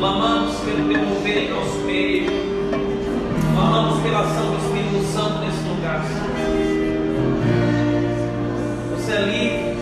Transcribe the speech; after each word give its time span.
Clamamos 0.00 0.56
pelo 0.60 0.88
teu 0.88 1.02
mover 1.02 1.50
nosso 1.50 1.78
meio. 1.80 2.30
Clamamos 3.54 4.02
pela 4.02 4.20
ação 4.20 4.50
do 4.50 4.56
Espírito 4.56 5.04
Santo 5.12 5.40
nesse 5.40 5.62
lugar. 5.68 6.02
Você 8.96 9.12
é 9.12 9.20
livre 9.20 9.76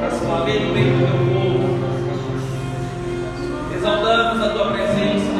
para 0.00 0.10
se 0.10 0.24
mover 0.24 0.62
no 0.62 0.72
meio 0.72 0.92
do 0.94 1.00
teu 1.04 1.18
povo. 1.34 1.68
Exaltamos 3.76 4.42
a 4.42 4.48
tua 4.54 4.72
presença 4.72 5.39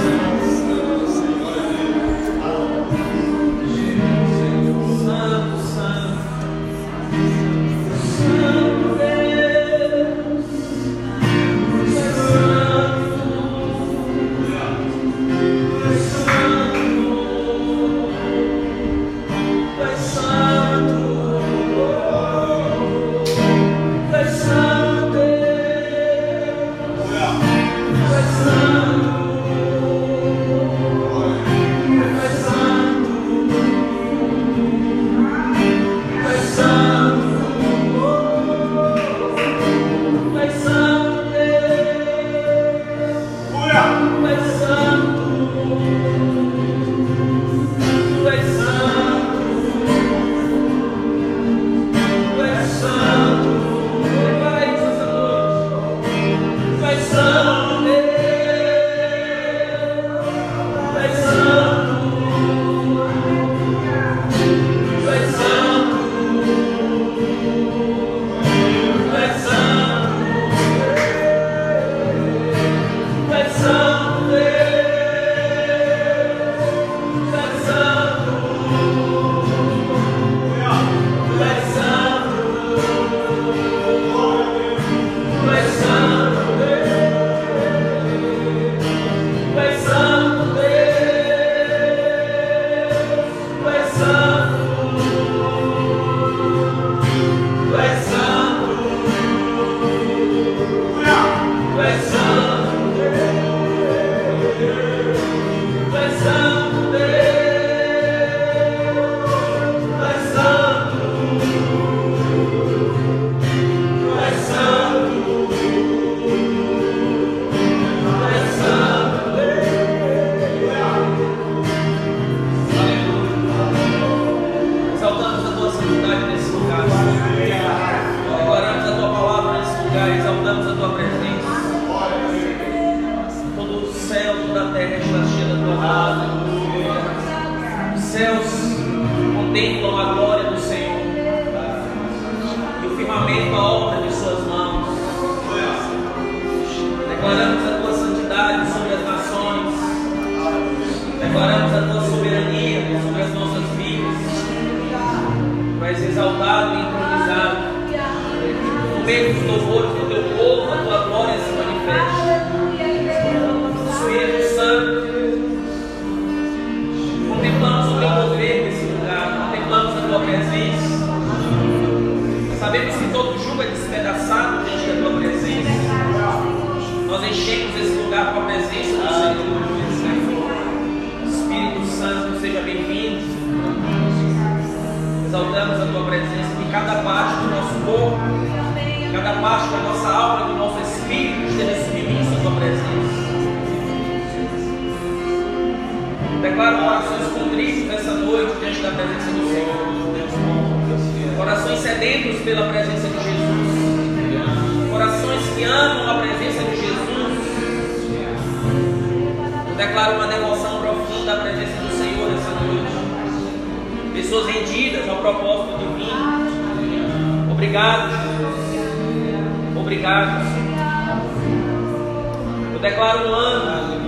declaro 222.81 223.29
um 223.29 223.35
ano 223.35 223.99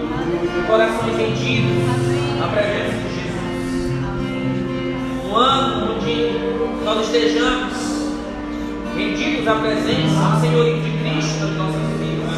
de 0.41 0.67
corações 0.67 1.15
rendidos 1.15 1.83
à 2.43 2.47
presença 2.47 2.97
de 3.07 3.13
Jesus. 3.21 3.93
Um 5.29 5.35
ano 5.35 5.93
onde 5.93 6.15
nós 6.83 7.05
estejamos 7.05 7.73
rendidos 8.97 9.47
à 9.47 9.55
presença, 9.55 10.19
ao 10.19 10.41
senhorio 10.41 10.81
de 10.81 10.89
Cristo 10.89 11.45
nas 11.45 11.55
nossas 11.55 11.81
vidas. 11.99 12.33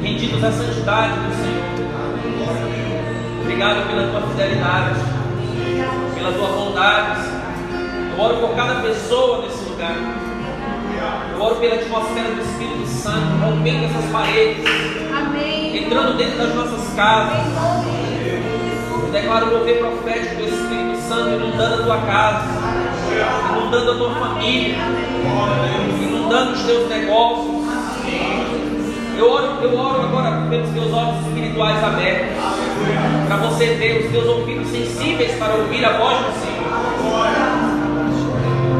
Rendidos 0.00 0.44
à 0.44 0.52
santidade 0.52 1.14
do 1.14 1.34
Senhor. 1.34 1.64
Obrigado 3.40 3.88
pela 3.88 4.08
tua 4.08 4.20
fidelidade, 4.28 5.00
pela 6.14 6.32
tua 6.32 6.48
bondade. 6.48 7.20
Eu 8.16 8.22
oro 8.22 8.36
por 8.36 8.54
cada 8.54 8.80
pessoa 8.80 9.42
nesse 9.42 9.64
lugar. 9.68 10.23
Eu 11.34 11.42
oro 11.42 11.56
pela 11.56 11.74
atmosfera 11.74 12.30
do 12.30 12.40
Espírito 12.42 12.86
Santo, 12.86 13.26
rompendo 13.44 13.86
essas 13.86 14.04
paredes, 14.12 14.64
Amém. 15.12 15.84
entrando 15.84 16.16
dentro 16.16 16.38
das 16.38 16.54
nossas 16.54 16.94
casas. 16.94 17.40
Eu 18.92 19.10
declaro 19.10 19.46
o 19.46 19.58
mover 19.58 19.78
profético 19.78 20.36
do 20.36 20.44
Espírito 20.48 20.96
Santo 21.08 21.30
inundando 21.30 21.74
a 21.74 21.84
tua 21.84 21.98
casa, 22.02 22.44
inundando 23.50 23.90
a 23.90 23.96
tua 23.96 24.14
família, 24.14 24.76
inundando 26.00 26.52
os 26.52 26.62
teus 26.62 26.88
negócios. 26.88 27.64
Eu 29.18 29.30
oro, 29.30 29.46
eu 29.62 29.76
oro 29.78 30.02
agora 30.02 30.46
pelos 30.48 30.70
teus 30.70 30.92
olhos 30.92 31.26
espirituais 31.26 31.82
abertos. 31.82 32.36
Para 33.26 33.36
você 33.38 33.66
ter 33.80 34.04
os 34.04 34.12
teus 34.12 34.26
ouvidos 34.26 34.68
sensíveis 34.68 35.32
para 35.36 35.54
ouvir 35.54 35.84
a 35.84 35.98
voz 35.98 36.18
do 36.18 36.32
Senhor. 36.40 36.64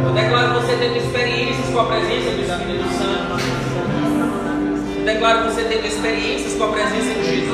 Eu 0.06 0.12
declaro 0.12 0.60
você 0.60 0.76
tendo 0.76 0.96
experiências 0.96 1.43
com 1.74 1.80
a 1.80 1.84
presença 1.86 2.30
do 2.30 2.40
Espírito 2.40 2.88
Santo. 2.96 3.34
Eu 4.96 5.04
declaro 5.04 5.50
você 5.50 5.64
tendo 5.64 5.84
experiências 5.84 6.54
com 6.54 6.64
a 6.64 6.68
presença 6.68 7.14
de 7.14 7.24
Jesus. 7.24 7.52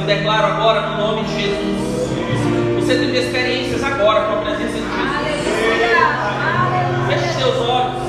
Eu 0.00 0.06
declaro 0.06 0.46
agora 0.54 0.88
no 0.88 0.96
nome 0.96 1.24
de 1.24 1.42
Jesus. 1.42 1.76
Você 2.80 2.94
tendo 2.94 3.14
experiências 3.14 3.84
agora 3.84 4.24
com 4.24 4.38
a 4.38 4.42
presença 4.42 4.72
de 4.72 4.78
Jesus. 4.78 4.88
Feche 7.08 7.28
os 7.28 7.36
teus 7.36 7.68
olhos. 7.68 8.02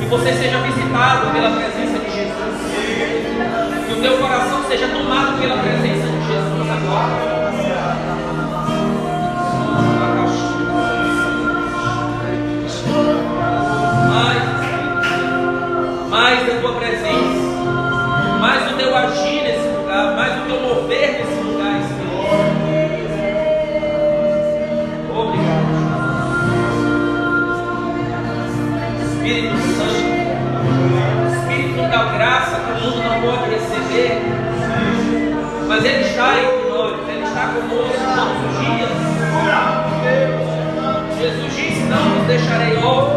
Que 0.00 0.06
você 0.06 0.32
seja 0.32 0.58
visitado 0.62 1.30
pela 1.32 1.50
presença 1.52 1.98
de 2.00 2.10
Jesus. 2.10 3.86
Que 3.86 3.92
o 3.92 4.02
teu 4.02 4.18
coração 4.18 4.64
seja 4.66 4.88
tomado 4.88 5.38
pela 5.38 5.58
presença 5.58 6.08
de 6.08 6.26
Jesus 6.26 6.70
agora. 6.70 7.45
Mais, 16.16 16.46
da 16.46 16.54
tua 16.62 16.72
presença, 16.76 17.12
mais 18.40 18.64
do 18.64 18.78
teu 18.78 18.96
agir 18.96 19.42
nesse 19.42 19.68
lugar, 19.68 20.16
mais 20.16 20.34
do 20.34 20.46
teu 20.46 20.60
mover 20.62 21.12
nesse 21.12 21.42
lugar, 21.42 21.78
Espírito. 21.78 22.16
Obrigado. 25.14 25.66
Espírito 29.04 29.56
Santo, 29.76 30.08
Espírito 31.36 31.82
da 31.90 32.04
graça 32.16 32.60
que 32.60 32.70
o 32.72 32.74
mundo 32.82 32.98
não 33.04 33.16
pode 33.20 33.50
receber, 33.50 34.12
mas 35.68 35.84
Ele 35.84 36.02
está 36.02 36.28
entre 36.38 36.68
nós, 36.70 36.94
Ele 37.10 37.24
está 37.24 37.42
conosco 37.48 38.04
todos 38.16 38.38
os 38.48 38.56
dias. 38.64 38.90
Jesus 41.20 41.54
disse: 41.54 41.82
Não 41.82 42.04
nos 42.08 42.26
deixarei 42.26 42.74
órfãos, 42.78 43.15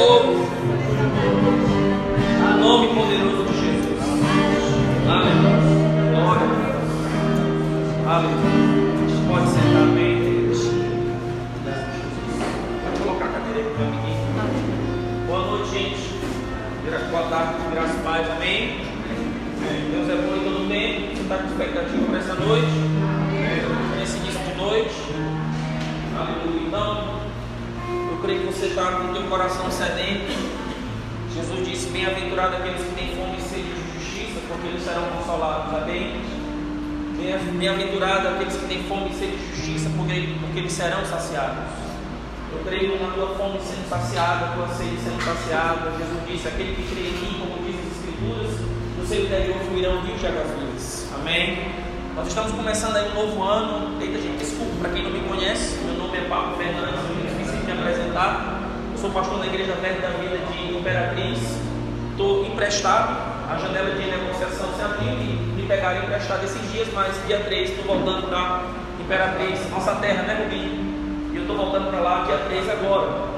eu 0.00 0.29
tua 43.20 43.36
fome 43.36 43.60
sendo 43.60 43.86
saciada, 43.86 44.46
a 44.46 44.48
tua 44.56 44.68
sede 44.68 44.96
sendo 44.96 45.20
saciada. 45.22 45.92
Jesus 45.98 46.20
disse: 46.26 46.48
aquele 46.48 46.74
que 46.74 46.82
crê 46.88 47.08
em 47.08 47.12
mim, 47.20 47.32
como 47.40 47.60
diz 47.66 47.76
as 47.76 47.92
Escrituras, 48.00 48.52
do 48.96 49.06
seu 49.06 49.24
interior 49.24 49.58
fluirão 49.68 50.00
rios 50.00 50.20
de 50.20 50.26
águas 50.26 50.48
vivas. 50.56 51.08
Amém? 51.20 51.68
Nós 52.16 52.26
estamos 52.28 52.52
começando 52.52 52.96
aí 52.96 53.10
um 53.10 53.14
novo 53.14 53.42
ano. 53.42 54.00
Eita, 54.00 54.18
gente, 54.18 54.38
desculpa, 54.38 54.72
para 54.80 54.90
quem 54.90 55.02
não 55.02 55.10
me 55.10 55.20
conhece, 55.28 55.78
meu 55.84 55.94
nome 55.94 56.16
é 56.16 56.22
Pablo 56.22 56.56
Fernandes, 56.56 56.96
eu 56.96 57.28
esqueci 57.28 57.56
de 57.58 57.66
me 57.66 57.72
apresentar. 57.72 58.60
Eu 58.92 58.98
sou 58.98 59.10
pastor 59.10 59.38
da 59.38 59.46
Igreja 59.46 59.74
Verbo 59.74 60.00
da 60.00 60.08
Vida 60.16 60.38
de 60.38 60.78
Imperatriz. 60.78 61.38
Estou 62.12 62.44
emprestado, 62.46 63.16
a 63.50 63.56
janela 63.56 63.94
de 63.94 64.10
negociação 64.10 64.68
se 64.76 64.82
abriu 64.82 65.12
e 65.12 65.60
me 65.60 65.66
pegaram 65.66 66.04
emprestado 66.04 66.44
esses 66.44 66.72
dias, 66.72 66.88
mas 66.92 67.14
dia 67.26 67.40
3 67.40 67.70
estou 67.70 67.84
voltando 67.84 68.28
para 68.28 68.64
Imperatriz, 68.98 69.70
nossa 69.70 69.94
terra, 69.96 70.22
né, 70.22 70.44
Rubinho? 70.44 70.79
Voltando 71.60 71.90
para 71.90 72.00
lá 72.00 72.24
dia 72.24 72.38
3 72.38 72.70
agora. 72.70 73.28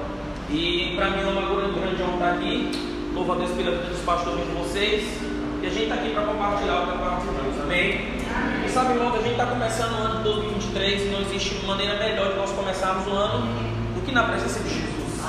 E 0.49 0.93
para 0.95 1.11
mim 1.11 1.23
é 1.23 1.27
uma 1.27 1.43
grande 1.43 2.03
honra 2.05 2.15
estar 2.15 2.33
aqui. 2.35 2.71
Louvo 3.13 3.33
a 3.33 3.35
Deus 3.35 3.51
pela 3.51 3.73
vida 3.73 3.89
dos 3.89 3.99
pastores 4.03 4.47
de 4.47 4.53
vocês. 4.55 5.21
E 5.61 5.67
a 5.67 5.69
gente 5.69 5.83
está 5.83 5.97
aqui 5.97 6.11
para 6.11 6.23
compartilhar 6.23 6.83
o 6.83 6.87
que 6.87 7.43
Deus. 7.43 7.61
Amém? 7.65 8.23
E 8.65 8.69
sabe, 8.69 8.93
irmão, 8.93 9.11
que 9.11 9.19
a 9.19 9.23
gente 9.23 9.33
está 9.33 9.47
começando 9.47 9.93
o 9.99 10.05
ano 10.05 10.19
de 10.19 10.23
2023 10.23 11.03
e 11.03 11.05
não 11.07 11.21
existe 11.23 11.67
maneira 11.67 11.97
melhor 11.99 12.31
de 12.31 12.39
nós 12.39 12.53
começarmos 12.53 13.09
o 13.09 13.11
ano 13.11 13.45
do 13.93 14.07
que 14.07 14.13
na 14.13 14.23
presença 14.23 14.61
de 14.61 14.69
Jesus. 14.69 15.21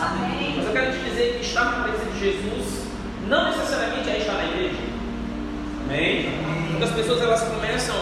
Mas 0.56 0.66
eu 0.66 0.72
quero 0.72 0.92
te 0.92 1.00
dizer 1.00 1.38
que 1.39 1.46
estar 1.46 1.66
na 1.66 1.84
presença 1.84 2.12
de 2.12 2.19
Jesus 2.19 2.88
não 3.28 3.50
necessariamente 3.50 4.07
é 4.07 4.18
estar 4.19 4.34
na 4.34 4.46
igreja. 4.46 4.78
Amém? 5.86 6.30
Muitas 6.69 6.92
pessoas 6.92 7.22
elas 7.24 7.42
começam 7.42 7.96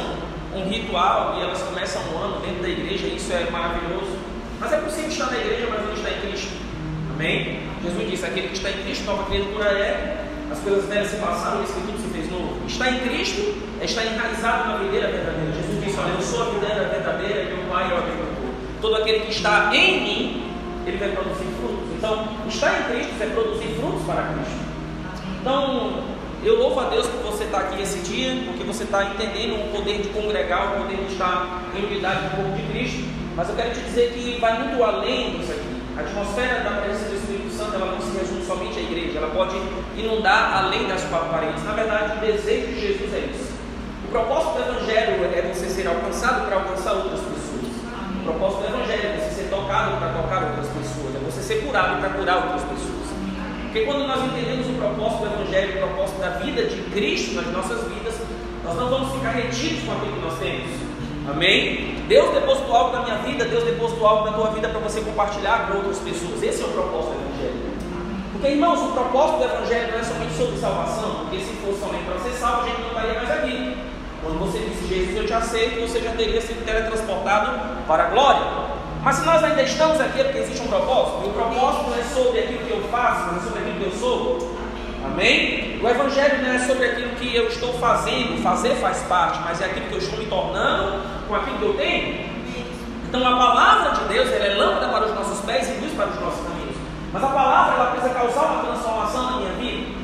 um 0.54 0.68
ritual 0.68 1.38
e 1.40 1.44
elas 1.44 1.62
começam 1.62 2.02
um 2.14 2.18
ano 2.18 2.42
dentro 2.42 2.62
da 2.62 2.68
igreja, 2.68 3.08
e 3.08 3.16
isso 3.16 3.32
é 3.32 3.50
maravilhoso. 3.50 4.21
Mas 4.62 4.74
é 4.74 4.78
possível 4.78 5.10
estar 5.10 5.32
na 5.32 5.38
igreja, 5.40 5.68
mas 5.72 5.84
não 5.84 5.94
estar 5.94 6.12
em 6.12 6.22
Cristo. 6.22 6.54
Amém? 7.16 7.60
Jesus 7.84 8.12
disse: 8.12 8.26
aquele 8.26 8.48
que 8.50 8.54
está 8.54 8.70
em 8.70 8.84
Cristo, 8.84 9.06
nova 9.06 9.24
criatura 9.24 9.66
é. 9.66 10.28
As 10.52 10.60
coisas 10.60 10.86
velhas 10.86 11.08
se 11.08 11.16
passaram, 11.16 11.64
isso 11.64 11.74
que 11.74 11.82
tudo 11.82 11.98
se 11.98 12.10
fez 12.10 12.30
novo. 12.30 12.58
Estar 12.68 12.92
em 12.92 13.00
Cristo 13.00 13.56
é 13.80 13.86
estar 13.86 14.06
enraizado 14.06 14.68
na 14.70 14.78
videira 14.78 15.08
verdadeira. 15.08 15.52
Jesus 15.54 15.84
disse: 15.84 15.98
Olha, 15.98 16.12
eu 16.12 16.22
sou 16.22 16.42
a 16.44 16.50
videira 16.52 16.90
verdadeira 16.90 17.42
e 17.42 17.56
meu 17.56 17.66
Pai 17.72 17.90
é 17.90 17.94
o 17.94 17.98
agricultor. 17.98 18.50
Todo 18.82 18.96
aquele 18.98 19.22
que 19.22 19.32
está 19.32 19.74
em 19.74 20.02
mim, 20.04 20.44
ele 20.86 20.98
vai 20.98 21.10
produzir 21.10 21.48
frutos. 21.58 21.90
Então, 21.98 22.28
estar 22.48 22.82
em 22.82 22.84
Cristo 22.94 23.14
é 23.20 23.26
produzir 23.28 23.68
frutos 23.80 24.04
para 24.06 24.34
Cristo. 24.34 24.62
Então, 25.40 26.04
eu 26.44 26.60
louvo 26.60 26.80
a 26.82 26.90
Deus 26.90 27.08
por 27.08 27.32
você 27.32 27.46
estar 27.46 27.60
aqui 27.60 27.82
esse 27.82 28.00
dia, 28.00 28.44
porque 28.46 28.64
você 28.64 28.84
está 28.84 29.06
entendendo 29.06 29.56
o 29.56 29.72
poder 29.76 30.02
de 30.02 30.10
congregar, 30.10 30.74
o 30.74 30.84
poder 30.84 30.98
de 30.98 31.14
estar 31.14 31.64
em 31.76 31.86
unidade 31.86 32.30
com 32.30 32.42
o 32.42 32.46
corpo 32.46 32.58
de 32.58 32.74
Cristo. 32.74 33.21
Mas 33.36 33.50
eu 33.50 33.56
quero 33.56 33.72
te 33.72 33.80
dizer 33.82 34.12
que 34.12 34.40
vai 34.40 34.60
muito 34.60 34.84
além 34.84 35.38
disso 35.38 35.52
aqui. 35.52 35.82
A 35.98 36.02
atmosfera 36.02 36.64
da 36.64 36.82
presença 36.82 37.10
do 37.10 37.16
Espírito 37.16 37.52
Santo 37.52 37.76
ela 37.76 37.92
não 37.92 38.02
se 38.02 38.18
resume 38.18 38.46
somente 38.46 38.80
à 38.80 38.82
igreja, 38.82 39.18
ela 39.20 39.30
pode 39.30 39.56
inundar 39.96 40.64
além 40.64 40.88
das 40.88 41.04
quatro 41.04 41.30
paredes. 41.30 41.64
Na 41.64 41.74
verdade, 41.74 42.18
o 42.18 42.22
desejo 42.22 42.68
de 42.68 42.80
Jesus 42.80 43.14
é 43.14 43.20
isso. 43.32 43.52
O 44.06 44.08
propósito 44.12 44.54
do 44.54 44.76
Evangelho 44.76 45.24
é 45.24 45.54
você 45.54 45.70
ser 45.70 45.88
alcançado 45.88 46.46
para 46.46 46.56
alcançar 46.58 46.94
outras 46.94 47.20
pessoas. 47.20 47.72
O 48.20 48.24
propósito 48.24 48.62
do 48.62 48.68
Evangelho 48.68 49.08
é 49.08 49.20
você 49.20 49.42
ser 49.42 49.50
tocado 49.50 49.98
para 49.98 50.10
tocar 50.10 50.44
outras 50.44 50.68
pessoas, 50.68 51.16
é 51.16 51.20
você 51.20 51.42
ser 51.42 51.66
curado 51.66 52.00
para 52.00 52.10
curar 52.10 52.38
outras 52.38 52.64
pessoas. 52.64 53.08
Porque 53.64 53.86
quando 53.86 54.06
nós 54.08 54.24
entendemos 54.26 54.68
o 54.68 54.74
propósito 54.74 55.30
do 55.30 55.42
Evangelho, 55.42 55.76
o 55.76 55.88
propósito 55.88 56.20
da 56.20 56.30
vida 56.40 56.64
de 56.66 56.82
Cristo 56.92 57.36
nas 57.36 57.48
nossas 57.48 57.88
vidas, 57.88 58.16
nós 58.64 58.76
não 58.76 58.90
vamos 58.90 59.14
ficar 59.16 59.32
retidos 59.32 59.84
com 59.84 59.94
aquilo 59.94 60.14
que 60.14 60.20
nós 60.20 60.40
temos. 60.40 60.91
Amém? 61.30 62.04
Deus 62.08 62.34
depositou 62.34 62.76
algo 62.76 62.98
na 62.98 63.04
minha 63.04 63.18
vida, 63.20 63.46
Deus 63.46 63.64
depositou 63.64 64.08
algo 64.08 64.26
na 64.26 64.34
tua 64.34 64.52
vida 64.52 64.68
para 64.70 64.80
você 64.80 65.02
compartilhar 65.02 65.68
com 65.68 65.78
outras 65.78 66.00
pessoas. 66.00 66.42
Esse 66.42 66.62
é 66.62 66.66
o 66.66 66.70
propósito 66.70 67.14
do 67.14 67.22
Evangelho. 67.22 67.72
Porque, 68.32 68.48
irmãos, 68.48 68.82
o 68.82 68.92
propósito 68.92 69.38
do 69.38 69.44
Evangelho 69.44 69.92
não 69.92 70.00
é 70.00 70.04
somente 70.04 70.34
sobre 70.34 70.58
salvação, 70.58 71.12
porque 71.20 71.40
se 71.40 71.54
fosse 71.64 71.80
somente 71.80 72.04
para 72.06 72.20
ser 72.20 72.32
salvo, 72.38 72.64
a 72.64 72.70
gente 72.70 72.82
não 72.82 72.88
estaria 72.88 73.14
mais 73.14 73.32
aqui. 73.32 73.78
Quando 74.24 74.40
você 74.40 74.60
disse 74.60 74.88
Jesus, 74.88 75.18
eu 75.18 75.26
te 75.26 75.34
aceito, 75.34 75.82
você 75.82 76.00
já 76.00 76.12
teria 76.12 76.42
sido 76.42 76.66
teletransportado 76.66 77.86
para 77.88 78.04
a 78.04 78.08
glória. 78.08 78.42
Mas 79.04 79.16
se 79.16 79.26
nós 79.26 79.44
ainda 79.44 79.64
estamos 79.64 80.00
aqui 80.00 80.22
é 80.22 80.24
porque 80.26 80.40
existe 80.40 80.62
um 80.62 80.68
propósito, 80.68 81.26
e 81.26 81.30
o 81.30 81.34
propósito 81.34 81.90
não 81.90 81.98
é 81.98 82.04
sobre 82.04 82.40
aquilo 82.40 82.66
que 82.66 82.72
eu 82.72 82.84
faço, 82.92 83.32
não 83.32 83.38
é 83.38 83.44
sobre 83.44 83.60
aquilo 83.60 83.80
que 83.80 83.86
eu 83.86 84.00
sou. 84.00 84.61
Amém? 85.12 85.78
O 85.84 85.90
Evangelho 85.90 86.42
não 86.42 86.52
é 86.52 86.60
sobre 86.60 86.86
aquilo 86.86 87.10
que 87.16 87.36
eu 87.36 87.48
estou 87.48 87.74
fazendo, 87.74 88.42
fazer 88.42 88.76
faz 88.76 89.00
parte, 89.10 89.40
mas 89.44 89.60
é 89.60 89.66
aquilo 89.66 89.88
que 89.88 89.94
eu 89.94 89.98
estou 89.98 90.18
me 90.18 90.26
tornando 90.26 91.02
com 91.28 91.36
aquilo 91.36 91.58
que 91.58 91.66
eu 91.66 91.74
tenho. 91.74 92.32
Então 93.08 93.28
a 93.28 93.38
palavra 93.38 93.92
de 93.92 94.14
Deus 94.14 94.32
ela 94.32 94.46
é 94.46 94.56
lâmpada 94.56 94.88
para 94.88 95.06
os 95.08 95.16
nossos 95.16 95.44
pés 95.46 95.68
e 95.70 95.82
luz 95.82 95.92
para 95.94 96.08
os 96.08 96.20
nossos 96.20 96.48
caminhos. 96.48 96.78
Mas 97.12 97.24
a 97.24 97.28
palavra 97.28 97.76
ela 97.76 97.92
precisa 97.92 98.14
causar 98.14 98.42
uma 98.42 98.64
transformação 98.64 99.32
na 99.32 99.38
minha 99.38 99.54
vida. 99.54 100.02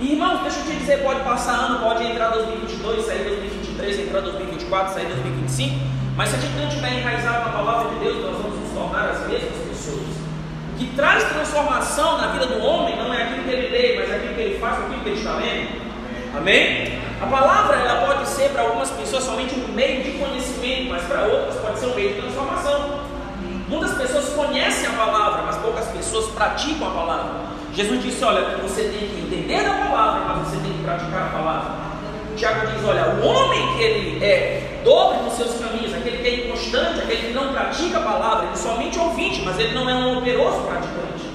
E 0.00 0.12
irmãos, 0.12 0.40
deixa 0.40 0.60
eu 0.60 0.64
te 0.64 0.76
dizer, 0.76 1.02
pode 1.02 1.20
passar 1.20 1.52
ano, 1.52 1.80
pode 1.80 2.04
entrar 2.04 2.30
2022, 2.30 3.04
sair 3.04 3.24
2023, 3.24 3.98
entrar 3.98 4.20
2024, 4.20 4.94
sair 4.94 5.06
2025. 5.08 5.74
Mas 6.16 6.30
se 6.30 6.36
a 6.36 6.38
gente 6.38 6.56
não 6.56 6.68
estiver 6.68 7.00
enraizado 7.00 7.44
na 7.44 7.52
palavra 7.52 7.90
de 7.90 7.98
Deus, 8.00 8.24
nós 8.24 8.36
vamos 8.36 8.60
nos 8.60 8.70
tornar 8.70 9.10
as 9.10 9.26
mesmas 9.28 9.58
pessoas 9.68 10.17
que 10.78 10.86
traz 10.94 11.24
transformação 11.24 12.18
na 12.18 12.28
vida 12.28 12.46
do 12.46 12.62
homem 12.64 12.96
não 12.96 13.12
é 13.12 13.24
aquilo 13.24 13.42
que 13.44 13.50
ele 13.50 13.68
lê, 13.68 13.96
mas 13.98 14.10
é 14.10 14.16
aquilo 14.16 14.34
que 14.34 14.40
ele 14.40 14.58
faz, 14.58 14.78
é 14.78 14.82
aquilo 14.84 15.00
que 15.00 15.08
ele 15.08 15.18
está 15.18 15.34
lendo. 15.34 15.88
Amém? 16.36 17.00
A 17.20 17.26
palavra 17.26 17.76
ela 17.76 18.06
pode 18.06 18.28
ser 18.28 18.50
para 18.50 18.62
algumas 18.62 18.90
pessoas 18.90 19.24
somente 19.24 19.54
um 19.58 19.72
meio 19.72 20.04
de 20.04 20.12
conhecimento, 20.12 20.90
mas 20.90 21.02
para 21.02 21.22
outras 21.22 21.56
pode 21.56 21.78
ser 21.80 21.86
um 21.86 21.94
meio 21.94 22.14
de 22.14 22.20
transformação. 22.20 23.00
Muitas 23.68 23.98
pessoas 23.98 24.28
conhecem 24.30 24.86
a 24.86 24.92
palavra, 24.92 25.42
mas 25.42 25.56
poucas 25.56 25.86
pessoas 25.88 26.26
praticam 26.30 26.86
a 26.86 26.90
palavra. 26.92 27.30
Jesus 27.74 28.02
disse: 28.02 28.24
Olha, 28.24 28.56
você 28.58 28.82
tem 28.82 29.08
que 29.08 29.20
entender 29.20 29.66
a 29.66 29.74
palavra, 29.74 30.20
mas 30.28 30.48
você 30.48 30.56
tem 30.58 30.72
que 30.72 30.84
praticar 30.84 31.26
a 31.26 31.38
palavra. 31.38 31.87
Tiago 32.38 32.66
diz: 32.68 32.84
Olha, 32.84 33.16
o 33.20 33.26
homem 33.26 33.76
que 33.76 33.82
ele 33.82 34.24
é 34.24 34.80
dobre 34.84 35.18
nos 35.24 35.34
seus 35.34 35.60
caminhos, 35.60 35.92
aquele 35.92 36.18
que 36.18 36.28
é 36.28 36.34
inconstante, 36.46 37.00
aquele 37.00 37.28
que 37.28 37.32
não 37.34 37.52
pratica 37.52 37.98
a 37.98 38.02
palavra, 38.02 38.44
ele 38.44 38.52
é 38.52 38.56
somente 38.56 38.98
ouvinte, 38.98 39.42
mas 39.44 39.58
ele 39.58 39.74
não 39.74 39.90
é 39.90 39.94
um 39.94 40.18
operoso 40.18 40.62
praticante. 40.62 41.26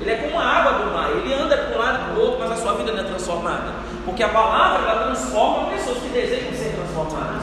Ele 0.00 0.10
é 0.10 0.16
como 0.16 0.38
a 0.38 0.44
água 0.44 0.72
do 0.84 0.92
mar, 0.92 1.10
ele 1.10 1.32
anda 1.32 1.56
para 1.56 1.76
um 1.76 1.78
lado 1.78 1.98
e 1.98 2.04
para 2.04 2.14
o 2.14 2.20
outro, 2.24 2.38
mas 2.40 2.52
a 2.52 2.56
sua 2.56 2.74
vida 2.74 2.92
não 2.92 3.00
é 3.00 3.04
transformada. 3.04 3.72
Porque 4.04 4.22
a 4.22 4.28
palavra 4.28 4.88
ela 4.88 5.04
transforma 5.06 5.70
pessoas 5.70 5.98
que 5.98 6.08
desejam 6.08 6.52
ser 6.52 6.74
transformadas. 6.74 7.42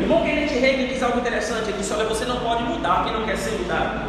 Irmão 0.00 0.22
Kenneth 0.22 0.60
Reagan 0.60 0.86
diz 0.86 1.02
algo 1.02 1.18
interessante, 1.18 1.70
ele 1.70 1.78
disse, 1.78 1.92
olha, 1.92 2.04
você 2.04 2.24
não 2.24 2.38
pode 2.38 2.62
mudar 2.64 3.04
quem 3.04 3.12
não 3.12 3.24
quer 3.24 3.36
ser 3.36 3.50
mudado. 3.58 4.08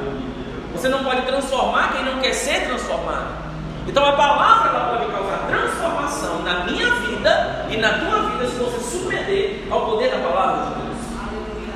Você 0.73 0.87
não 0.87 1.03
pode 1.03 1.23
transformar 1.23 1.93
quem 1.93 2.05
não 2.05 2.21
quer 2.21 2.33
ser 2.33 2.67
transformado. 2.67 3.49
Então 3.87 4.05
a 4.05 4.11
palavra 4.11 4.69
ela 4.69 4.97
pode 4.97 5.11
causar 5.11 5.47
transformação 5.47 6.43
na 6.43 6.63
minha 6.65 6.91
vida 6.91 7.65
e 7.71 7.77
na 7.77 7.89
tua 7.97 8.18
vida 8.39 8.47
se 8.47 8.57
você 8.57 8.79
submeter 8.79 9.63
ao 9.69 9.85
poder 9.85 10.11
da 10.11 10.17
palavra 10.19 10.65
de 10.65 10.81
Deus. 10.81 10.97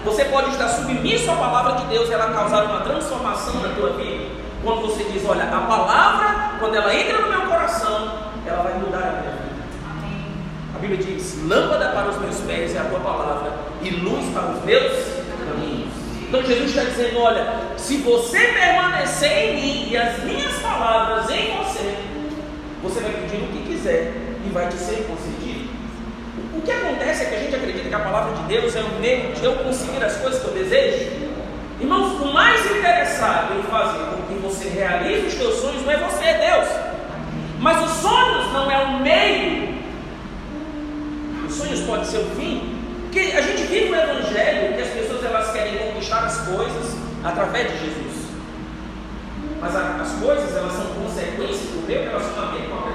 Você 0.05 0.25
pode 0.25 0.51
estar 0.51 0.67
submisso 0.69 1.29
à 1.31 1.35
palavra 1.35 1.73
de 1.73 1.85
Deus 1.85 2.09
e 2.09 2.13
ela 2.13 2.33
causar 2.33 2.63
uma 2.65 2.81
transformação 2.81 3.55
na 3.61 3.69
tua 3.69 3.93
vida. 3.93 4.25
Quando 4.63 4.81
você 4.81 5.03
diz, 5.05 5.25
olha, 5.27 5.43
a 5.43 5.61
palavra, 5.61 6.57
quando 6.59 6.75
ela 6.75 6.95
entra 6.95 7.21
no 7.21 7.29
meu 7.29 7.41
coração, 7.41 8.13
ela 8.45 8.63
vai 8.63 8.73
mudar 8.75 8.97
a 8.97 9.21
minha 9.21 9.31
vida. 9.31 9.53
A 10.75 10.79
Bíblia 10.79 10.97
diz: 10.97 11.41
lâmpada 11.45 11.89
para 11.89 12.09
os 12.09 12.17
meus 12.17 12.39
pés 12.41 12.75
é 12.75 12.79
a 12.79 12.85
tua 12.85 12.99
palavra 12.99 13.53
e 13.81 13.89
luz 13.89 14.25
para 14.33 14.51
os 14.51 14.63
meus 14.63 14.91
caminhos. 15.45 15.93
Então 16.27 16.41
Jesus 16.43 16.69
está 16.69 16.83
dizendo: 16.83 17.19
olha, 17.19 17.45
se 17.77 17.97
você 17.97 18.39
permanecer 18.39 19.31
em 19.31 19.61
mim 19.61 19.91
e 19.91 19.97
as 19.97 20.23
minhas 20.23 20.53
palavras 20.61 21.29
em 21.29 21.57
você, 21.57 21.95
você 22.81 22.99
vai 23.01 23.11
pedir 23.11 23.43
o 23.43 23.47
que 23.47 23.73
quiser 23.73 24.13
e 24.45 24.49
vai 24.49 24.67
te 24.67 24.75
ser 24.75 25.05
concedido. 25.07 25.42
O 26.63 26.65
que 26.65 26.71
acontece 26.71 27.23
é 27.23 27.25
que 27.25 27.35
a 27.35 27.39
gente 27.39 27.55
acredita 27.55 27.89
que 27.89 27.93
a 27.93 27.99
palavra 27.99 28.35
de 28.35 28.43
Deus 28.43 28.73
é 28.73 28.79
o 28.79 29.01
meio 29.01 29.33
de 29.33 29.43
eu 29.43 29.53
conseguir 29.55 30.01
as 30.01 30.15
coisas 30.15 30.41
que 30.41 30.47
eu 30.47 30.53
desejo. 30.53 31.11
Irmãos, 31.77 32.21
o 32.21 32.33
mais 32.33 32.65
interessado 32.65 33.59
em 33.59 33.63
fazer 33.63 33.99
com 34.05 34.33
que 34.33 34.39
você 34.41 34.69
realize 34.69 35.27
os 35.27 35.33
seus 35.33 35.55
sonhos 35.55 35.83
não 35.83 35.91
é 35.91 35.97
você, 35.97 36.23
é 36.23 36.51
Deus. 36.51 36.69
Mas 37.59 37.83
os 37.83 37.97
sonhos 37.97 38.53
não 38.53 38.71
é 38.71 38.77
o 38.77 38.99
meio. 39.01 39.75
Os 41.49 41.53
sonhos 41.53 41.81
podem 41.81 42.05
ser 42.05 42.19
o 42.19 42.29
fim. 42.37 42.79
Porque 43.11 43.19
a 43.35 43.41
gente 43.41 43.63
vive 43.63 43.91
um 43.91 43.95
evangelho 43.95 44.73
que 44.73 44.81
as 44.83 44.89
pessoas 44.89 45.25
elas 45.25 45.51
querem 45.51 45.77
conquistar 45.79 46.19
as 46.19 46.47
coisas 46.47 46.95
através 47.25 47.73
de 47.73 47.77
Jesus. 47.79 48.27
Mas 49.59 49.75
as 49.75 50.13
coisas 50.13 50.55
elas 50.55 50.71
são 50.71 50.85
consequências 50.93 51.71
do 51.71 51.85
meu 51.85 52.03
relacionamento 52.03 52.69
com 52.69 52.87
a 52.87 52.91
Jesus. 52.91 52.92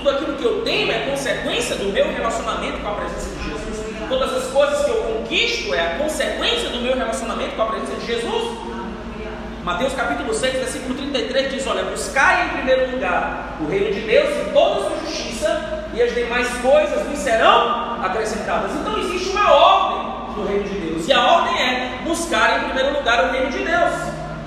Tudo 0.00 0.10
aquilo 0.16 0.36
que 0.36 0.44
eu 0.44 0.62
tenho 0.62 0.90
é 0.90 1.10
consequência 1.10 1.76
do 1.76 1.92
meu 1.92 2.10
relacionamento 2.10 2.78
com 2.78 2.88
a 2.88 2.92
presença 2.92 3.28
de 3.36 3.50
Jesus 3.50 3.70
todas 4.08 4.34
as 4.34 4.46
coisas 4.48 4.84
que 4.84 4.90
eu 4.90 4.96
conquisto 5.02 5.72
é 5.72 5.80
a 5.80 5.98
consequência 5.98 6.68
do 6.70 6.80
meu 6.80 6.96
relacionamento 6.96 7.54
com 7.54 7.62
a 7.62 7.66
presença 7.66 7.94
de 7.94 8.06
Jesus. 8.06 8.58
Mateus 9.62 9.92
capítulo 9.92 10.34
6, 10.34 10.54
versículo 10.54 10.94
33 10.94 11.52
diz: 11.52 11.66
Olha, 11.66 11.84
buscai 11.84 12.46
em 12.46 12.48
primeiro 12.48 12.90
lugar 12.90 13.56
o 13.60 13.66
reino 13.66 13.94
de 13.94 14.00
Deus 14.00 14.28
e 14.30 14.52
toda 14.52 14.80
a 14.80 14.88
sua 14.88 14.98
justiça, 15.06 15.88
e 15.94 16.02
as 16.02 16.12
demais 16.12 16.48
coisas 16.60 17.06
lhe 17.06 17.16
serão 17.16 18.02
acrescentadas. 18.02 18.72
Então 18.72 18.98
existe 18.98 19.28
uma 19.28 19.52
ordem 19.52 20.34
do 20.34 20.48
reino 20.48 20.64
de 20.64 20.78
Deus, 20.78 21.06
e 21.06 21.12
a 21.12 21.24
ordem 21.24 21.62
é 21.62 22.00
buscar 22.02 22.58
em 22.58 22.64
primeiro 22.64 22.98
lugar 22.98 23.28
o 23.28 23.32
reino 23.32 23.50
de 23.50 23.58
Deus, 23.58 23.94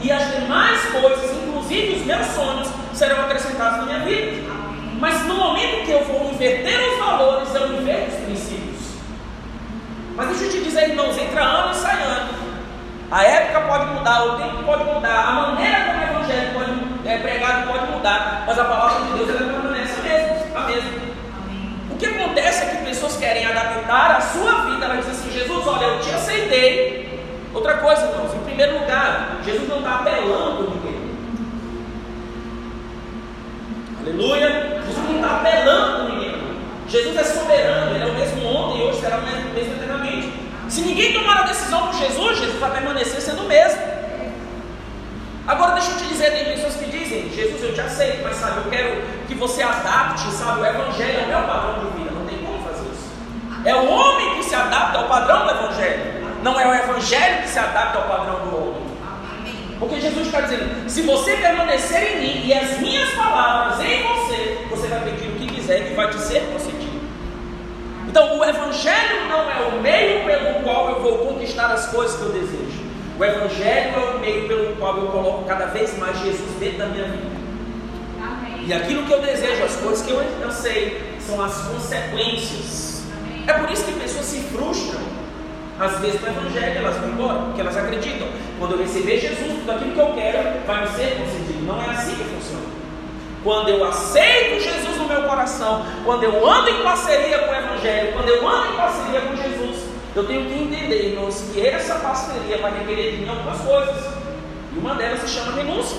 e 0.01 0.12
as 0.12 0.29
demais 0.33 0.81
coisas, 0.88 1.31
inclusive 1.38 2.00
os 2.00 2.05
meus 2.05 2.25
sonhos, 2.27 2.67
serão 2.93 3.22
acrescentados 3.22 3.77
na 3.77 3.86
minha 3.86 4.00
vida. 4.00 4.62
Mas 5.03 5.22
no 5.25 5.36
momento 5.36 5.86
que 5.86 5.91
eu 5.91 6.01
vou 6.05 6.31
inverter 6.31 6.79
os 6.79 6.98
valores, 6.98 7.53
eu 7.53 7.74
inverto 7.74 8.15
os 8.15 8.24
princípios. 8.24 8.79
Mas 10.15 10.29
deixa 10.29 10.45
eu 10.45 10.51
te 10.51 10.63
dizer, 10.63 10.91
irmãos, 10.91 11.17
entra 11.17 11.41
ano 11.41 11.74
e 11.74 11.75
sai 11.75 12.01
ano. 12.03 12.29
A 13.12 13.22
época 13.22 13.67
pode 13.67 13.86
mudar, 13.88 14.24
o 14.24 14.38
tempo 14.38 14.63
pode 14.63 14.86
mudar, 14.86 15.27
a 15.27 15.31
maneira 15.33 15.83
como 15.88 16.00
o 16.00 16.03
evangelho 16.03 16.53
pode, 16.53 16.72
é 17.05 17.17
pregado 17.17 17.67
pode 17.67 17.91
mudar, 17.91 18.45
mas 18.48 18.57
a 18.57 18.63
palavra 18.63 19.03
de 19.03 19.17
Deus 19.17 19.29
ela 19.29 19.51
permanece 19.51 20.00
a 20.00 20.03
mesma, 20.03 20.57
a 20.57 20.67
mesma. 20.67 20.91
O 21.91 21.98
que 21.98 22.05
acontece 22.05 22.63
é 22.63 22.67
que 22.69 22.86
pessoas 22.86 23.17
querem 23.17 23.45
adaptar 23.45 24.12
a 24.12 24.22
sua 24.22 24.69
vida, 24.69 24.86
ela 24.86 24.95
diz 24.95 25.10
assim, 25.10 25.31
Jesus, 25.31 25.67
olha, 25.67 25.83
eu 25.83 26.00
te 26.00 26.12
aceitei. 26.12 27.22
Outra 27.53 27.74
coisa, 27.79 28.05
irmãos, 28.05 28.33
em 28.33 28.39
primeiro 28.45 28.79
lugar, 28.79 29.41
Jesus 29.43 29.67
não 29.67 29.79
está 29.79 29.95
apelando 29.95 30.72
ninguém. 30.72 31.02
Aleluia! 34.05 34.81
Jesus 34.86 35.10
não 35.10 35.15
está 35.15 35.38
apelando 35.38 36.10
ninguém. 36.10 36.36
Jesus 36.89 37.15
é 37.15 37.24
soberano, 37.24 37.95
ele 37.95 38.03
é 38.03 38.12
o 38.12 38.13
mesmo 38.13 38.45
ontem 38.45 38.81
e 38.81 38.83
hoje 38.83 39.00
será 39.00 39.17
o 39.17 39.22
mesmo, 39.22 39.53
mesmo 39.53 39.74
eternamente. 39.75 40.33
Se 40.67 40.81
ninguém 40.81 41.13
tomar 41.13 41.39
a 41.39 41.43
decisão 41.43 41.88
por 41.88 41.95
Jesus, 41.95 42.38
Jesus 42.38 42.60
vai 42.60 42.72
permanecer 42.72 43.22
sendo 43.22 43.43
o 43.43 43.48
mesmo. 43.48 43.81
Agora 45.48 45.74
deixa 45.74 45.91
eu 45.91 45.98
te 45.98 46.05
dizer, 46.05 46.31
tem 46.31 46.45
pessoas 46.53 46.75
que 46.75 46.86
dizem, 46.86 47.29
Jesus 47.29 47.63
eu 47.63 47.74
te 47.74 47.79
aceito, 47.79 48.24
mas 48.24 48.36
sabe, 48.36 48.57
eu 48.57 48.72
quero 48.72 49.01
que 49.25 49.36
você 49.36 49.63
adapte, 49.63 50.29
sabe, 50.31 50.62
o 50.62 50.65
Evangelho 50.65 51.22
ao 51.22 51.27
meu 51.27 51.48
padrão 51.48 51.79
de 51.79 51.98
vida. 51.98 52.12
Não 52.12 52.25
tem 52.25 52.38
como 52.39 52.62
fazer 52.63 52.86
isso. 52.91 53.10
É 53.63 53.74
o 53.74 53.89
homem 53.89 54.36
que 54.36 54.43
se 54.43 54.55
adapta 54.55 55.00
ao 55.00 55.07
padrão 55.07 55.45
do 55.45 55.51
Evangelho. 55.51 56.24
Não 56.43 56.60
é 56.60 56.67
o 56.67 56.74
Evangelho 56.74 57.41
que 57.41 57.48
se 57.48 57.60
adapta 57.60 58.00
ao 58.00 58.07
padrão 58.07 58.39
do 58.39 58.55
homem. 58.57 58.92
Porque 59.83 59.99
Jesus 59.99 60.27
está 60.27 60.41
dizendo: 60.41 60.89
se 60.89 61.01
você 61.01 61.35
permanecer 61.35 62.15
em 62.15 62.21
mim 62.21 62.47
e 62.47 62.53
as 62.53 62.79
minhas 62.79 63.09
palavras 63.11 63.85
em 63.85 64.03
você, 64.03 64.65
você 64.69 64.87
vai 64.87 65.01
pedir 65.01 65.27
o 65.27 65.35
que 65.35 65.47
quiser 65.47 65.91
e 65.91 65.93
vai 65.93 66.09
te 66.09 66.19
ser 66.19 66.41
concedido. 66.51 67.03
Então, 68.07 68.39
o 68.39 68.45
Evangelho 68.45 69.27
não 69.27 69.51
é 69.51 69.67
o 69.67 69.81
meio 69.81 70.25
pelo 70.25 70.63
qual 70.63 70.89
eu 70.89 71.01
vou 71.01 71.17
conquistar 71.27 71.67
as 71.67 71.87
coisas 71.87 72.15
que 72.15 72.23
eu 72.23 72.29
desejo. 72.29 72.83
O 73.19 73.25
Evangelho 73.25 73.93
é 73.95 74.15
o 74.15 74.19
meio 74.19 74.47
pelo 74.47 74.75
qual 74.77 74.97
eu 74.97 75.07
coloco 75.07 75.45
cada 75.45 75.65
vez 75.65 75.97
mais 75.97 76.17
Jesus 76.19 76.51
dentro 76.59 76.77
da 76.77 76.85
minha 76.85 77.05
vida. 77.05 77.35
Amém. 78.21 78.65
E 78.65 78.73
aquilo 78.73 79.05
que 79.05 79.11
eu 79.11 79.21
desejo, 79.21 79.63
as 79.63 79.75
coisas 79.75 80.05
que 80.05 80.11
eu, 80.11 80.21
eu 80.21 80.51
sei, 80.51 81.17
são 81.19 81.43
as 81.43 81.57
consequências. 81.67 83.03
Amém. 83.17 83.43
É 83.47 83.53
por 83.53 83.69
isso 83.69 83.83
que 83.83 83.91
pessoas 83.93 84.25
se 84.25 84.39
frustram. 84.43 85.12
Às 85.80 86.00
vezes 86.00 86.22
no 86.22 86.27
Evangelho 86.27 86.77
elas 86.77 86.98
vão 86.98 87.10
embora, 87.10 87.39
porque 87.39 87.62
elas 87.62 87.75
acreditam. 87.75 88.27
Quando 88.60 88.74
eu 88.74 88.77
receber 88.80 89.20
Jesus, 89.20 89.60
tudo 89.60 89.72
aquilo 89.72 89.92
que 89.94 90.00
eu 90.00 90.13
quero 90.13 90.65
vai 90.65 90.82
me 90.82 90.88
ser 90.89 91.18
concedido. 91.18 91.65
Não 91.65 91.82
é 91.82 91.89
assim 91.89 92.15
que 92.15 92.24
funciona. 92.24 92.74
Quando 93.44 93.70
eu 93.70 93.84
aceito 93.84 94.63
Jesus 94.63 94.98
no 94.98 95.08
meu 95.08 95.24
coração, 95.24 95.86
quando 96.06 96.24
eu 96.24 96.50
ando 96.50 96.70
em 96.70 96.82
parceria 96.84 97.39
com 97.39 97.51
o 97.51 97.56
Evangelho, 97.56 98.13
quando 98.13 98.30
eu 98.30 98.48
ando 98.48 98.74
em 98.74 98.77
parceria 98.77 99.22
com 99.22 99.36
Jesus, 99.36 99.84
eu 100.15 100.25
tenho 100.25 100.46
que 100.46 100.53
entender, 100.53 101.10
irmãos, 101.10 101.44
que 101.53 101.65
essa 101.65 101.96
parceria 101.96 102.58
vai 102.60 102.72
requerer 102.77 103.12
de 103.12 103.18
mim 103.18 103.30
algumas 103.30 103.60
coisas. 103.62 104.13
E 104.74 104.80
uma 104.80 104.96
delas 104.96 105.20
se 105.22 105.27
chama 105.27 105.53
renúncia. 105.53 105.98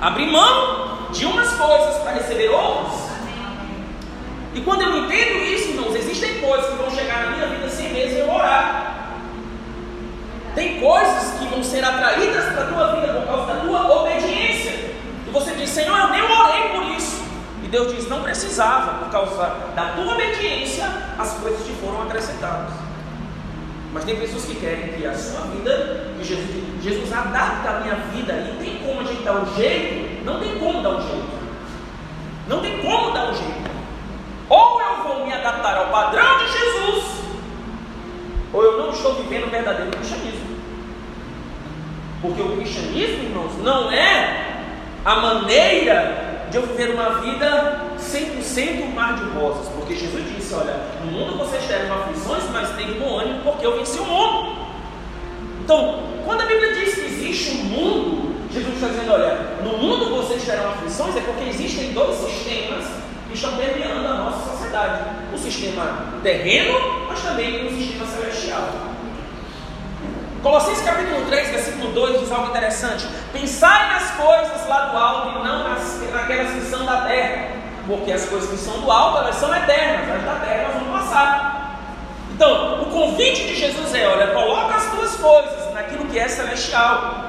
Abrir 0.00 0.26
mão 0.26 1.08
de 1.10 1.24
umas 1.24 1.50
coisas 1.54 1.96
para 2.02 2.12
receber 2.12 2.48
outras. 2.50 3.13
E 4.54 4.60
quando 4.60 4.82
eu 4.82 5.04
entendo 5.04 5.44
isso, 5.44 5.70
irmãos, 5.70 5.94
existem 5.96 6.40
coisas 6.40 6.70
que 6.70 6.76
vão 6.76 6.90
chegar 6.90 7.26
na 7.26 7.30
minha 7.32 7.46
vida 7.48 7.68
sem 7.68 7.92
mesmo 7.92 8.18
eu 8.18 8.32
orar. 8.32 9.10
Tem 10.54 10.80
coisas 10.80 11.38
que 11.38 11.46
vão 11.46 11.62
ser 11.62 11.84
atraídas 11.84 12.44
para 12.52 12.62
a 12.62 12.66
tua 12.66 12.94
vida 12.94 13.12
por 13.14 13.26
causa 13.26 13.52
da 13.52 13.60
tua 13.60 14.00
obediência. 14.00 14.94
Você 15.32 15.50
diz, 15.54 15.70
Senhor, 15.70 15.98
eu 15.98 16.10
nem 16.10 16.22
orei 16.22 16.68
por 16.68 16.96
isso. 16.96 17.24
E 17.64 17.66
Deus 17.66 17.92
diz, 17.92 18.08
não 18.08 18.22
precisava, 18.22 19.04
por 19.04 19.10
causa 19.10 19.56
da 19.74 19.94
tua 19.96 20.14
obediência, 20.14 20.86
as 21.18 21.32
coisas 21.32 21.66
te 21.66 21.72
foram 21.72 22.02
acrescentadas. 22.02 22.72
Mas 23.92 24.04
tem 24.04 24.16
pessoas 24.16 24.44
que 24.44 24.54
querem 24.54 24.92
que 24.92 25.04
a 25.04 25.14
sua 25.14 25.40
vida, 25.48 26.12
que 26.16 26.24
Jesus, 26.24 26.64
Jesus 26.80 27.12
adapta 27.12 27.70
a 27.70 27.80
minha 27.80 27.96
vida, 28.12 28.32
e 28.32 28.64
tem 28.64 28.78
como 28.78 29.00
a 29.00 29.04
gente 29.04 29.22
dar 29.24 29.32
um 29.34 29.56
jeito, 29.56 30.24
não 30.24 30.38
tem 30.38 30.56
como 30.56 30.82
dar 30.82 30.90
um 30.90 31.00
jeito. 31.00 31.44
Não 32.46 32.60
tem 32.60 32.78
como 32.78 33.10
dar 33.10 33.30
um 33.30 33.34
jeito. 33.34 33.73
Ou 34.48 34.80
eu 34.80 35.02
vou 35.02 35.26
me 35.26 35.32
adaptar 35.32 35.76
ao 35.76 35.86
padrão 35.86 36.38
de 36.38 36.52
Jesus, 36.52 37.04
ou 38.52 38.62
eu 38.62 38.78
não 38.78 38.90
estou 38.90 39.14
vivendo 39.14 39.46
o 39.46 39.50
verdadeiro 39.50 39.90
cristianismo. 39.90 40.54
Porque 42.20 42.42
o 42.42 42.56
cristianismo, 42.56 43.24
irmãos, 43.24 43.52
não 43.62 43.90
é 43.90 44.62
a 45.04 45.16
maneira 45.16 46.46
de 46.50 46.56
eu 46.56 46.66
viver 46.66 46.94
uma 46.94 47.20
vida 47.20 47.80
100% 47.98 48.94
mar 48.94 49.16
de 49.16 49.24
rosas, 49.38 49.68
porque 49.68 49.94
Jesus 49.94 50.24
disse: 50.34 50.54
Olha, 50.54 50.74
no 51.04 51.10
mundo 51.10 51.38
vocês 51.38 51.64
terão 51.64 52.02
aflições, 52.02 52.44
mas 52.52 52.70
tem 52.76 52.98
bom 52.98 53.18
ânimo, 53.18 53.40
porque 53.42 53.66
eu 53.66 53.76
venci 53.76 53.98
o 53.98 54.04
mundo. 54.04 54.56
Então, 55.62 56.02
quando 56.24 56.42
a 56.42 56.46
Bíblia 56.46 56.74
diz 56.74 56.94
que 56.94 57.00
existe 57.00 57.50
um 57.56 57.64
mundo, 57.64 58.34
Jesus 58.52 58.74
está 58.74 58.88
dizendo: 58.88 59.12
Olha, 59.12 59.34
no 59.62 59.78
mundo 59.78 60.10
vocês 60.10 60.44
terão 60.44 60.70
aflições, 60.70 61.16
é 61.16 61.20
porque 61.20 61.48
existem 61.48 61.92
dois 61.92 62.16
sistemas 62.16 62.84
estão 63.34 63.56
permeando 63.56 64.06
a 64.06 64.14
nossa 64.14 64.50
sociedade: 64.52 65.02
o 65.32 65.38
sistema 65.38 66.14
terreno, 66.22 67.06
mas 67.08 67.20
também 67.20 67.66
o 67.66 67.70
sistema 67.70 68.06
celestial. 68.06 68.68
Colossenses 70.42 70.84
capítulo 70.84 71.24
3, 71.26 71.48
versículo 71.48 71.92
2 71.92 72.20
diz 72.20 72.32
algo 72.32 72.50
interessante: 72.50 73.06
Pensai 73.32 73.92
nas 73.92 74.10
coisas 74.12 74.68
lá 74.68 74.86
do 74.86 74.96
alto 74.96 75.40
e 75.40 75.44
não 75.44 75.68
nas, 75.68 76.00
naquelas 76.12 76.52
que 76.52 76.60
são 76.62 76.84
da 76.84 77.02
terra, 77.02 77.48
porque 77.86 78.12
as 78.12 78.26
coisas 78.26 78.50
que 78.50 78.56
são 78.56 78.80
do 78.80 78.90
alto 78.90 79.18
elas 79.18 79.36
são 79.36 79.54
eternas, 79.54 80.08
as 80.16 80.22
da 80.22 80.34
terra 80.44 80.62
elas 80.62 80.82
vão 80.82 80.92
passar. 80.92 81.78
Então, 82.34 82.82
o 82.82 82.86
convite 82.86 83.46
de 83.46 83.54
Jesus 83.54 83.94
é: 83.94 84.06
olha, 84.06 84.28
coloca 84.28 84.74
as 84.74 84.90
tuas 84.90 85.16
coisas 85.16 85.72
naquilo 85.72 86.04
que 86.06 86.18
é 86.18 86.28
celestial. 86.28 87.23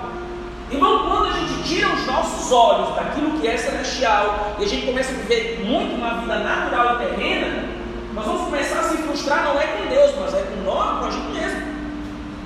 Irmão, 0.72 1.08
quando 1.08 1.28
a 1.28 1.40
gente 1.40 1.64
tira 1.64 1.88
os 1.90 2.06
nossos 2.08 2.52
olhos 2.52 2.96
daquilo 2.96 3.40
que 3.40 3.48
é 3.48 3.58
celestial 3.58 4.56
e 4.60 4.64
a 4.64 4.68
gente 4.68 4.86
começa 4.86 5.12
a 5.12 5.16
viver 5.16 5.64
muito 5.64 5.96
uma 5.96 6.22
vida 6.22 6.40
natural 6.40 6.96
e 6.96 7.06
terrena, 7.06 7.66
nós 8.14 8.26
vamos 8.26 8.42
começar 8.44 8.80
a 8.80 8.84
se 8.84 8.98
frustrar 8.98 9.44
não 9.46 9.60
é 9.60 9.68
com 9.68 9.88
Deus, 9.88 10.12
mas 10.20 10.34
é 10.34 10.42
com 10.42 10.64
nós, 10.64 11.00
com 11.00 11.06
a 11.06 11.12
gente 11.12 11.28
mesmo 11.28 11.76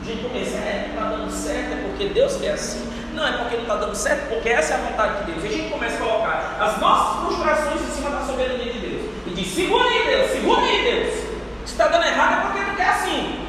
gente 0.10 0.24
começa, 0.24 0.58
é, 0.58 0.88
não 0.88 0.96
está 0.96 1.16
dando 1.16 1.32
certo, 1.32 1.74
é 1.74 1.84
porque 1.88 2.06
Deus 2.08 2.36
quer 2.38 2.54
assim. 2.54 2.90
Não, 3.14 3.28
é 3.28 3.32
porque 3.38 3.56
não 3.56 3.64
está 3.64 3.76
dando 3.76 3.96
certo, 3.96 4.30
porque 4.30 4.50
essa 4.50 4.74
é 4.74 4.78
a 4.78 4.80
vontade 4.80 5.20
de 5.20 5.32
Deus. 5.32 5.44
E 5.44 5.48
a 5.48 5.52
gente 5.52 5.70
começa 5.70 5.96
a 5.96 6.00
colocar 6.00 6.58
as 6.60 6.80
nossas 6.80 7.26
frustrações 7.26 7.82
em 7.82 7.92
cima 7.92 8.10
da 8.10 8.22
soberania 8.22 8.74
de 8.74 8.80
Deus. 8.80 9.02
E 9.28 9.30
diz, 9.32 9.48
segura 9.54 9.88
aí 9.88 10.08
Deus, 10.08 10.32
segura 10.32 10.62
aí 10.62 10.84
Deus. 10.84 11.14
Se 11.66 11.74
está 11.74 11.88
dando 11.88 12.06
errado 12.06 12.34
é 12.34 12.48
porque 12.48 12.70
não 12.70 12.76
quer 12.76 12.90
assim. 12.90 13.49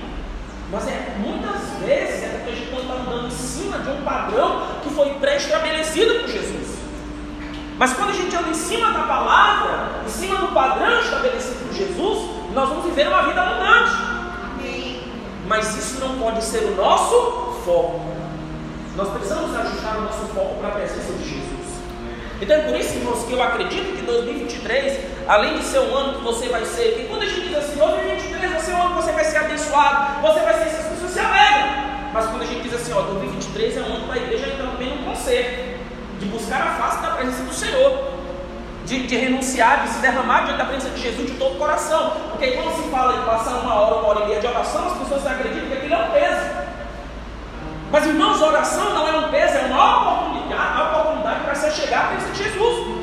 Mas 0.70 0.88
é, 0.88 1.16
muitas 1.18 1.60
vezes 1.84 2.22
é 2.22 2.28
porque 2.28 2.50
a 2.50 2.54
gente 2.54 2.70
não 2.70 2.80
está 2.80 2.94
andando 2.94 3.26
em 3.26 3.30
cima 3.30 3.78
de 3.78 3.90
um 3.90 4.02
padrão 4.02 4.62
que 4.82 4.90
foi 4.90 5.14
pré-estabelecido 5.14 6.20
por 6.20 6.28
Jesus. 6.28 6.78
Mas 7.78 7.92
quando 7.94 8.10
a 8.10 8.14
gente 8.14 8.36
anda 8.36 8.48
em 8.50 8.54
cima 8.54 8.92
da 8.92 9.02
palavra, 9.02 10.02
em 10.06 10.10
cima 10.10 10.36
do 10.36 10.48
padrão 10.48 11.00
estabelecido 11.00 11.66
por 11.66 11.74
Jesus, 11.74 12.30
nós 12.54 12.68
vamos 12.68 12.84
viver 12.84 13.08
uma 13.08 13.22
vida 13.22 13.40
abundante 13.40 14.10
mas 15.50 15.76
isso 15.76 15.98
não 15.98 16.16
pode 16.16 16.44
ser 16.44 16.62
o 16.62 16.76
nosso 16.76 17.60
foco. 17.64 18.00
Nós 18.94 19.08
precisamos 19.08 19.52
ajustar 19.52 19.98
o 19.98 20.02
nosso 20.02 20.26
foco 20.32 20.54
para 20.60 20.68
a 20.68 20.70
presença 20.70 21.12
de 21.12 21.28
Jesus. 21.28 21.80
Então 22.40 22.56
é 22.56 22.60
por 22.60 22.78
isso, 22.78 22.94
irmãos, 22.94 23.24
que 23.24 23.32
eu 23.32 23.42
acredito 23.42 23.96
que 23.96 24.02
2023, 24.02 25.19
além 25.30 25.58
de 25.58 25.64
ser 25.64 25.78
um 25.78 25.96
ano 25.96 26.18
que 26.18 26.24
você 26.24 26.48
vai 26.48 26.64
ser, 26.64 26.96
que 26.96 27.04
quando 27.04 27.22
a 27.22 27.26
gente 27.26 27.46
diz 27.46 27.56
assim, 27.56 27.78
2023 27.78 28.50
vai 28.50 28.60
ser 28.60 28.72
um 28.72 28.82
ano 28.82 28.96
que 28.96 29.02
você 29.02 29.12
vai 29.12 29.24
ser 29.24 29.36
abençoado, 29.36 30.22
você 30.22 30.40
vai 30.40 30.54
ser, 30.54 30.76
as 30.76 30.86
pessoas 30.88 31.10
se 31.12 31.20
alegram. 31.20 31.68
Mas 32.12 32.26
quando 32.26 32.42
a 32.42 32.46
gente 32.46 32.62
diz 32.62 32.74
assim, 32.74 32.92
ó, 32.92 33.02
2023 33.02 33.76
é 33.76 33.80
um 33.80 33.84
ano 33.84 34.12
que 34.12 34.18
a 34.18 34.22
igreja 34.22 34.46
entrar 34.48 34.72
também 34.72 34.96
num 34.96 35.04
conselho, 35.04 35.78
de 36.18 36.26
buscar 36.26 36.60
a 36.60 36.70
face 36.82 37.00
da 37.00 37.10
presença 37.12 37.44
do 37.44 37.54
Senhor 37.54 38.10
de, 38.84 39.06
de, 39.06 39.16
renunciar, 39.16 39.84
de 39.84 39.90
se 39.90 39.98
derramar 40.00 40.46
diante 40.46 40.58
da 40.58 40.64
presença 40.64 40.90
de 40.90 41.00
Jesus 41.00 41.30
de 41.30 41.36
todo 41.38 41.54
o 41.54 41.58
coração. 41.58 42.10
Porque 42.30 42.50
quando 42.50 42.74
se 42.74 42.90
fala 42.90 43.22
em 43.22 43.24
passar 43.24 43.60
uma 43.60 43.72
hora, 43.72 43.94
uma 44.00 44.08
hora 44.08 44.24
e 44.24 44.26
meia 44.26 44.40
de 44.40 44.48
oração, 44.48 44.88
as 44.88 44.98
pessoas 44.98 45.24
acreditam 45.28 45.68
que 45.68 45.74
aquilo 45.74 45.94
é 45.94 45.98
um 45.98 46.10
peso. 46.10 46.50
Mas 47.92 48.04
irmãos, 48.04 48.42
oração 48.42 48.94
não 48.94 49.06
é 49.06 49.16
um 49.16 49.30
peso, 49.30 49.54
é 49.58 49.66
uma 49.66 50.24
oportunidade, 50.24 50.74
uma 50.74 50.90
oportunidade 50.90 51.40
para 51.44 51.54
você 51.54 51.70
chegar 51.70 52.00
à 52.00 52.08
presença 52.08 52.32
de 52.32 52.42
Jesus. 52.42 52.99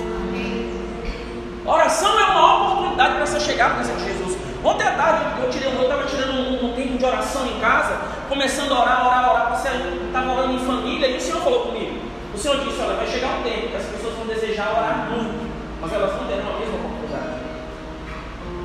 Oração 1.67 2.19
é 2.19 2.25
uma 2.31 2.71
oportunidade 2.71 3.15
para 3.15 3.25
você 3.25 3.39
chegar 3.39 3.71
à 3.71 3.73
presença 3.75 3.99
de 3.99 4.05
Jesus. 4.05 4.37
Ontem 4.63 4.87
à 4.87 4.91
tarde 4.91 5.43
eu 5.43 5.49
tirei, 5.49 5.67
eu 5.67 5.81
estava 5.81 6.03
tirando 6.03 6.31
um, 6.31 6.65
um, 6.65 6.73
tempo 6.73 6.97
de 6.97 7.05
oração 7.05 7.45
em 7.45 7.59
casa, 7.59 7.97
começando 8.27 8.71
a 8.73 8.81
orar, 8.81 9.05
orar, 9.05 9.31
orar, 9.31 9.55
você 9.55 9.69
estava 10.07 10.31
orando 10.31 10.53
em 10.53 10.65
família, 10.65 11.07
e 11.07 11.17
o 11.17 11.21
Senhor 11.21 11.41
falou 11.41 11.67
comigo. 11.67 11.99
O 12.33 12.37
Senhor 12.37 12.57
disse, 12.63 12.81
olha, 12.81 12.95
vai 12.95 13.07
chegar 13.07 13.39
um 13.39 13.43
tempo 13.43 13.67
que 13.67 13.75
as 13.75 13.85
pessoas 13.85 14.15
vão 14.15 14.25
desejar 14.25 14.71
orar 14.71 15.07
muito 15.11 15.47
mas 15.81 15.93
elas 15.93 16.15
não 16.15 16.27
deram 16.27 16.55
a 16.55 16.59
mesma 16.59 16.75
oportunidade. 16.75 17.37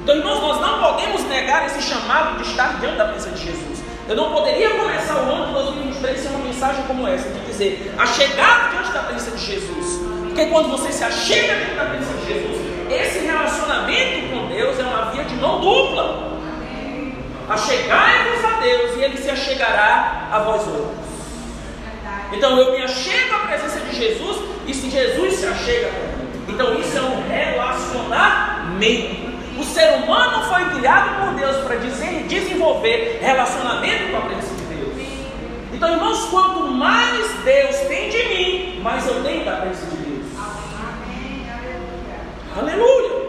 Então, 0.03 0.17
irmãos, 0.17 0.41
nós 0.41 0.61
não 0.61 0.81
podemos 0.81 1.25
negar 1.25 1.67
esse 1.67 1.83
chamado 1.83 2.43
de 2.43 2.49
estar 2.49 2.81
diante 2.81 2.97
da 2.97 3.05
presença 3.07 3.37
de 3.37 3.45
Jesus. 3.45 3.85
Eu 4.09 4.17
não 4.17 4.33
poderia 4.33 4.71
começar 4.71 5.15
o 5.17 5.31
ano 5.31 5.47
de 5.47 5.53
2023 5.53 6.19
sem 6.19 6.31
uma 6.31 6.45
mensagem 6.45 6.85
como 6.85 7.07
essa, 7.07 7.29
de 7.29 7.41
dizer, 7.47 7.95
a 7.97 8.07
chegar 8.07 8.71
diante 8.71 8.93
da 8.93 9.03
presença 9.03 9.37
de 9.37 9.45
Jesus. 9.45 10.01
Porque 10.25 10.47
quando 10.47 10.71
você 10.71 10.91
se 10.91 11.05
achega 11.05 11.55
diante 11.55 11.77
da 11.77 11.85
presença 11.85 12.15
de 12.15 12.27
Jesus, 12.27 12.62
esse 12.93 13.21
relacionamento 13.21 14.29
com 14.31 14.49
Deus 14.49 14.79
é 14.79 14.83
uma 14.83 15.11
via 15.11 15.25
de 15.25 15.35
mão 15.37 15.61
dupla. 15.61 16.33
Achegai-vos 17.49 18.45
a 18.45 18.61
Deus 18.61 18.97
e 18.97 19.01
Ele 19.03 19.17
se 19.19 19.31
achegará 19.31 20.29
a 20.31 20.41
vós 20.41 20.67
outros. 20.67 21.03
Então 22.33 22.59
eu 22.59 22.73
me 22.73 22.83
achego 22.83 23.35
à 23.35 23.39
presença 23.41 23.81
de 23.81 23.95
Jesus 23.95 24.39
e 24.67 24.75
se 24.75 24.89
Jesus 24.89 25.35
se 25.35 25.45
achega 25.47 25.89
a 25.89 25.91
mim. 25.91 25.99
Então 26.49 26.79
isso 26.79 26.97
é 26.97 27.03
um 27.03 27.29
relacionamento. 27.29 29.33
O 29.59 29.65
ser 29.65 29.97
humano 29.97 30.45
foi 30.45 30.65
criado 30.77 31.21
por 31.21 31.35
Deus 31.35 31.59
para 31.59 31.77
desenvolver 31.77 33.19
relacionamento 33.21 34.11
com 34.11 34.17
a 34.17 34.23
presença 34.23 34.55
de 34.55 34.63
Deus. 34.63 34.95
Então, 35.75 35.93
irmãos, 35.93 36.25
quanto 36.31 36.69
mais 36.69 37.31
Deus 37.45 37.77
tem 37.89 38.09
de 38.09 38.25
mim, 38.29 38.81
mais 38.83 39.07
eu 39.07 39.23
tenho 39.23 39.45
da 39.45 39.57
presença 39.57 39.85
de 39.87 39.97
Deus. 39.97 40.02
Aleluia. 42.59 43.23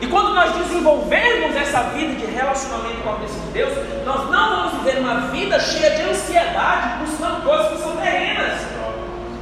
E 0.00 0.06
quando 0.06 0.34
nós 0.34 0.54
desenvolvermos 0.56 1.56
essa 1.56 1.82
vida 1.84 2.14
de 2.14 2.26
relacionamento 2.26 3.02
com 3.02 3.10
a 3.10 3.14
presença 3.14 3.40
de 3.46 3.52
Deus, 3.52 3.72
nós 4.04 4.30
não 4.30 4.56
vamos 4.56 4.72
viver 4.74 5.00
uma 5.00 5.22
vida 5.28 5.58
cheia 5.58 5.96
de 5.96 6.02
ansiedade, 6.02 7.04
buscando 7.04 7.42
coisas 7.42 7.72
que 7.72 7.82
são 7.82 7.96
terrenas. 7.96 8.60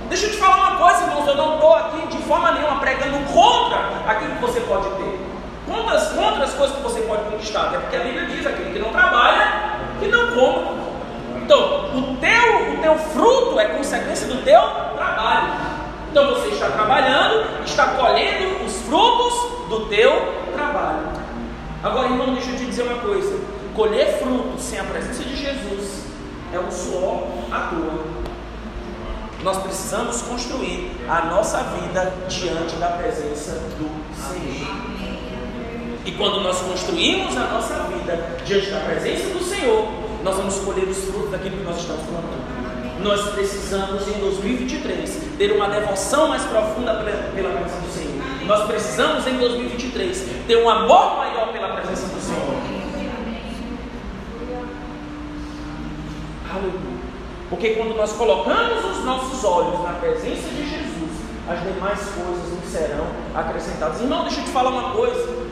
Deixa 0.09 0.27
eu 0.27 0.31
te 0.31 0.37
falar 0.37 0.57
uma 0.57 0.77
coisa, 0.79 1.03
irmãos, 1.03 1.27
eu 1.27 1.37
não 1.37 1.55
estou 1.57 1.75
aqui 1.75 2.07
de 2.07 2.23
forma 2.23 2.53
nenhuma 2.53 2.79
pregando 2.79 3.19
contra 3.33 3.79
aquilo 4.07 4.37
que 4.37 4.41
você 4.41 4.61
pode 4.61 4.89
ter. 4.91 5.21
Contra 5.67 5.97
as, 5.97 6.13
contra 6.13 6.45
as 6.45 6.55
coisas 6.55 6.77
que 6.77 6.83
você 6.83 7.01
pode 7.01 7.25
conquistar. 7.25 7.67
Até 7.67 7.79
porque 7.79 7.97
a 7.97 8.01
Bíblia 8.01 8.27
diz 8.27 8.47
aquele 8.47 8.73
que 8.73 8.79
não 8.79 8.93
trabalha, 8.93 9.81
que 9.99 10.07
não 10.07 10.29
come. 10.29 10.87
Então, 11.43 11.91
o 11.93 12.17
teu, 12.17 12.73
o 12.73 12.77
teu 12.81 12.99
fruto 12.99 13.59
é 13.59 13.67
consequência 13.67 14.29
do 14.29 14.43
teu 14.43 14.61
trabalho. 14.97 15.76
Então 16.17 16.33
você 16.33 16.49
está 16.49 16.71
trabalhando, 16.71 17.63
está 17.63 17.89
colhendo 17.89 18.65
os 18.65 18.73
frutos 18.87 19.69
do 19.69 19.85
teu 19.91 20.11
trabalho. 20.55 21.09
Agora, 21.83 22.09
irmão, 22.09 22.33
deixa 22.33 22.53
eu 22.53 22.57
te 22.57 22.65
dizer 22.65 22.85
uma 22.85 23.03
coisa: 23.03 23.39
colher 23.75 24.19
frutos 24.19 24.63
sem 24.63 24.81
a 24.81 24.85
presença 24.85 25.23
de 25.23 25.37
Jesus 25.37 26.07
é 26.55 26.59
um 26.59 26.71
suor 26.71 27.23
à 27.53 27.69
toa. 27.69 28.07
Nós 29.43 29.59
precisamos 29.59 30.23
construir 30.23 30.91
a 31.07 31.27
nossa 31.27 31.59
vida 31.65 32.11
diante 32.31 32.77
da 32.77 32.89
presença 32.93 33.53
do 33.77 34.17
Senhor. 34.17 34.69
E 36.07 36.13
quando 36.13 36.41
nós 36.41 36.63
construímos 36.63 37.37
a 37.37 37.47
nossa 37.49 37.75
vida 37.93 38.39
diante 38.43 38.71
da 38.71 38.81
presença 38.81 39.35
do 39.35 39.45
Senhor, 39.45 39.87
nós 40.25 40.35
vamos 40.35 40.57
colher 40.61 40.89
os 40.89 40.97
frutos 40.97 41.31
daquilo 41.31 41.59
que 41.59 41.65
nós 41.65 41.77
estamos 41.77 42.05
plantando. 42.07 42.46
Nós 43.01 43.29
precisamos, 43.31 44.09
em 44.09 44.19
2023, 44.19 45.23
ter 45.39 45.53
uma 45.53 45.69
devoção 45.69 46.29
mais 46.29 46.43
profunda 46.45 46.95
pela, 46.95 47.51
presença 47.51 47.81
do 47.81 47.93
Senhor. 47.93 48.47
Nós 48.47 48.65
precisamos, 48.67 49.27
em 49.27 49.37
2023, 49.37 50.27
ter 50.47 50.57
um 50.57 50.69
amor 50.69 51.17
maior 51.19 51.53
pela 51.53 51.69
presença 51.69 52.07
do 52.07 52.21
Senhor. 52.21 52.57
Aleluia. 56.51 56.97
Porque 57.51 57.71
quando 57.71 57.97
nós 57.97 58.13
colocamos 58.13 58.85
os 58.85 59.05
nossos 59.05 59.45
olhos 59.45 59.83
na 59.83 59.93
presença 59.95 60.49
de 60.49 60.69
Jesus, 60.69 61.11
as 61.49 61.61
demais 61.63 62.01
coisas 62.01 62.53
nos 62.53 62.71
serão 62.71 63.07
acrescentadas. 63.35 64.01
Irmão, 64.01 64.23
deixa 64.23 64.41
eu 64.41 64.45
te 64.45 64.51
falar 64.51 64.71
uma 64.71 64.91
coisa. 64.91 65.47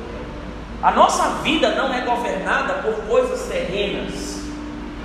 A 0.83 0.91
nossa 0.91 1.29
vida 1.43 1.71
não 1.75 1.95
é 1.95 2.01
governada 2.01 2.75
por 2.83 2.95
coisas 3.07 3.49
terrenas. 3.49 4.44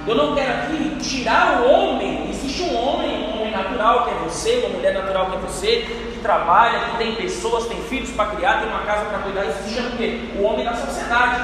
Eu 0.10 0.16
não 0.16 0.34
quero 0.34 0.52
aqui 0.52 0.98
tirar 1.04 1.62
o 1.62 1.70
homem. 1.72 2.32
Existe 2.32 2.64
um 2.64 2.76
homem, 2.76 3.26
um 3.26 3.42
homem 3.42 3.52
natural 3.52 4.06
que 4.06 4.10
é 4.10 4.14
você, 4.28 4.56
uma 4.66 4.70
mulher 4.70 4.92
natural 4.92 5.28
que 5.28 5.36
é 5.36 5.40
você, 5.40 5.86
que 6.14 6.20
trabalha, 6.24 6.80
que 6.80 6.98
tem 6.98 7.14
pessoas, 7.14 7.68
tem 7.68 7.80
filhos 7.84 8.10
para 8.10 8.32
criar, 8.32 8.60
tem 8.60 8.70
uma 8.70 8.80
casa 8.80 9.06
para 9.06 9.20
cuidar. 9.20 9.46
Isso 9.46 9.80
o 9.88 9.98
quê? 9.98 10.20
O 10.40 10.44
homem 10.46 10.66
da 10.66 10.74
sociedade. 10.74 11.40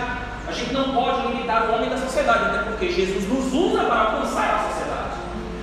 A 0.47 0.51
gente 0.51 0.73
não 0.73 0.95
pode 0.95 1.27
limitar 1.27 1.69
o 1.69 1.75
homem 1.75 1.91
da 1.91 1.97
sociedade, 1.97 2.45
até 2.45 2.63
porque 2.63 2.91
Jesus 2.91 3.27
nos 3.29 3.53
usa 3.53 3.83
para 3.83 3.99
alcançar 3.99 4.55
a 4.55 4.69
sociedade. 4.71 5.15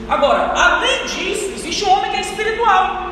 Agora, 0.08 0.52
além 0.54 1.04
disso, 1.06 1.54
existe 1.56 1.84
um 1.84 1.90
homem 1.90 2.08
que 2.12 2.18
é 2.18 2.20
espiritual. 2.20 3.10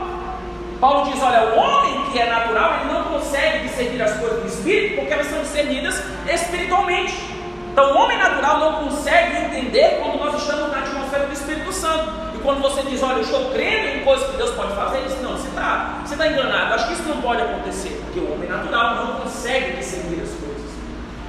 Paulo 0.80 1.10
diz: 1.10 1.20
olha, 1.20 1.52
o 1.52 1.58
homem 1.58 2.12
que 2.12 2.18
é 2.20 2.30
natural, 2.30 2.74
ele 2.74 2.92
não 2.92 3.02
consegue 3.06 3.66
discernir 3.66 4.02
as 4.02 4.16
coisas 4.18 4.40
do 4.40 4.46
espírito 4.46 5.00
porque 5.00 5.12
elas 5.12 5.26
são 5.26 5.40
discernidas 5.40 6.00
espiritualmente. 6.28 7.29
Então, 7.72 7.92
o 7.92 7.98
homem 7.98 8.18
natural 8.18 8.58
não 8.58 8.84
consegue 8.84 9.36
entender 9.36 10.00
quando 10.02 10.18
nós 10.18 10.40
estamos 10.40 10.70
na 10.70 10.78
atmosfera 10.78 11.26
do 11.26 11.32
Espírito 11.32 11.72
Santo. 11.72 12.10
E 12.34 12.38
quando 12.38 12.60
você 12.60 12.82
diz, 12.82 13.02
olha, 13.02 13.16
eu 13.16 13.22
estou 13.22 13.50
crendo 13.52 13.88
em 13.98 14.04
coisas 14.04 14.28
que 14.28 14.36
Deus 14.36 14.50
pode 14.50 14.74
fazer, 14.74 14.98
ele 14.98 15.08
diz: 15.08 15.22
não, 15.22 15.36
você 15.36 15.48
está 15.48 16.00
você 16.04 16.16
tá 16.16 16.26
enganado. 16.26 16.74
Acho 16.74 16.88
que 16.88 16.94
isso 16.94 17.04
não 17.04 17.22
pode 17.22 17.42
acontecer, 17.42 18.00
porque 18.04 18.18
o 18.18 18.32
homem 18.32 18.48
natural 18.48 18.96
não 18.96 19.20
consegue 19.20 19.76
discernir 19.76 20.20
as 20.22 20.30
coisas. 20.30 20.70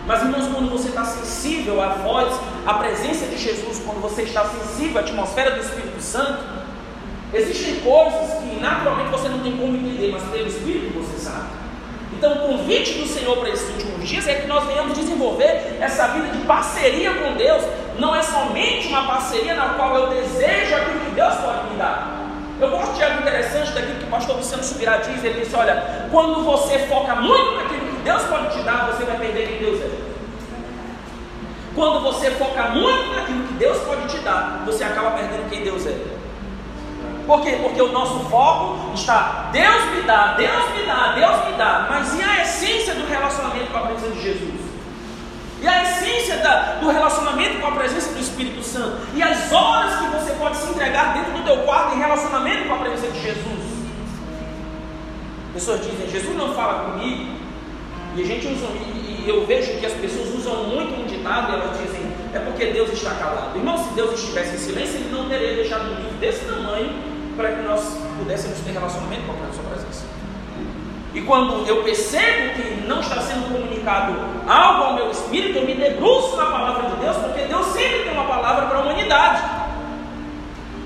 Mas, 0.08 0.22
irmãos, 0.24 0.48
quando 0.52 0.70
você 0.70 0.90
está 0.90 1.06
sensível 1.06 1.82
à 1.82 1.90
voz, 1.90 2.34
à 2.66 2.74
presença 2.74 3.28
de 3.28 3.38
Jesus, 3.38 3.80
quando 3.86 4.02
você 4.02 4.24
está 4.24 4.44
sensível 4.46 4.98
à 4.98 5.02
atmosfera 5.02 5.52
do 5.52 5.60
Espírito 5.60 6.02
Santo, 6.02 6.44
existem 7.34 7.82
coisas 7.82 8.34
que 8.40 8.60
naturalmente 8.60 9.12
você 9.12 9.30
não 9.30 9.40
tem 9.40 9.56
como 9.56 9.78
entender, 9.78 10.12
mas 10.12 10.24
pelo 10.24 10.48
Espírito 10.48 11.00
você 11.00 11.18
sabe. 11.24 11.61
Então, 12.14 12.34
o 12.34 12.40
convite 12.48 12.94
do 12.94 13.08
Senhor 13.08 13.38
para 13.38 13.50
esses 13.50 13.68
últimos 13.70 14.08
dias 14.08 14.28
é 14.28 14.36
que 14.36 14.48
nós 14.48 14.66
venhamos 14.66 14.98
desenvolver 14.98 15.78
essa 15.80 16.08
vida 16.08 16.28
de 16.28 16.40
parceria 16.46 17.14
com 17.14 17.34
Deus, 17.34 17.64
não 17.98 18.16
é 18.16 18.22
somente 18.22 18.88
uma 18.88 19.08
parceria 19.08 19.54
na 19.54 19.76
qual 19.76 19.96
eu 19.96 20.08
desejo 20.08 20.76
aquilo 20.76 21.00
que 21.00 21.12
Deus 21.12 21.34
pode 21.36 21.70
me 21.70 21.78
dar. 21.78 22.22
Eu 22.60 22.70
gosto 22.70 22.94
de 22.94 23.04
algo 23.04 23.22
interessante 23.22 23.72
daquilo 23.72 23.96
que 23.96 24.04
o 24.04 24.08
pastor 24.08 24.36
Luciano 24.36 24.64
Subirá 24.64 24.98
diz. 24.98 25.24
Ele 25.24 25.40
disse: 25.40 25.56
Olha, 25.56 26.08
quando 26.12 26.44
você 26.44 26.78
foca 26.80 27.16
muito 27.16 27.56
naquilo 27.56 27.88
que 27.88 28.02
Deus 28.04 28.22
pode 28.24 28.56
te 28.56 28.62
dar, 28.62 28.92
você 28.92 29.04
vai 29.04 29.18
perder 29.18 29.48
quem 29.48 29.58
Deus 29.58 29.82
é. 29.82 29.90
Quando 31.74 32.02
você 32.02 32.30
foca 32.32 32.64
muito 32.70 33.16
naquilo 33.16 33.48
que 33.48 33.54
Deus 33.54 33.80
pode 33.80 34.08
te 34.10 34.18
dar, 34.20 34.62
você 34.66 34.84
acaba 34.84 35.12
perdendo 35.12 35.50
quem 35.50 35.64
Deus 35.64 35.88
é. 35.88 36.21
Por 37.26 37.42
quê? 37.42 37.60
Porque 37.62 37.82
o 37.82 37.92
nosso 37.92 38.20
foco 38.30 38.94
está, 38.94 39.50
Deus 39.52 39.86
me 39.96 40.02
dá, 40.02 40.34
Deus 40.34 40.70
me 40.76 40.86
dá, 40.86 41.14
Deus 41.14 41.46
me 41.46 41.58
dá. 41.58 41.88
Mas 41.90 42.20
e 42.20 42.24
a 42.24 42.42
essência 42.42 42.96
do 42.96 43.08
relacionamento 43.08 43.72
com 43.72 43.78
a 43.78 43.82
presença 43.82 44.12
de 44.12 44.22
Jesus? 44.22 44.62
E 45.62 45.68
a 45.68 45.84
essência 45.84 46.38
da, 46.38 46.78
do 46.82 46.90
relacionamento 46.90 47.60
com 47.60 47.68
a 47.68 47.72
presença 47.72 48.12
do 48.14 48.20
Espírito 48.20 48.64
Santo. 48.64 48.98
E 49.14 49.22
as 49.22 49.52
horas 49.52 50.00
que 50.00 50.08
você 50.08 50.34
pode 50.34 50.58
se 50.58 50.70
entregar 50.72 51.14
dentro 51.14 51.34
do 51.34 51.44
teu 51.44 51.58
quarto 51.60 51.96
em 51.96 52.00
relacionamento 52.00 52.68
com 52.68 52.76
a 52.76 52.78
presença 52.80 53.12
de 53.12 53.22
Jesus. 53.22 53.72
Pessoas 55.54 55.82
dizem, 55.82 56.10
Jesus 56.10 56.36
não 56.36 56.56
fala 56.56 56.92
comigo. 56.92 57.40
E 58.16 58.24
a 58.24 58.26
gente 58.26 58.48
usa, 58.48 58.66
e 58.66 59.24
eu 59.28 59.46
vejo 59.46 59.80
que 59.80 59.86
as 59.86 59.94
pessoas 59.94 60.34
usam 60.34 60.64
muito 60.64 61.00
um 61.00 61.06
ditado 61.06 61.52
e 61.52 61.56
elas 61.56 61.78
dizem, 61.80 62.12
é 62.34 62.40
porque 62.40 62.66
Deus 62.68 62.92
está 62.92 63.12
calado. 63.12 63.58
Irmão, 63.58 63.78
se 63.78 63.94
Deus 63.94 64.20
estivesse 64.20 64.56
em 64.56 64.58
silêncio, 64.58 64.96
Ele 64.96 65.12
não 65.12 65.30
teria 65.30 65.56
deixado 65.56 65.92
um 65.92 65.96
livro 65.96 66.18
desse 66.20 66.44
tamanho 66.46 67.11
para 67.42 67.54
que 67.54 67.62
nós 67.64 67.98
pudéssemos 68.20 68.60
ter 68.60 68.72
relacionamento 68.72 69.24
com 69.24 69.32
a 69.32 69.54
sua 69.54 69.64
presença. 69.64 70.06
E 71.14 71.22
quando 71.22 71.68
eu 71.68 71.84
percebo 71.84 72.54
que 72.54 72.88
não 72.88 73.02
está 73.02 73.20
sendo 73.20 73.52
comunicado 73.52 74.14
algo 74.48 74.84
ao 74.84 74.94
meu 74.94 75.12
espírito, 75.12 75.58
eu 75.58 75.66
me 75.66 75.74
debruço 75.74 76.38
na 76.38 76.46
palavra 76.46 76.90
de 76.92 76.96
Deus, 76.98 77.18
porque 77.18 77.42
Deus 77.42 77.66
sempre 77.68 78.04
tem 78.04 78.14
uma 78.14 78.26
palavra 78.26 78.68
para 78.68 78.78
a 78.78 78.82
humanidade. 78.82 79.42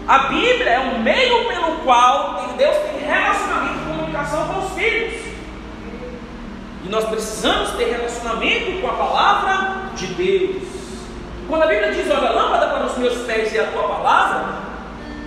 A 0.08 0.18
Bíblia 0.30 0.70
é 0.70 0.80
um 0.80 1.02
meio 1.02 1.46
pelo 1.46 1.78
qual 1.84 2.54
Deus 2.58 2.76
tem 2.78 3.08
relacionamento 3.08 3.80
e 3.82 3.92
comunicação 3.92 4.48
com 4.48 4.66
os 4.66 4.74
filhos. 4.74 5.26
E 6.86 6.90
nós 6.90 7.04
precisamos 7.06 7.72
ter 7.72 7.86
relacionamento 7.86 8.82
com 8.82 8.88
a 8.88 8.94
palavra 8.94 9.92
de 9.96 10.08
Deus. 10.08 10.64
Quando 11.50 11.64
a 11.64 11.68
Bíblia 11.68 11.92
diz, 11.92 12.10
olha, 12.10 12.32
lâmpada 12.32 12.68
para 12.68 12.86
os 12.86 12.98
meus 12.98 13.18
pés 13.26 13.54
e 13.54 13.60
a 13.60 13.68
tua 13.68 13.84
palavra, 13.84 14.75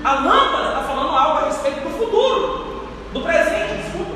a 0.05 0.15
lâmpada 0.15 0.69
está 0.69 0.83
falando 0.83 1.17
algo 1.17 1.39
a 1.39 1.45
respeito 1.47 1.81
do 1.81 1.91
futuro, 1.91 2.87
do 3.13 3.21
presente, 3.21 3.83
desculpa. 3.83 4.13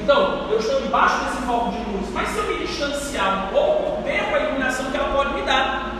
Então, 0.00 0.48
eu 0.50 0.58
estou 0.58 0.80
debaixo 0.80 1.24
desse 1.24 1.42
foco 1.46 1.70
de 1.70 1.78
luz, 1.90 2.10
mas 2.12 2.28
se 2.28 2.38
eu 2.38 2.44
me 2.44 2.66
distanciar 2.66 3.44
um 3.44 3.48
pouco, 3.48 3.82
eu 3.82 4.02
perco 4.02 4.34
a 4.34 4.40
iluminação 4.40 4.90
que 4.90 4.96
ela 4.96 5.14
pode 5.14 5.34
me 5.34 5.42
dar. 5.42 5.92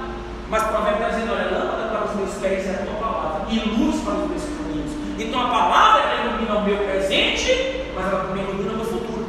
Mas 0.48 0.62
o 0.64 0.66
provérbio 0.66 1.02
está 1.02 1.08
dizendo: 1.14 1.32
olha, 1.32 1.58
lâmpada 1.58 1.88
para 1.88 2.04
os 2.04 2.16
meus 2.16 2.34
pés 2.34 2.66
é 2.66 2.70
a 2.70 2.86
tua 2.86 2.94
palavra, 2.94 3.42
e 3.48 3.58
luz 3.60 4.02
para 4.02 4.14
os 4.14 4.28
meus 4.28 4.42
caminhos. 4.42 4.90
Então 5.18 5.40
a 5.40 5.48
palavra 5.48 6.02
ela 6.02 6.24
ilumina 6.26 6.56
o 6.56 6.64
meu 6.64 6.76
presente, 6.78 7.86
mas 7.94 8.06
ela 8.06 8.24
também 8.24 8.42
ilumina 8.42 8.72
o 8.72 8.76
meu 8.76 8.84
futuro. 8.84 9.26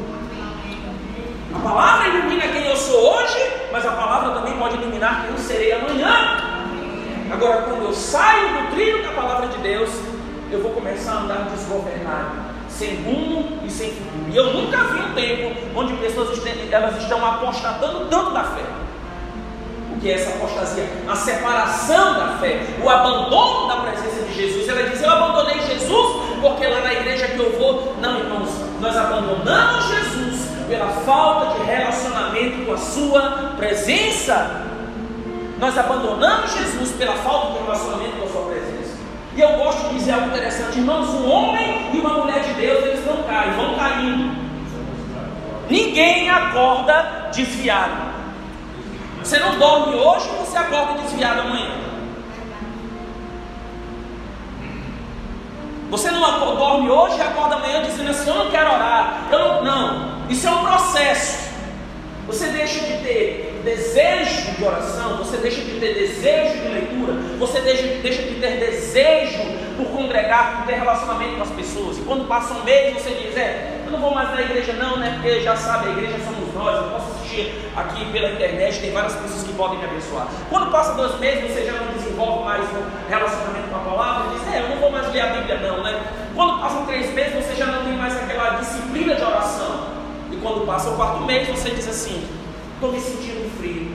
A 1.53 1.59
palavra 1.59 2.07
ilumina 2.07 2.47
quem 2.47 2.65
eu 2.65 2.75
sou 2.75 3.15
hoje, 3.15 3.51
mas 3.71 3.85
a 3.85 3.91
palavra 3.91 4.31
também 4.31 4.57
pode 4.57 4.75
iluminar 4.75 5.21
quem 5.21 5.31
eu 5.31 5.37
serei 5.37 5.71
amanhã. 5.73 6.53
Agora, 7.31 7.61
quando 7.63 7.83
eu 7.83 7.93
saio 7.93 8.49
do 8.49 8.71
trilho 8.71 9.02
palavra 9.13 9.47
de 9.47 9.57
Deus, 9.59 9.89
eu 10.51 10.61
vou 10.61 10.71
começar 10.71 11.13
a 11.13 11.19
andar 11.21 11.49
desgovernado 11.55 12.53
sem 12.69 13.03
rumo 13.03 13.59
e 13.63 13.69
sem 13.69 13.91
futuro. 13.91 14.31
E 14.31 14.35
eu 14.35 14.53
nunca 14.53 14.77
vi 14.77 14.99
um 14.99 15.13
tempo 15.13 15.55
onde 15.75 15.93
pessoas 15.97 16.41
elas 16.71 16.97
estão 17.01 17.25
apostatando 17.25 18.07
tanto 18.09 18.31
da 18.31 18.43
fé. 18.43 18.63
O 19.95 19.99
que 19.99 20.09
é 20.09 20.15
essa 20.15 20.31
apostasia? 20.31 20.87
A 21.07 21.15
separação 21.15 22.13
da 22.15 22.37
fé, 22.39 22.61
o 22.83 22.89
abandono 22.89 23.67
da 23.67 23.75
presença 23.77 24.23
de 24.23 24.33
Jesus. 24.33 24.67
Ela 24.67 24.89
diz: 24.89 25.01
Eu 25.01 25.09
abandonei 25.09 25.61
Jesus 25.61 26.23
porque 26.41 26.67
lá 26.67 26.81
na 26.81 26.93
igreja 26.93 27.27
que 27.27 27.39
eu 27.39 27.57
vou. 27.57 27.95
Não, 28.01 28.19
irmãos, 28.19 28.49
nós 28.81 28.97
abandonamos 28.97 29.85
Jesus 29.85 30.49
pela 30.67 30.87
falta 30.87 31.59
de 31.59 31.65
relacionamento 31.65 32.65
com 32.65 32.73
a 32.73 32.77
Sua 32.77 33.53
presença. 33.55 34.63
Nós 35.59 35.77
abandonamos 35.77 36.51
Jesus 36.53 36.91
pela 36.97 37.15
falta 37.17 37.53
de 37.53 37.63
relacionamento 37.63 38.17
com. 38.17 38.22
E 39.35 39.41
eu 39.41 39.57
gosto 39.57 39.89
de 39.89 39.95
dizer 39.95 40.11
algo 40.11 40.27
interessante, 40.27 40.77
irmãos, 40.77 41.09
um 41.09 41.29
homem 41.29 41.89
e 41.93 41.99
uma 41.99 42.19
mulher 42.19 42.43
de 42.43 42.53
Deus, 42.53 42.85
eles 42.85 43.05
não 43.05 43.23
caem, 43.23 43.53
vão 43.53 43.75
caindo. 43.75 44.35
Ninguém 45.69 46.29
acorda 46.29 47.29
desviado. 47.33 48.13
Você 49.23 49.39
não 49.39 49.57
dorme 49.57 49.95
hoje, 49.95 50.27
você 50.39 50.57
acorda 50.57 51.01
desviado 51.01 51.41
amanhã. 51.41 51.71
Você 55.89 56.11
não 56.11 56.55
dorme 56.55 56.89
hoje 56.89 57.17
e 57.17 57.21
acorda 57.21 57.55
amanhã 57.55 57.83
dizendo 57.83 58.11
assim, 58.11 58.29
eu 58.29 58.35
não 58.35 58.51
quero 58.51 58.71
orar. 58.71 59.27
Eu 59.31 59.39
não, 59.39 59.63
não. 59.63 60.29
Isso 60.29 60.47
é 60.47 60.51
um 60.51 60.63
processo. 60.63 61.49
Você 62.27 62.47
deixa 62.47 62.79
de 62.79 63.03
ter 63.03 63.52
desejo 63.63 64.51
de 64.57 64.63
oração, 64.63 65.17
você 65.17 65.37
deixa 65.37 65.61
de 65.61 65.79
ter 65.79 65.93
desejo 65.93 66.61
de 66.61 66.67
leitura, 66.67 67.13
você 67.39 67.61
deixa, 67.61 67.83
deixa 68.01 68.21
de 68.23 68.35
ter 68.35 68.59
desejo 68.59 69.39
por 69.77 69.87
congregar, 69.87 70.57
por 70.57 70.67
ter 70.67 70.75
relacionamento 70.75 71.37
com 71.37 71.43
as 71.43 71.51
pessoas. 71.51 71.97
E 71.97 72.01
quando 72.01 72.27
passa 72.27 72.53
um 72.53 72.63
mês, 72.63 72.93
você 72.93 73.11
diz: 73.11 73.35
É, 73.37 73.81
eu 73.85 73.91
não 73.91 73.99
vou 73.99 74.13
mais 74.13 74.31
na 74.31 74.41
igreja, 74.41 74.73
não, 74.73 74.97
né? 74.97 75.13
Porque 75.15 75.41
já 75.41 75.55
sabe, 75.55 75.89
a 75.89 75.91
igreja 75.93 76.17
somos 76.25 76.53
nós, 76.53 76.75
eu 76.75 76.91
posso 76.91 77.11
assistir 77.13 77.53
aqui 77.75 78.05
pela 78.11 78.29
internet, 78.31 78.79
tem 78.79 78.91
várias 78.91 79.15
pessoas 79.15 79.43
que 79.43 79.53
podem 79.53 79.79
me 79.79 79.85
abençoar. 79.85 80.27
Quando 80.49 80.71
passa 80.71 80.93
dois 80.93 81.17
meses, 81.19 81.51
você 81.51 81.65
já 81.65 81.73
não 81.73 81.93
desenvolve 81.93 82.43
mais 82.43 82.63
um 82.63 83.09
relacionamento 83.09 83.69
com 83.69 83.75
a 83.75 83.79
palavra, 83.79 84.37
diz: 84.37 84.53
É, 84.53 84.61
eu 84.61 84.69
não 84.69 84.77
vou 84.77 84.91
mais 84.91 85.11
ler 85.11 85.21
a 85.21 85.27
Bíblia, 85.27 85.59
não, 85.59 85.83
né? 85.83 86.01
Quando 86.35 86.59
passam 86.59 86.85
três 86.85 87.13
meses, 87.13 87.33
você 87.33 87.55
já 87.55 87.65
não 87.67 87.85
tem 87.85 87.93
mais 87.93 88.15
aquela 88.15 88.57
disciplina 88.57 89.15
de 89.15 89.23
oração. 89.23 89.93
E 90.31 90.35
quando 90.37 90.65
passa 90.65 90.89
o 90.89 90.95
quarto 90.95 91.21
mês, 91.21 91.47
você 91.47 91.69
diz 91.69 91.87
assim: 91.87 92.42
estou 92.83 92.91
me 92.91 92.99
sentindo 92.99 93.49
frio. 93.57 93.89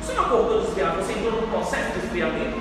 Você 0.00 0.14
não 0.14 0.24
acordou 0.24 0.62
desviado, 0.62 0.96
você 0.96 1.12
entrou 1.12 1.32
num 1.32 1.48
processo 1.48 1.92
de 1.92 2.06
esfriamento. 2.06 2.58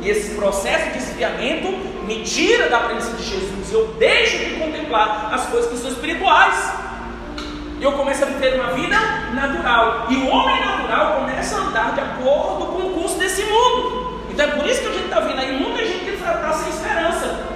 E 0.00 0.08
esse 0.08 0.36
processo 0.36 0.92
de 0.92 0.98
esfriamento 0.98 1.72
me 2.06 2.22
tira 2.22 2.68
da 2.68 2.80
presença 2.80 3.16
de 3.16 3.24
Jesus. 3.24 3.72
Eu 3.72 3.88
deixo 3.98 4.38
de 4.38 4.60
contemplar 4.60 5.34
as 5.34 5.46
coisas 5.46 5.70
que 5.70 5.76
são 5.76 5.90
espirituais. 5.90 6.72
E 7.80 7.82
eu 7.82 7.92
começo 7.92 8.22
a 8.22 8.26
viver 8.26 8.60
uma 8.60 8.72
vida 8.74 8.96
natural. 9.34 10.06
E 10.08 10.16
o 10.16 10.28
homem 10.28 10.60
natural 10.60 11.16
começa 11.16 11.56
a 11.56 11.60
andar 11.62 11.94
de 11.94 12.00
acordo 12.00 12.66
com 12.66 12.86
o 12.86 12.92
curso 12.92 13.18
desse 13.18 13.42
mundo. 13.42 14.22
Então 14.30 14.46
é 14.46 14.50
por 14.50 14.66
isso 14.66 14.82
que 14.82 14.86
a 14.86 14.92
gente 14.92 15.04
está 15.04 15.18
vendo 15.18 15.40
aí 15.40 15.52
muita 15.58 15.84
gente 15.84 16.04
que 16.04 16.10
está 16.10 16.52
sem 16.52 16.68
esperança. 16.68 17.48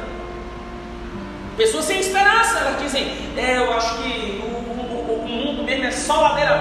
Pessoas 1.57 1.85
sem 1.85 2.01
esperança, 2.01 2.59
elas 2.59 2.83
dizem, 2.83 3.07
é, 3.37 3.59
eu 3.59 3.72
acho 3.75 4.03
que 4.03 4.42
o, 4.42 4.46
o, 4.46 5.25
o 5.25 5.29
mundo 5.29 5.62
mesmo 5.62 5.85
é 5.85 5.90
só 5.92 6.22
ladeira. 6.22 6.52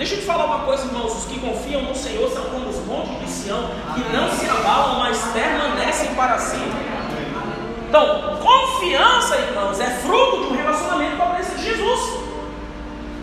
Deixa 0.00 0.14
eu 0.14 0.20
te 0.20 0.24
falar 0.24 0.46
uma 0.46 0.60
coisa, 0.60 0.86
irmãos: 0.86 1.14
os 1.14 1.26
que 1.26 1.38
confiam 1.38 1.82
no 1.82 1.94
Senhor 1.94 2.26
são 2.30 2.42
como 2.44 2.70
os 2.70 2.78
montes 2.86 3.18
de 3.18 3.28
Sião, 3.28 3.68
que 3.94 4.00
não 4.16 4.30
se 4.30 4.48
abalam, 4.48 4.98
mas 4.98 5.18
permanecem 5.34 6.14
para 6.14 6.38
sempre. 6.38 6.80
Então, 7.86 8.38
confiança, 8.38 9.36
irmãos, 9.36 9.78
é 9.78 9.90
fruto 9.90 10.38
de 10.38 10.54
um 10.54 10.56
relacionamento 10.56 11.16
com 11.18 11.22
a 11.22 11.26
presença 11.26 11.58
de 11.58 11.64
Jesus. 11.64 12.00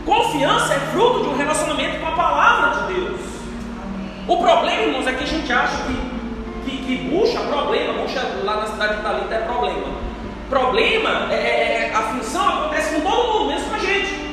Confiança 0.06 0.76
é 0.76 0.80
fruto 0.92 1.24
de 1.24 1.30
um 1.30 1.36
relacionamento 1.36 2.00
com 2.00 2.08
a 2.10 2.12
palavra 2.12 2.84
de 2.84 2.94
Deus. 2.94 3.22
O 4.28 4.38
problema, 4.38 4.84
irmãos, 4.84 5.08
é 5.08 5.14
que 5.14 5.24
a 5.24 5.28
gente 5.28 5.52
acha 5.52 5.78
que, 5.84 6.70
que, 6.70 6.78
que 6.86 6.96
bucha, 7.10 7.40
problema, 7.40 8.04
bucha 8.04 8.22
lá 8.44 8.58
na 8.58 8.68
cidade 8.68 8.98
de 8.98 9.02
Talita 9.02 9.34
é 9.34 9.40
problema. 9.40 9.88
Problema, 10.48 11.34
é, 11.34 11.36
é, 11.36 11.90
é 11.92 11.96
a 11.96 12.04
função 12.04 12.48
acontece 12.48 12.94
com 12.94 13.02
todo 13.02 13.34
mundo, 13.34 13.48
mesmo 13.48 13.68
com 13.68 13.76
a 13.78 13.80
gente. 13.80 14.28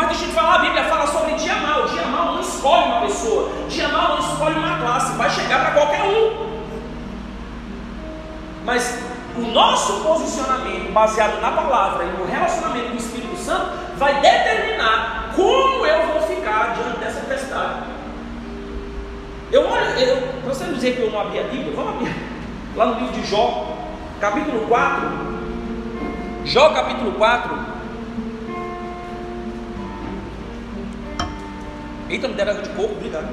Mas 0.00 0.08
deixa 0.08 0.24
eu 0.24 0.28
te 0.30 0.34
falar, 0.34 0.54
a 0.54 0.58
Bíblia 0.60 0.84
fala 0.84 1.06
sobre 1.06 1.34
dia 1.34 1.56
mal. 1.56 1.86
Dia 1.88 2.06
mal 2.06 2.32
não 2.32 2.40
escolhe 2.40 2.84
uma 2.84 3.00
pessoa, 3.02 3.50
dia 3.68 3.86
mal 3.88 4.16
não 4.16 4.18
escolhe 4.18 4.58
uma 4.58 4.78
classe, 4.78 5.12
vai 5.12 5.28
chegar 5.28 5.60
para 5.60 5.70
qualquer 5.72 6.02
um. 6.04 6.60
Mas 8.64 8.98
o 9.36 9.42
nosso 9.42 10.00
posicionamento 10.02 10.90
baseado 10.90 11.38
na 11.42 11.50
palavra 11.52 12.04
e 12.04 12.18
no 12.18 12.24
relacionamento 12.24 12.88
com 12.88 12.94
o 12.94 12.96
Espírito 12.96 13.36
Santo 13.36 13.72
vai 13.98 14.18
determinar 14.22 15.32
como 15.36 15.84
eu 15.84 16.06
vou 16.06 16.22
ficar 16.22 16.74
diante 16.76 16.98
dessa 16.98 17.20
tempestade. 17.20 17.82
Eu 19.52 19.68
olho, 19.68 19.84
para 20.40 20.54
você 20.54 20.64
não 20.64 20.72
dizer 20.72 20.96
que 20.96 21.02
eu 21.02 21.10
não 21.10 21.20
abri 21.20 21.40
a 21.40 21.42
Bíblia, 21.42 21.76
vamos 21.76 21.96
abrir 21.96 22.16
lá 22.74 22.86
no 22.86 23.00
livro 23.00 23.12
de 23.12 23.26
Jó, 23.26 23.76
capítulo 24.18 24.66
4. 24.66 25.10
Jó, 26.46 26.70
capítulo 26.70 27.12
4. 27.12 27.59
Eita, 32.10 32.26
me 32.26 32.34
deram 32.34 32.50
água 32.50 32.64
de 32.64 32.70
coco, 32.70 32.94
obrigado. 32.94 33.28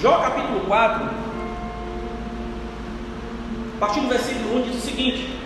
Jó 0.00 0.18
capítulo 0.18 0.66
4, 0.66 1.04
a 3.76 3.78
partir 3.78 4.00
do 4.00 4.08
versículo 4.08 4.56
1 4.56 4.62
diz 4.62 4.76
o 4.76 4.80
seguinte: 4.80 5.38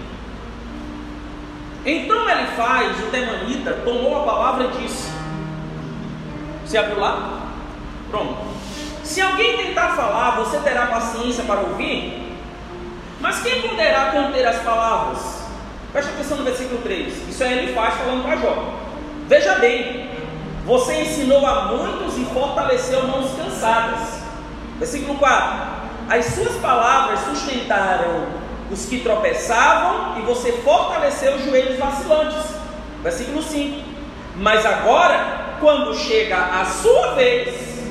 Então 1.84 2.26
ele 2.26 2.46
faz, 2.56 2.98
o 3.00 3.10
temanita, 3.10 3.74
tomou 3.84 4.22
a 4.22 4.24
palavra 4.24 4.64
e 4.64 4.82
disse: 4.82 5.12
Você 6.64 6.78
abriu 6.78 7.00
lá? 7.00 7.50
Pronto. 8.10 8.38
Se 9.04 9.20
alguém 9.20 9.58
tentar 9.58 9.94
falar, 9.94 10.36
você 10.36 10.58
terá 10.60 10.86
paciência 10.86 11.44
para 11.44 11.60
ouvir? 11.60 12.34
Mas 13.20 13.42
quem 13.42 13.60
poderá 13.60 14.06
conter 14.06 14.46
as 14.46 14.62
palavras? 14.62 15.37
Preste 15.92 16.10
atenção 16.10 16.38
no 16.38 16.44
versículo 16.44 16.80
3. 16.82 17.28
Isso 17.28 17.42
é 17.42 17.52
ele 17.52 17.72
faz 17.72 17.94
falando 17.94 18.22
para 18.22 18.36
Jó. 18.36 18.74
Veja 19.26 19.54
bem, 19.56 20.10
você 20.66 21.02
ensinou 21.02 21.46
a 21.46 21.66
muitos 21.66 22.18
e 22.18 22.24
fortaleceu 22.26 23.06
mãos 23.06 23.30
cansadas. 23.36 24.20
Versículo 24.78 25.18
4. 25.18 25.78
As 26.10 26.26
suas 26.26 26.56
palavras 26.56 27.20
sustentaram 27.20 28.26
os 28.70 28.84
que 28.84 29.00
tropeçavam 29.00 30.18
e 30.18 30.22
você 30.22 30.52
fortaleceu 30.52 31.36
os 31.36 31.44
joelhos 31.44 31.78
vacilantes. 31.78 32.44
Versículo 33.02 33.42
5. 33.42 33.82
Mas 34.36 34.64
agora, 34.66 35.56
quando 35.58 35.94
chega 35.96 36.36
a 36.36 36.64
sua 36.64 37.14
vez, 37.14 37.82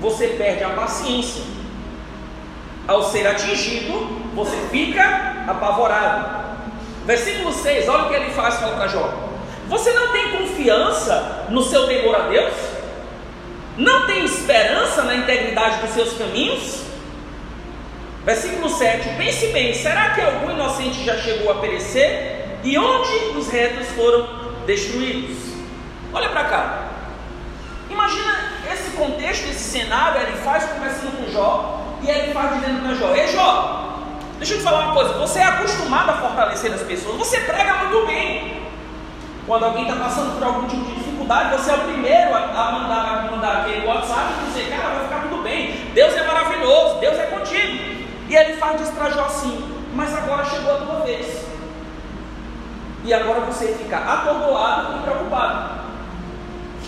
você 0.00 0.28
perde 0.28 0.64
a 0.64 0.70
paciência. 0.70 1.42
Ao 2.88 3.02
ser 3.02 3.26
atingido, 3.26 3.92
você 4.34 4.56
fica 4.70 5.44
apavorado. 5.46 6.43
Versículo 7.04 7.52
6, 7.52 7.88
olha 7.88 8.04
o 8.04 8.08
que 8.08 8.14
ele 8.14 8.30
faz 8.30 8.56
para 8.56 8.88
Jó. 8.88 9.12
Você 9.68 9.92
não 9.92 10.12
tem 10.12 10.38
confiança 10.38 11.46
no 11.50 11.62
seu 11.62 11.86
temor 11.86 12.14
a 12.14 12.28
Deus? 12.28 12.54
Não 13.76 14.06
tem 14.06 14.24
esperança 14.24 15.02
na 15.02 15.16
integridade 15.16 15.80
dos 15.80 15.90
seus 15.90 16.16
caminhos? 16.16 16.82
Versículo 18.24 18.68
7: 18.68 19.08
Pense 19.16 19.48
bem: 19.48 19.74
será 19.74 20.10
que 20.10 20.20
algum 20.20 20.50
inocente 20.50 21.04
já 21.04 21.16
chegou 21.18 21.50
a 21.50 21.56
perecer? 21.56 22.58
E 22.62 22.78
onde 22.78 23.12
os 23.36 23.48
retos 23.48 23.88
foram 23.88 24.26
destruídos? 24.66 25.36
Olha 26.12 26.30
para 26.30 26.44
cá. 26.44 26.88
Imagina 27.90 28.52
esse 28.72 28.90
contexto, 28.92 29.44
esse 29.50 29.78
cenário. 29.78 30.22
Ele 30.22 30.36
faz 30.38 30.64
conversando 30.64 31.16
com 31.16 31.30
Jó. 31.30 31.80
E 32.02 32.08
ele 32.08 32.32
faz 32.32 32.60
dizendo 32.60 32.82
para 32.82 32.94
Jó: 32.94 33.14
Ei 33.14 33.28
Jó, 33.28 33.83
deixa 34.44 34.54
eu 34.54 34.58
te 34.58 34.64
falar 34.64 34.84
uma 34.84 34.92
coisa. 34.94 35.14
Você 35.14 35.38
é 35.38 35.44
acostumado 35.44 36.10
a 36.10 36.14
fortalecer 36.14 36.72
as 36.72 36.82
pessoas. 36.82 37.16
Você 37.16 37.40
prega 37.40 37.74
muito 37.76 38.06
bem. 38.06 38.62
Quando 39.46 39.64
alguém 39.64 39.88
está 39.88 39.96
passando 39.96 40.38
por 40.38 40.46
algum 40.46 40.68
tipo 40.68 40.84
de 40.84 40.94
dificuldade, 40.96 41.56
você 41.56 41.70
é 41.70 41.74
o 41.74 41.80
primeiro 41.80 42.34
a, 42.34 42.72
mandar, 42.72 43.28
a 43.28 43.30
mandar 43.30 43.56
aquele 43.62 43.86
WhatsApp 43.86 44.34
e 44.42 44.46
dizer: 44.46 44.76
Cara, 44.76 44.94
vai 44.94 45.04
ficar 45.04 45.22
tudo 45.22 45.42
bem. 45.42 45.90
Deus 45.94 46.14
é 46.14 46.26
maravilhoso. 46.26 47.00
Deus 47.00 47.18
é 47.18 47.26
contigo. 47.26 48.04
E 48.28 48.36
ele 48.36 48.56
faz 48.56 48.80
Jó 49.14 49.24
assim: 49.24 49.80
Mas 49.94 50.14
agora 50.14 50.44
chegou 50.44 50.74
a 50.74 50.78
tua 50.78 51.00
vez. 51.00 51.46
E 53.02 53.14
agora 53.14 53.40
você 53.40 53.68
fica 53.68 53.96
atordoado 53.96 54.98
e 54.98 55.02
preocupado. 55.02 55.84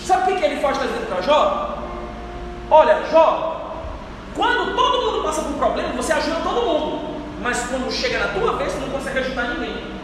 Sabe 0.02 0.32
o 0.32 0.36
que 0.36 0.44
ele 0.44 0.60
faz 0.60 0.78
dizendo 0.78 1.08
para 1.08 1.22
Jó? 1.22 1.78
Olha, 2.70 3.02
Jó, 3.10 3.72
quando 4.34 4.74
todo 4.74 5.02
mundo 5.06 5.24
passa 5.24 5.42
por 5.42 5.52
um 5.52 5.58
problema, 5.58 5.88
você 5.94 6.12
ajuda 6.12 6.40
todo 6.42 6.62
mundo. 6.62 7.15
Mas 7.40 7.66
quando 7.68 7.92
chega 7.92 8.18
na 8.18 8.28
tua 8.28 8.56
vez, 8.56 8.72
você 8.72 8.80
não 8.80 8.90
consegue 8.90 9.18
ajudar 9.18 9.48
ninguém. 9.54 9.96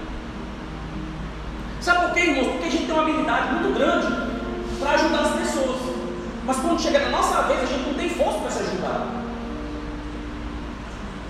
Sabe 1.81 2.07
por 2.07 2.12
quê, 2.12 2.21
irmãos? 2.21 2.53
Porque 2.53 2.66
a 2.66 2.71
gente 2.71 2.85
tem 2.85 2.95
uma 2.95 3.03
habilidade 3.03 3.55
muito 3.55 3.79
grande 3.79 4.07
para 4.79 4.90
ajudar 4.92 5.21
as 5.21 5.35
pessoas. 5.35 5.81
Mas 6.45 6.57
quando 6.59 6.81
chega 6.81 6.99
na 7.01 7.09
nossa 7.09 7.42
vez, 7.42 7.62
a 7.62 7.66
gente 7.66 7.88
não 7.88 7.95
tem 7.95 8.11
força 8.11 8.38
para 8.38 8.51
se 8.51 8.62
ajudar. 8.62 9.07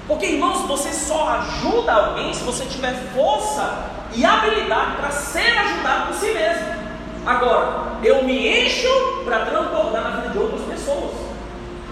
Porque, 0.08 0.26
irmãos, 0.26 0.66
você 0.66 0.92
só 0.92 1.28
ajuda 1.38 1.92
alguém 1.92 2.34
se 2.34 2.42
você 2.44 2.64
tiver 2.66 2.94
força 3.14 3.86
e 4.14 4.24
habilidade 4.24 4.96
para 4.96 5.10
ser 5.10 5.58
ajudado 5.58 6.08
por 6.08 6.16
si 6.16 6.32
mesmo. 6.32 6.66
Agora, 7.24 7.98
eu 8.02 8.24
me 8.24 8.66
encho 8.66 8.88
para 9.24 9.46
transbordar 9.46 10.02
na 10.02 10.10
vida 10.10 10.28
de 10.30 10.38
outras 10.38 10.62
pessoas. 10.62 11.12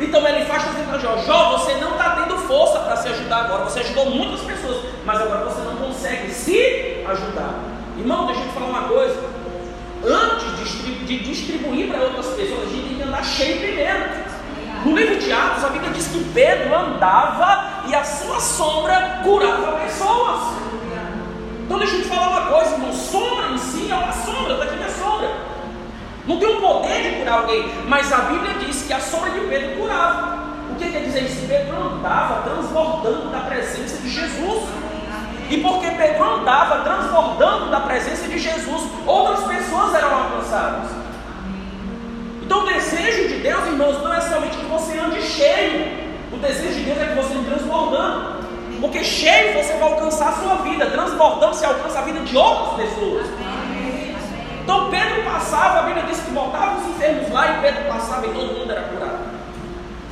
Então 0.01 0.27
ele 0.27 0.44
faz 0.46 0.64
dizer 0.64 0.85
para 0.87 0.99
Jó, 0.99 1.16
Jó, 1.18 1.59
você 1.59 1.75
não 1.75 1.92
está 1.92 2.16
tendo 2.16 2.37
força 2.51 2.81
para 2.81 2.97
se 2.97 3.09
ajudar 3.09 3.45
agora. 3.45 3.65
Você 3.65 3.79
ajudou 3.79 4.07
muitas 4.07 4.41
pessoas, 4.41 4.85
mas 5.07 5.21
agora 5.21 5.45
você 5.45 5.61
não 5.61 5.77
consegue 5.77 6.31
se 6.33 7.05
ajudar. 7.07 7.55
Irmão, 7.97 8.27
deixa 8.27 8.41
eu 8.41 8.49
te 8.49 8.55
falar 8.55 8.67
uma 8.67 8.89
coisa. 8.89 9.31
Antes 10.03 11.07
de 11.07 11.19
distribuir 11.19 11.89
para 11.89 12.01
outras 12.01 12.27
pessoas, 12.29 12.65
a 12.65 12.71
gente 12.71 12.89
tem 12.89 12.97
que 12.97 13.03
andar 13.03 13.25
cheio 13.25 13.61
primeiro. 13.61 14.31
No 14.85 14.97
livro 14.97 15.17
de 15.19 15.31
Atos, 15.31 15.65
a 15.65 15.69
Bíblia 15.69 15.93
diz 15.93 16.09
que 16.09 16.25
Pedro 16.33 16.75
andava 16.75 17.85
e 17.87 17.95
a 17.95 18.03
sua 18.03 18.41
sombra 18.41 19.21
curava 19.23 19.79
pessoas. 19.79 20.41
Então 21.65 21.79
deixa 21.79 21.97
eu 21.97 22.03
te 22.03 22.09
falar 22.09 22.31
uma 22.31 22.47
coisa, 22.47 22.73
irmão. 22.73 22.93
Sombra 22.93 23.51
em 23.51 23.59
si 23.59 23.93
é 23.93 23.95
uma 23.95 24.13
sombra, 24.13 24.57
daqui 24.57 24.75
minha 24.75 24.91
sombra. 24.91 25.31
Não 26.27 26.39
tem 26.39 26.49
o 26.49 26.61
poder 26.61 27.03
de 27.03 27.17
curar 27.19 27.41
alguém, 27.41 27.71
mas 27.87 28.13
a 28.13 28.19
Bíblia 28.19 28.55
diz 28.55 28.83
que 28.83 28.93
a 28.93 29.01
sombra 29.01 29.31
de 29.31 29.41
Pedro 29.41 29.77
curava. 29.77 30.50
Que 30.81 30.90
quer 30.90 31.01
dizer 31.01 31.25
isso? 31.25 31.47
Pedro 31.47 31.77
andava 31.77 32.43
transbordando 32.49 33.29
da 33.29 33.40
presença 33.40 33.99
de 33.99 34.09
Jesus. 34.09 34.62
E 35.51 35.59
porque 35.59 35.90
Pedro 35.90 36.25
andava 36.25 36.83
transbordando 36.83 37.71
da 37.71 37.81
presença 37.81 38.27
de 38.27 38.38
Jesus, 38.38 38.85
outras 39.07 39.40
pessoas 39.45 39.95
eram 39.95 40.14
alcançadas. 40.14 40.90
Então 42.43 42.62
o 42.62 42.66
desejo 42.66 43.29
de 43.29 43.35
Deus, 43.40 43.66
irmãos, 43.66 44.03
não 44.03 44.14
é 44.14 44.21
somente 44.23 44.57
que 44.57 44.64
você 44.64 44.99
ande 44.99 45.21
cheio. 45.21 46.09
O 46.33 46.38
desejo 46.38 46.75
de 46.75 46.85
Deus 46.85 46.99
é 46.99 47.07
que 47.07 47.14
você 47.14 47.35
ande 47.35 47.51
transbordando. 47.51 48.40
Porque 48.81 49.05
cheio 49.05 49.62
você 49.62 49.75
vai 49.75 49.93
alcançar 49.93 50.29
a 50.31 50.33
sua 50.33 50.55
vida, 50.62 50.87
transbordando 50.87 51.55
você 51.55 51.66
alcança 51.66 51.99
a 51.99 52.03
vida 52.03 52.21
de 52.21 52.37
outras 52.38 52.88
pessoas. 52.88 53.27
Então 54.62 54.88
Pedro 54.88 55.25
passava, 55.25 55.81
a 55.81 55.83
Bíblia 55.83 56.05
diz 56.05 56.21
que 56.21 56.31
botava 56.31 56.79
os 56.79 56.87
enfermos 56.88 57.31
lá 57.31 57.59
e 57.59 57.61
Pedro 57.61 57.85
passava 57.85 58.27
e 58.27 58.31
todo 58.31 58.59
mundo 58.59 58.71
era 58.71 58.83
curado. 58.83 59.19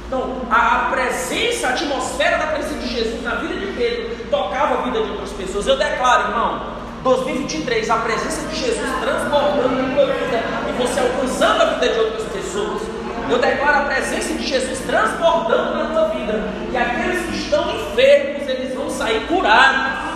Então, 0.08 0.40
a, 0.50 0.88
presença, 0.90 1.66
a 1.66 1.70
atmosfera 1.72 2.38
da 2.38 2.46
presença 2.46 2.78
de 2.78 2.88
Jesus 2.88 3.22
na 3.22 3.34
vida 3.34 3.54
de 3.54 3.66
Pedro 3.74 4.16
tocava 4.30 4.78
a 4.78 4.82
vida 4.84 5.02
de 5.02 5.10
outras 5.10 5.32
pessoas. 5.32 5.66
Eu 5.66 5.76
declaro, 5.76 6.30
irmão, 6.30 6.62
2023, 7.02 7.90
a 7.90 7.96
presença 7.98 8.48
de 8.48 8.56
Jesus 8.56 8.90
transformando 9.02 9.82
na 9.82 9.94
tua 9.94 10.06
vida 10.06 10.42
e 10.66 10.72
você 10.80 11.00
alcançando 11.00 11.60
a 11.60 11.64
vida 11.74 11.88
de 11.90 12.00
outras 12.00 12.22
pessoas. 12.32 12.82
Eu 13.28 13.38
declaro 13.38 13.80
a 13.80 13.82
presença 13.82 14.32
de 14.32 14.46
Jesus 14.46 14.78
transbordando 14.86 15.76
na 15.76 15.90
tua 15.90 16.08
vida. 16.08 16.42
E 16.72 16.76
aqueles 16.78 17.26
que 17.26 17.36
estão 17.36 17.70
enfermos, 17.70 18.48
eles 18.48 18.74
vão 18.74 18.88
sair 18.88 19.26
curados. 19.26 20.08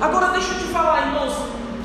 Agora 0.00 0.28
deixa 0.28 0.48
eu 0.54 0.58
te 0.60 0.64
falar, 0.72 1.08
irmãos. 1.08 1.34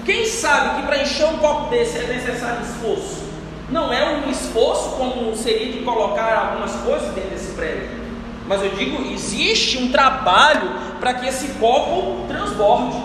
Quem 0.05 0.25
sabe 0.25 0.79
que 0.79 0.87
para 0.87 1.01
encher 1.01 1.25
um 1.25 1.37
copo 1.37 1.69
desse 1.69 1.97
é 1.97 2.03
necessário 2.03 2.61
esforço? 2.61 3.24
Não 3.69 3.91
é 3.91 4.21
um 4.25 4.29
esforço 4.29 4.91
como 4.91 5.35
seria 5.35 5.71
de 5.71 5.79
colocar 5.79 6.51
algumas 6.51 6.71
coisas 6.81 7.13
dentro 7.13 7.31
desse 7.31 7.53
prédio. 7.53 7.89
Mas 8.47 8.61
eu 8.61 8.69
digo, 8.69 9.11
existe 9.11 9.77
um 9.79 9.91
trabalho 9.91 10.69
para 10.99 11.15
que 11.15 11.27
esse 11.27 11.47
copo 11.59 12.27
transborde. 12.27 12.95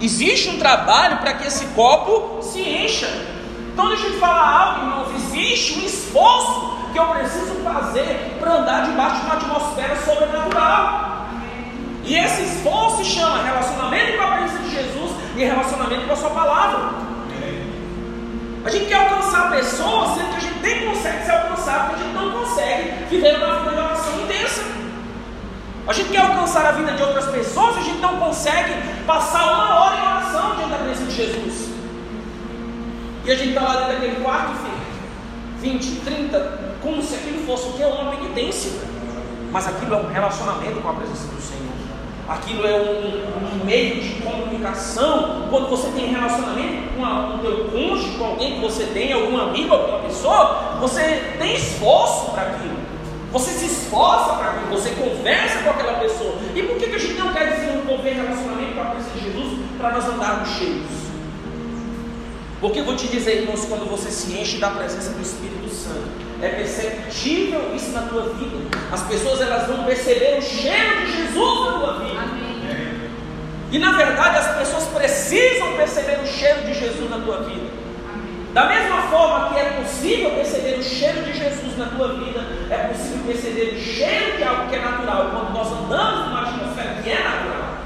Existe 0.00 0.48
um 0.50 0.58
trabalho 0.58 1.18
para 1.18 1.34
que 1.34 1.46
esse 1.46 1.66
copo 1.66 2.42
se 2.42 2.60
encha. 2.60 3.08
Então 3.72 3.88
deixa 3.88 4.06
eu 4.06 4.12
te 4.12 4.18
falar 4.18 4.48
algo, 4.48 4.86
irmãos. 4.86 5.14
Existe 5.16 5.78
um 5.78 5.82
esforço 5.84 6.76
que 6.92 6.98
eu 6.98 7.06
preciso 7.08 7.54
fazer 7.62 8.36
para 8.40 8.54
andar 8.54 8.86
debaixo 8.86 9.16
de 9.16 9.26
uma 9.26 9.34
atmosfera 9.34 9.96
sobrenatural. 9.96 11.26
E 12.04 12.16
esse 12.16 12.42
esforço 12.42 13.04
se 13.04 13.10
chama 13.10 13.42
relacionamento 13.42 14.16
com 14.16 14.22
a 14.22 14.26
presença 14.28 14.62
de 14.62 14.70
Jesus 14.70 15.12
e 15.36 15.44
relacionamento 15.44 16.06
com 16.06 16.12
a 16.12 16.16
sua 16.16 16.30
palavra. 16.30 17.05
A 18.66 18.70
gente 18.70 18.86
quer 18.86 18.96
alcançar 18.96 19.48
pessoas, 19.52 20.16
sendo 20.16 20.30
que 20.30 20.36
a 20.36 20.40
gente 20.40 20.58
nem 20.58 20.86
consegue 20.86 21.24
se 21.24 21.30
alcançar, 21.30 21.86
porque 21.86 22.02
a 22.02 22.04
gente 22.04 22.16
não 22.16 22.32
consegue 22.32 23.04
viver 23.08 23.36
uma 23.36 23.60
vida 23.60 23.70
de 23.70 23.80
oração 23.80 24.20
intensa. 24.24 24.62
A 25.86 25.92
gente 25.92 26.10
quer 26.10 26.18
alcançar 26.18 26.66
a 26.66 26.72
vida 26.72 26.92
de 26.94 27.00
outras 27.00 27.26
pessoas, 27.26 27.76
a 27.76 27.82
gente 27.82 27.98
não 27.98 28.16
consegue 28.16 28.72
passar 29.06 29.44
uma 29.52 29.74
hora 29.78 29.96
em 29.96 30.02
oração 30.02 30.56
diante 30.56 30.70
da 30.70 30.78
presença 30.78 31.04
de 31.04 31.14
Jesus. 31.14 31.68
E 33.24 33.30
a 33.30 33.36
gente 33.36 33.50
está 33.50 33.60
lá 33.60 33.74
dentro 33.74 33.92
daquele 33.92 34.24
quarto 34.24 34.56
fica 34.56 34.76
20, 35.60 36.00
30, 36.00 36.58
como 36.82 37.00
se 37.00 37.14
aquilo 37.14 37.46
fosse 37.46 37.68
o 37.68 37.72
que? 37.74 37.84
Uma 37.84 38.16
penitência. 38.16 38.72
Mas 39.52 39.68
aquilo 39.68 39.94
é 39.94 39.98
um 39.98 40.12
relacionamento 40.12 40.80
com 40.80 40.88
a 40.88 40.94
presença 40.94 41.28
do 41.28 41.40
Senhor. 41.40 41.55
Aquilo 42.28 42.66
é 42.66 42.74
um, 42.74 43.60
um 43.60 43.64
meio 43.64 44.00
de 44.00 44.20
comunicação. 44.20 45.46
Quando 45.48 45.68
você 45.68 45.88
tem 45.90 46.08
relacionamento 46.08 46.94
com 46.96 47.02
o 47.02 47.38
teu 47.38 47.64
cônjuge, 47.70 48.18
com 48.18 48.24
alguém 48.24 48.54
que 48.54 48.60
você 48.60 48.84
tem, 48.86 49.12
algum 49.12 49.38
amigo, 49.38 49.72
alguma 49.72 50.00
pessoa, 50.00 50.78
você 50.80 51.34
tem 51.38 51.54
esforço 51.54 52.32
para 52.32 52.42
aquilo. 52.42 52.76
Você 53.32 53.50
se 53.50 53.66
esforça 53.66 54.34
para 54.34 54.50
aquilo, 54.50 54.70
você 54.70 54.90
conversa 54.90 55.58
com 55.58 55.70
aquela 55.70 55.94
pessoa. 55.94 56.34
E 56.54 56.62
por 56.62 56.76
que, 56.76 56.86
que 56.86 56.96
a 56.96 56.98
gente 56.98 57.18
não 57.18 57.32
quer 57.32 57.52
desenvolver 57.54 58.10
relacionamento 58.10 58.74
com 58.74 58.80
a 58.80 58.84
presença 58.86 59.10
de 59.18 59.24
Jesus 59.24 59.58
para 59.78 59.92
nós 59.92 60.08
andarmos 60.08 60.48
cheios? 60.50 60.86
Porque 62.60 62.80
eu 62.80 62.84
vou 62.84 62.96
te 62.96 63.06
dizer, 63.08 63.42
irmãos, 63.42 63.66
quando 63.66 63.88
você 63.88 64.10
se 64.10 64.32
enche 64.32 64.58
da 64.58 64.70
presença 64.70 65.10
do 65.10 65.20
Espírito 65.20 65.68
Santo, 65.68 66.08
é 66.40 66.48
perceptível 66.48 67.74
isso 67.74 67.90
na 67.90 68.02
tua 68.02 68.22
vida. 68.34 68.56
As 68.90 69.02
pessoas 69.02 69.40
elas 69.40 69.66
vão 69.66 69.84
perceber 69.84 70.38
o 70.38 70.42
cheiro 70.42 71.06
de 71.06 71.12
Jesus 71.12 71.60
na 71.64 71.72
tua. 71.72 71.85
E 73.70 73.78
na 73.78 73.92
verdade 73.92 74.38
as 74.38 74.56
pessoas 74.56 74.84
precisam 74.84 75.76
perceber 75.76 76.20
o 76.22 76.26
cheiro 76.26 76.62
de 76.62 76.74
Jesus 76.74 77.10
na 77.10 77.18
tua 77.18 77.42
vida. 77.42 77.66
Da 78.54 78.66
mesma 78.66 79.02
forma 79.02 79.50
que 79.50 79.58
é 79.58 79.82
possível 79.82 80.30
perceber 80.30 80.78
o 80.78 80.82
cheiro 80.82 81.22
de 81.24 81.36
Jesus 81.36 81.76
na 81.76 81.86
tua 81.86 82.14
vida, 82.14 82.40
é 82.70 82.88
possível 82.88 83.26
perceber 83.26 83.74
o 83.74 83.78
cheiro 83.78 84.36
de 84.38 84.44
algo 84.44 84.68
que 84.70 84.76
é 84.76 84.80
natural 84.80 85.30
quando 85.30 85.52
nós 85.52 85.72
andamos 85.72 86.26
numa 86.26 86.42
atmosfera 86.42 87.02
que 87.02 87.10
é 87.10 87.22
natural. 87.22 87.76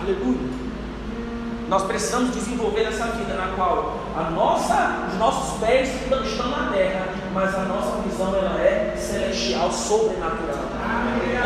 Aleluia. 0.00 0.58
Nós 1.68 1.82
precisamos 1.82 2.32
desenvolver 2.32 2.84
essa 2.84 3.08
vida 3.08 3.34
na 3.34 3.48
qual 3.54 4.00
a 4.16 4.30
nossa, 4.30 5.08
os 5.12 5.18
nossos 5.18 5.58
pés 5.60 5.90
estão 6.00 6.48
na 6.48 6.72
terra, 6.72 7.08
mas 7.38 7.54
a 7.54 7.60
nossa 7.60 8.02
visão 8.02 8.34
ela 8.34 8.60
é 8.60 8.94
celestial, 8.96 9.70
sobrenatural. 9.70 10.58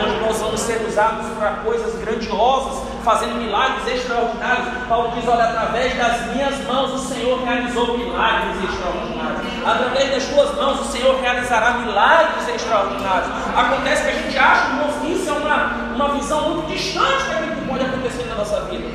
Onde 0.01 0.21
nós 0.27 0.39
vamos 0.39 0.61
ser 0.61 0.81
usados 0.89 1.27
para 1.37 1.51
coisas 1.57 1.95
grandiosas, 2.01 2.83
fazendo 3.05 3.35
milagres 3.35 3.97
extraordinários. 3.97 4.69
Paulo 4.89 5.13
diz: 5.15 5.29
Olha, 5.29 5.45
através 5.45 5.95
das 5.95 6.35
minhas 6.35 6.59
mãos 6.65 6.95
o 6.95 6.99
Senhor 6.99 7.43
realizou 7.45 7.99
milagres 7.99 8.57
extraordinários. 8.65 9.43
Através 9.67 10.11
das 10.11 10.25
tuas 10.25 10.57
mãos 10.57 10.81
o 10.81 10.85
Senhor 10.85 11.21
realizará 11.21 11.73
milagres 11.73 12.49
extraordinários. 12.49 13.29
Acontece 13.55 14.05
que 14.05 14.09
a 14.09 14.15
gente 14.15 14.39
acha 14.39 14.99
que 15.03 15.13
isso 15.13 15.29
é 15.29 15.33
uma, 15.33 15.67
uma 15.95 16.09
visão 16.15 16.55
muito 16.55 16.69
distante 16.69 17.25
daquilo 17.29 17.57
que 17.57 17.69
pode 17.69 17.85
acontecer 17.85 18.25
na 18.29 18.37
nossa 18.37 18.61
vida. 18.63 18.89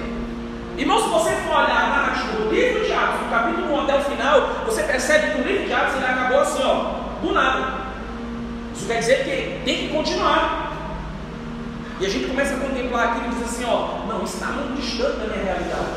Irmão, 0.78 1.02
se 1.02 1.10
você 1.10 1.32
for 1.38 1.56
olhar 1.56 1.90
narrativa 1.90 2.34
do 2.34 2.54
livro 2.54 2.86
de 2.86 2.94
Atos, 2.94 3.22
do 3.22 3.32
capítulo 3.32 3.74
1 3.74 3.82
até 3.82 3.96
o 3.98 4.02
final, 4.02 4.42
você 4.64 4.84
percebe 4.84 5.32
que 5.32 5.42
o 5.42 5.44
livro 5.44 5.66
de 5.66 5.74
Atos 5.74 5.96
ele 5.96 6.06
acabou 6.06 6.40
assim, 6.40 6.62
ó, 6.64 7.20
do 7.20 7.34
nada. 7.34 7.88
Isso 8.76 8.86
quer 8.86 9.00
dizer 9.00 9.24
que 9.24 9.66
tem 9.66 9.88
que 9.88 9.94
continuar. 9.94 10.72
E 12.00 12.06
a 12.06 12.10
gente 12.10 12.28
começa 12.28 12.54
a 12.54 12.60
contemplar 12.60 13.08
aquilo 13.08 13.26
e 13.26 13.30
diz 13.30 13.44
assim, 13.44 13.66
ó, 13.66 14.06
não, 14.08 14.24
isso 14.24 14.36
está 14.36 14.48
muito 14.52 14.80
distante 14.80 15.18
da 15.18 15.26
minha 15.26 15.44
realidade. 15.46 15.88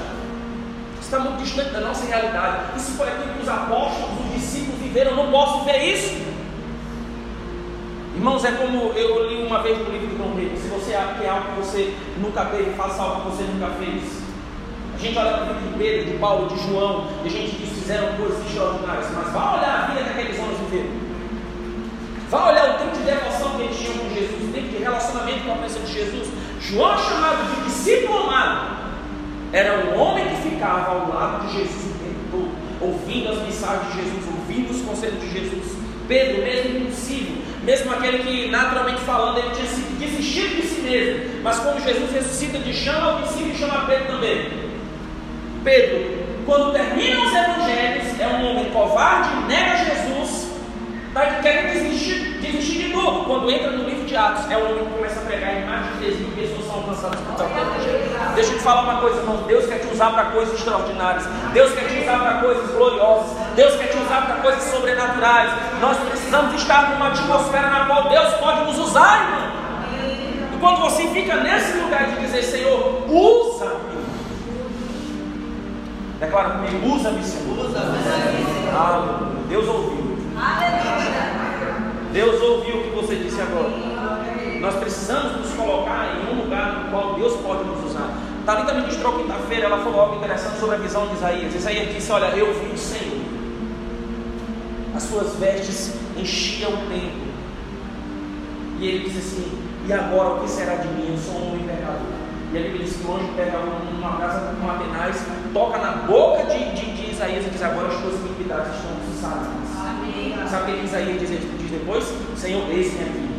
Isso 0.94 1.02
está 1.02 1.18
muito 1.18 1.42
distante 1.42 1.70
da 1.72 1.80
nossa 1.82 2.06
realidade. 2.06 2.56
Isso 2.78 2.92
foi 2.92 3.08
aquilo 3.08 3.34
que 3.34 3.42
os 3.42 3.48
apóstolos, 3.50 4.24
os 4.24 4.34
discípulos 4.34 4.80
viveram, 4.80 5.10
eu 5.10 5.16
não 5.18 5.30
posso 5.30 5.62
ver 5.64 5.76
isso. 5.76 6.30
Irmãos, 8.14 8.42
é 8.46 8.52
como 8.52 8.92
eu 8.94 9.28
li 9.28 9.46
uma 9.46 9.62
vez 9.62 9.78
no 9.78 9.90
livro 9.90 10.06
de 10.06 10.14
Dom 10.16 10.34
Se 10.56 10.68
você 10.68 10.92
quer 11.20 11.28
algo 11.28 11.52
que 11.52 11.60
você 11.60 11.94
nunca 12.18 12.46
teve, 12.46 12.70
faça 12.72 13.02
algo 13.02 13.20
que 13.22 13.36
você 13.36 13.42
nunca 13.42 13.74
fez. 13.74 14.29
A 15.00 15.02
gente 15.02 15.16
olha 15.16 15.30
para 15.30 15.40
a 15.40 15.44
vida 15.46 15.60
de 15.60 15.78
Pedro, 15.78 16.12
de 16.12 16.18
Paulo, 16.18 16.48
de 16.48 16.68
João, 16.68 17.06
e 17.24 17.28
a 17.28 17.30
gente 17.30 17.56
diz 17.56 17.70
fizeram 17.90 18.16
coisas 18.18 18.46
extraordinárias, 18.46 19.06
mas 19.14 19.32
vá 19.32 19.56
olhar 19.56 19.82
a 19.82 19.86
vida 19.86 20.04
que 20.04 20.10
aqueles 20.10 20.38
homens 20.38 20.58
viveram. 20.58 20.90
Vá 22.28 22.50
olhar 22.50 22.70
o 22.70 22.78
tempo 22.78 22.96
de 22.98 23.02
devoção 23.02 23.56
que 23.56 23.62
eles 23.62 23.78
tinham 23.78 23.94
com 23.94 24.14
Jesus, 24.14 24.48
o 24.48 24.52
tempo 24.52 24.68
de 24.68 24.76
relacionamento 24.76 25.44
com 25.44 25.52
a 25.52 25.56
presença 25.56 25.86
de 25.86 25.92
Jesus. 25.94 26.28
João, 26.60 26.98
chamado 26.98 27.48
de 27.48 27.64
discípulo 27.64 28.18
amado, 28.18 28.76
era 29.54 29.86
um 29.86 29.98
homem 29.98 30.24
que 30.28 30.50
ficava 30.50 30.90
ao 30.90 31.08
lado 31.08 31.46
de 31.48 31.58
Jesus 31.58 31.86
o 31.86 31.98
tempo 31.98 32.20
todo, 32.30 32.50
ouvindo 32.82 33.30
as 33.30 33.38
mensagens 33.38 33.92
de 33.92 34.02
Jesus, 34.02 34.24
ouvindo 34.28 34.70
os 34.70 34.82
conselhos 34.82 35.20
de 35.20 35.32
Jesus. 35.32 35.76
Pedro, 36.06 36.42
mesmo 36.42 36.78
impossível, 36.78 37.36
mesmo 37.64 37.90
aquele 37.90 38.18
que 38.18 38.50
naturalmente 38.50 39.00
falando, 39.00 39.38
ele 39.38 39.50
tinha 39.50 39.66
desistido 39.98 40.60
de 40.60 40.62
si 40.68 40.80
mesmo, 40.82 41.42
mas 41.42 41.58
quando 41.58 41.82
Jesus 41.82 42.12
ressuscita, 42.12 42.58
de 42.58 42.74
chama 42.74 43.16
o 43.16 43.22
discípulo 43.22 43.50
e 43.50 43.56
chama 43.56 43.86
Pedro 43.86 44.06
também. 44.06 44.69
Pedro, 45.62 46.24
quando 46.46 46.72
termina 46.72 47.20
os 47.20 47.34
evangelhos, 47.34 48.18
é 48.18 48.26
um 48.26 48.50
homem 48.50 48.70
covarde, 48.70 49.28
nega 49.46 49.76
Jesus, 49.76 50.48
tá, 51.12 51.26
quer 51.42 51.72
desistir, 51.72 52.38
desistir 52.40 52.84
de 52.84 52.92
tudo. 52.92 53.24
Quando 53.24 53.50
entra 53.50 53.70
no 53.72 53.84
livro 53.84 54.06
de 54.06 54.16
Atos, 54.16 54.50
é 54.50 54.56
um 54.56 54.70
homem 54.70 54.84
que 54.84 54.90
começa 54.94 55.20
a 55.20 55.24
pregar 55.24 55.54
e 55.54 55.64
mais 55.66 55.86
de 55.92 55.98
3 55.98 56.18
mil 56.20 56.30
pessoas 56.30 56.66
são 56.66 56.74
alcançadas 56.76 57.20
por 57.20 57.34
do 57.36 57.42
evangelho. 57.42 58.34
Deixa 58.34 58.52
eu 58.52 58.56
te 58.56 58.62
falar 58.64 58.82
uma 58.82 59.00
coisa, 59.00 59.18
irmão. 59.18 59.36
Deus 59.46 59.66
quer 59.66 59.78
te 59.80 59.86
usar 59.92 60.10
para 60.12 60.24
coisas 60.30 60.54
extraordinárias. 60.54 61.24
Deus 61.52 61.72
quer 61.72 61.88
te 61.88 62.00
usar 62.00 62.18
para 62.18 62.34
coisas 62.40 62.70
gloriosas. 62.70 63.36
Deus 63.54 63.76
quer 63.76 63.86
te 63.88 63.98
usar 63.98 64.26
para 64.26 64.36
coisas 64.36 64.62
sobrenaturais. 64.64 65.50
Nós 65.80 65.96
precisamos 65.98 66.54
estar 66.54 66.90
numa 66.90 67.08
atmosfera 67.08 67.68
na 67.68 67.84
qual 67.84 68.08
Deus 68.08 68.32
pode 68.34 68.64
nos 68.64 68.78
usar, 68.78 69.24
irmão. 69.26 69.50
E 70.54 70.58
quando 70.58 70.80
você 70.80 71.06
fica 71.08 71.36
nesse 71.36 71.76
lugar 71.76 72.06
de 72.06 72.20
dizer, 72.20 72.42
Senhor, 72.44 73.04
usa-me. 73.08 73.79
Declara 76.20 76.50
comigo, 76.50 76.94
usa-me, 76.94 77.24
Senhor. 77.24 77.59
Usa-me. 77.59 77.96
Aleluia. 78.76 79.40
Deus 79.48 79.66
ouviu. 79.66 80.18
Aleluia. 80.37 81.40
Deus 82.12 82.42
ouviu 82.42 82.76
o 82.76 82.83
que 82.83 82.90
você 82.90 83.14
disse 83.16 83.40
agora. 83.40 83.70
Nós 84.61 84.74
precisamos 84.74 85.38
nos 85.38 85.50
colocar 85.54 86.16
em 86.16 86.35
um 86.35 86.42
lugar 86.42 86.85
no 86.85 86.90
qual 86.90 87.14
Deus 87.14 87.40
pode 87.40 87.64
nos 87.64 87.90
usar. 87.90 88.11
Talita 88.44 88.74
ministrou 88.74 89.18
quinta-feira, 89.18 89.64
ela 89.64 89.78
falou 89.78 90.00
algo 90.00 90.16
interessante 90.16 90.59
sobre 90.59 90.76
a 90.76 90.78
visão 90.78 91.06
de 91.06 91.14
Isaías. 91.14 91.54
Isaías 91.54 91.94
disse: 91.94 92.12
Olha, 92.12 92.26
eu 92.37 92.52
vi 92.52 92.74
o 92.74 92.76
Senhor. 92.76 93.24
As 94.94 95.04
suas 95.04 95.37
vestes 95.37 95.94
enchiam 96.18 96.72
o 96.72 96.76
templo. 96.88 97.30
E 98.78 98.87
ele 98.87 99.09
disse 99.09 99.18
assim: 99.18 99.59
E 99.87 99.92
agora 99.92 100.35
o 100.35 100.40
que 100.40 100.50
será 100.50 100.74
de 100.74 100.88
mim? 100.88 101.12
Eu 101.12 101.16
sou 101.16 101.40
um 101.40 101.52
homem 101.52 101.66
pecador. 101.66 102.29
E 102.52 102.58
a 102.58 102.62
Bíblia 102.62 102.84
diz 102.84 102.96
que 102.96 103.06
o 103.06 103.14
anjo 103.14 103.28
pega 103.36 103.58
uma 103.58 104.10
brasa 104.10 104.54
com 104.60 104.68
atenaz, 104.68 105.24
toca 105.54 105.78
na 105.78 105.92
boca 106.08 106.42
de, 106.46 106.58
de, 106.74 106.96
de, 106.96 107.12
Isaías 107.12 107.46
e 107.46 107.50
diz: 107.50 107.62
Agora 107.62 107.86
as 107.86 108.00
tuas 108.00 108.14
iniquidades 108.14 108.74
estão 108.74 108.90
cessadas. 109.06 110.50
Sabe 110.50 110.72
o 110.72 110.78
que 110.78 110.84
Isaías 110.84 111.20
diz, 111.20 111.30
diz 111.30 111.70
depois? 111.70 112.12
Senhor, 112.36 112.68
eis-me 112.68 113.04
aqui. 113.04 113.30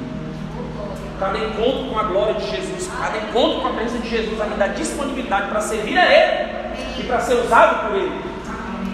Cada 1.19 1.37
encontro 1.37 1.89
com 1.89 1.99
a 1.99 2.03
glória 2.03 2.35
de 2.35 2.49
Jesus, 2.49 2.89
cada 2.99 3.17
encontro 3.17 3.61
com 3.61 3.67
a 3.67 3.71
presença 3.71 3.97
de 3.97 4.09
Jesus 4.09 4.37
vai 4.37 4.49
me 4.49 4.55
dar 4.55 4.67
disponibilidade 4.67 5.49
para 5.49 5.59
servir 5.59 5.97
a 5.97 6.05
Ele 6.05 7.01
e 7.01 7.03
para 7.03 7.19
ser 7.19 7.33
usado 7.33 7.87
por 7.87 7.97
Ele. 7.97 8.21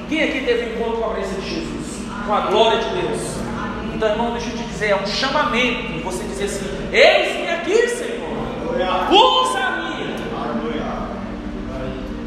Quem 0.10 0.24
aqui 0.24 0.42
teve 0.42 0.74
encontro 0.74 0.98
com 0.98 1.12
a 1.12 1.14
presença 1.14 1.42
de 1.42 1.50
Jesus? 1.50 2.08
Com 2.26 2.34
a 2.34 2.42
glória 2.42 2.80
de 2.80 2.90
Deus. 3.02 3.22
Então, 3.94 4.10
irmão, 4.10 4.32
deixa 4.32 4.50
eu 4.50 4.58
te 4.58 4.64
dizer, 4.64 4.90
é 4.90 4.96
um 4.96 5.06
chamamento. 5.06 6.04
Você 6.04 6.24
dizer 6.24 6.46
assim: 6.46 6.66
Eis-me 6.92 7.50
aqui, 7.52 7.88
Senhor. 7.88 8.18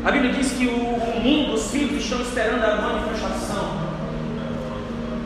A 0.02 0.10
Bíblia 0.10 0.32
diz 0.32 0.52
que 0.52 0.66
o 0.66 1.20
mundo, 1.20 1.54
os 1.54 1.70
filhos 1.70 2.02
estão 2.02 2.22
esperando 2.22 2.64
a 2.64 2.76
manifestação. 2.76 3.90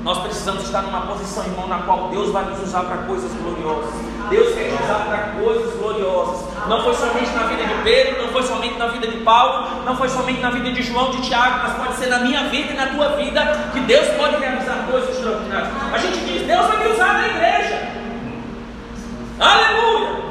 Nós 0.03 0.19
precisamos 0.19 0.65
estar 0.65 0.83
numa 0.83 1.03
posição, 1.03 1.45
irmão, 1.45 1.69
na 1.69 1.79
qual 1.79 2.09
Deus 2.09 2.31
vai 2.31 2.45
nos 2.45 2.61
usar 2.61 2.81
para 2.81 2.99
coisas 3.07 3.31
gloriosas. 3.41 3.95
Deus 4.29 4.53
quer 4.53 4.69
te 4.69 4.83
usar 4.83 5.07
para 5.07 5.19
coisas 5.41 5.75
gloriosas. 5.79 6.45
Não 6.69 6.83
foi 6.83 6.95
somente 6.95 7.31
na 7.31 7.45
vida 7.45 7.65
de 7.65 7.75
Pedro, 7.85 8.23
não 8.23 8.33
foi 8.33 8.43
somente 8.43 8.77
na 8.77 8.89
vida 8.89 9.07
de 9.07 9.19
Paulo, 9.19 9.85
não 9.85 9.97
foi 9.97 10.09
somente 10.09 10.41
na 10.41 10.51
vida 10.51 10.73
de 10.73 10.83
João, 10.83 11.13
de 11.13 11.23
Tiago, 11.23 11.61
mas 11.63 11.73
pode 11.75 11.95
ser 11.95 12.09
na 12.09 12.19
minha 12.19 12.45
vida 12.49 12.73
e 12.73 12.77
na 12.77 12.87
tua 12.89 13.11
vida 13.11 13.71
que 13.73 13.81
Deus 13.81 14.09
pode 14.17 14.37
realizar 14.37 14.87
coisas 14.91 15.09
extraordinárias. 15.09 15.69
A 15.93 15.99
gente 15.99 16.19
diz, 16.19 16.47
Deus 16.47 16.67
vai 16.67 16.85
me 16.85 16.93
usar 16.93 17.13
na 17.15 17.29
igreja. 17.29 17.89
Aleluia! 19.39 20.25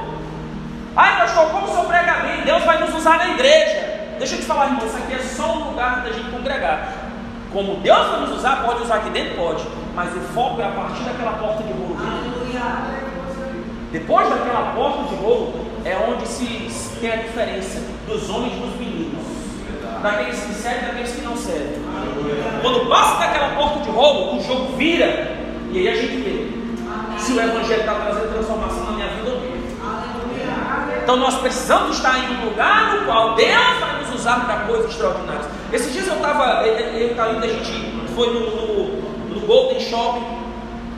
Ai, 0.98 1.18
pastor, 1.18 1.50
como 1.50 1.68
sou 1.68 1.86
pregador? 1.86 2.44
Deus 2.46 2.64
vai 2.64 2.80
nos 2.80 2.94
usar 2.94 3.18
na 3.18 3.30
igreja. 3.30 3.93
Deixa 4.18 4.36
eu 4.36 4.40
te 4.40 4.46
falar, 4.46 4.66
irmão, 4.68 4.86
isso 4.86 4.98
aqui 4.98 5.14
é 5.14 5.20
só 5.20 5.58
um 5.58 5.70
lugar 5.70 6.04
da 6.04 6.12
gente 6.12 6.30
congregar. 6.30 6.94
Como 7.52 7.76
Deus 7.78 8.08
vai 8.08 8.20
nos 8.22 8.38
usar, 8.38 8.64
pode 8.64 8.84
usar 8.84 8.96
aqui 8.96 9.10
dentro? 9.10 9.36
Pode. 9.36 9.64
Mas 9.96 10.16
o 10.16 10.20
foco 10.34 10.62
é 10.62 10.66
a 10.66 10.72
partir 10.72 11.04
daquela 11.04 11.34
porta 11.34 11.64
de 11.64 11.72
rolo. 11.74 11.98
Depois 13.92 14.28
daquela 14.28 14.74
porta 14.74 15.04
de 15.04 15.16
rolo, 15.16 15.54
é 15.86 15.96
onde 15.96 16.28
se 16.28 16.98
tem 17.00 17.12
a 17.12 17.18
diferença 17.18 17.80
dos 18.08 18.30
homens 18.30 18.54
e 18.54 18.60
dos 18.60 18.76
meninos. 18.80 19.24
Daqueles 20.02 20.40
que 20.40 20.54
servem 20.54 20.84
e 20.84 20.86
daqueles 20.88 21.12
que 21.12 21.22
não 21.22 21.38
servem. 21.38 21.82
Quando 22.62 22.90
passa 22.90 23.20
daquela 23.20 23.56
porta 23.56 23.80
de 23.82 23.90
rolo, 23.90 24.38
o 24.38 24.44
jogo 24.44 24.76
vira. 24.76 25.38
E 25.72 25.78
aí 25.80 25.88
a 25.90 25.96
gente 25.96 26.18
vê 26.18 26.64
se 27.20 27.34
o 27.34 27.42
Evangelho 27.42 27.82
está 27.82 27.94
trazendo 27.96 28.34
transformação 28.34 28.86
na 28.86 28.92
minha 28.94 29.08
vida 29.10 29.30
ou 29.30 29.36
não. 29.38 29.54
Então 31.04 31.18
nós 31.18 31.36
precisamos 31.36 31.98
estar 31.98 32.18
em 32.18 32.38
um 32.38 32.46
lugar 32.46 32.96
no 32.96 33.06
qual 33.06 33.36
Deus 33.36 33.80
vai 33.80 33.93
usar 34.24 34.46
para 34.46 34.56
coisas 34.68 34.90
extraordinárias. 34.90 35.46
Esses 35.74 35.92
dias 35.92 36.08
eu 36.08 36.16
estava, 36.16 36.66
eu 36.66 37.12
e 37.12 37.14
Thalita, 37.14 37.46
a 37.46 37.50
gente 37.50 37.94
foi 38.16 38.28
no, 38.28 38.40
no, 38.40 39.36
no, 39.36 39.42
Golden 39.42 39.80
Shopping, 39.82 40.26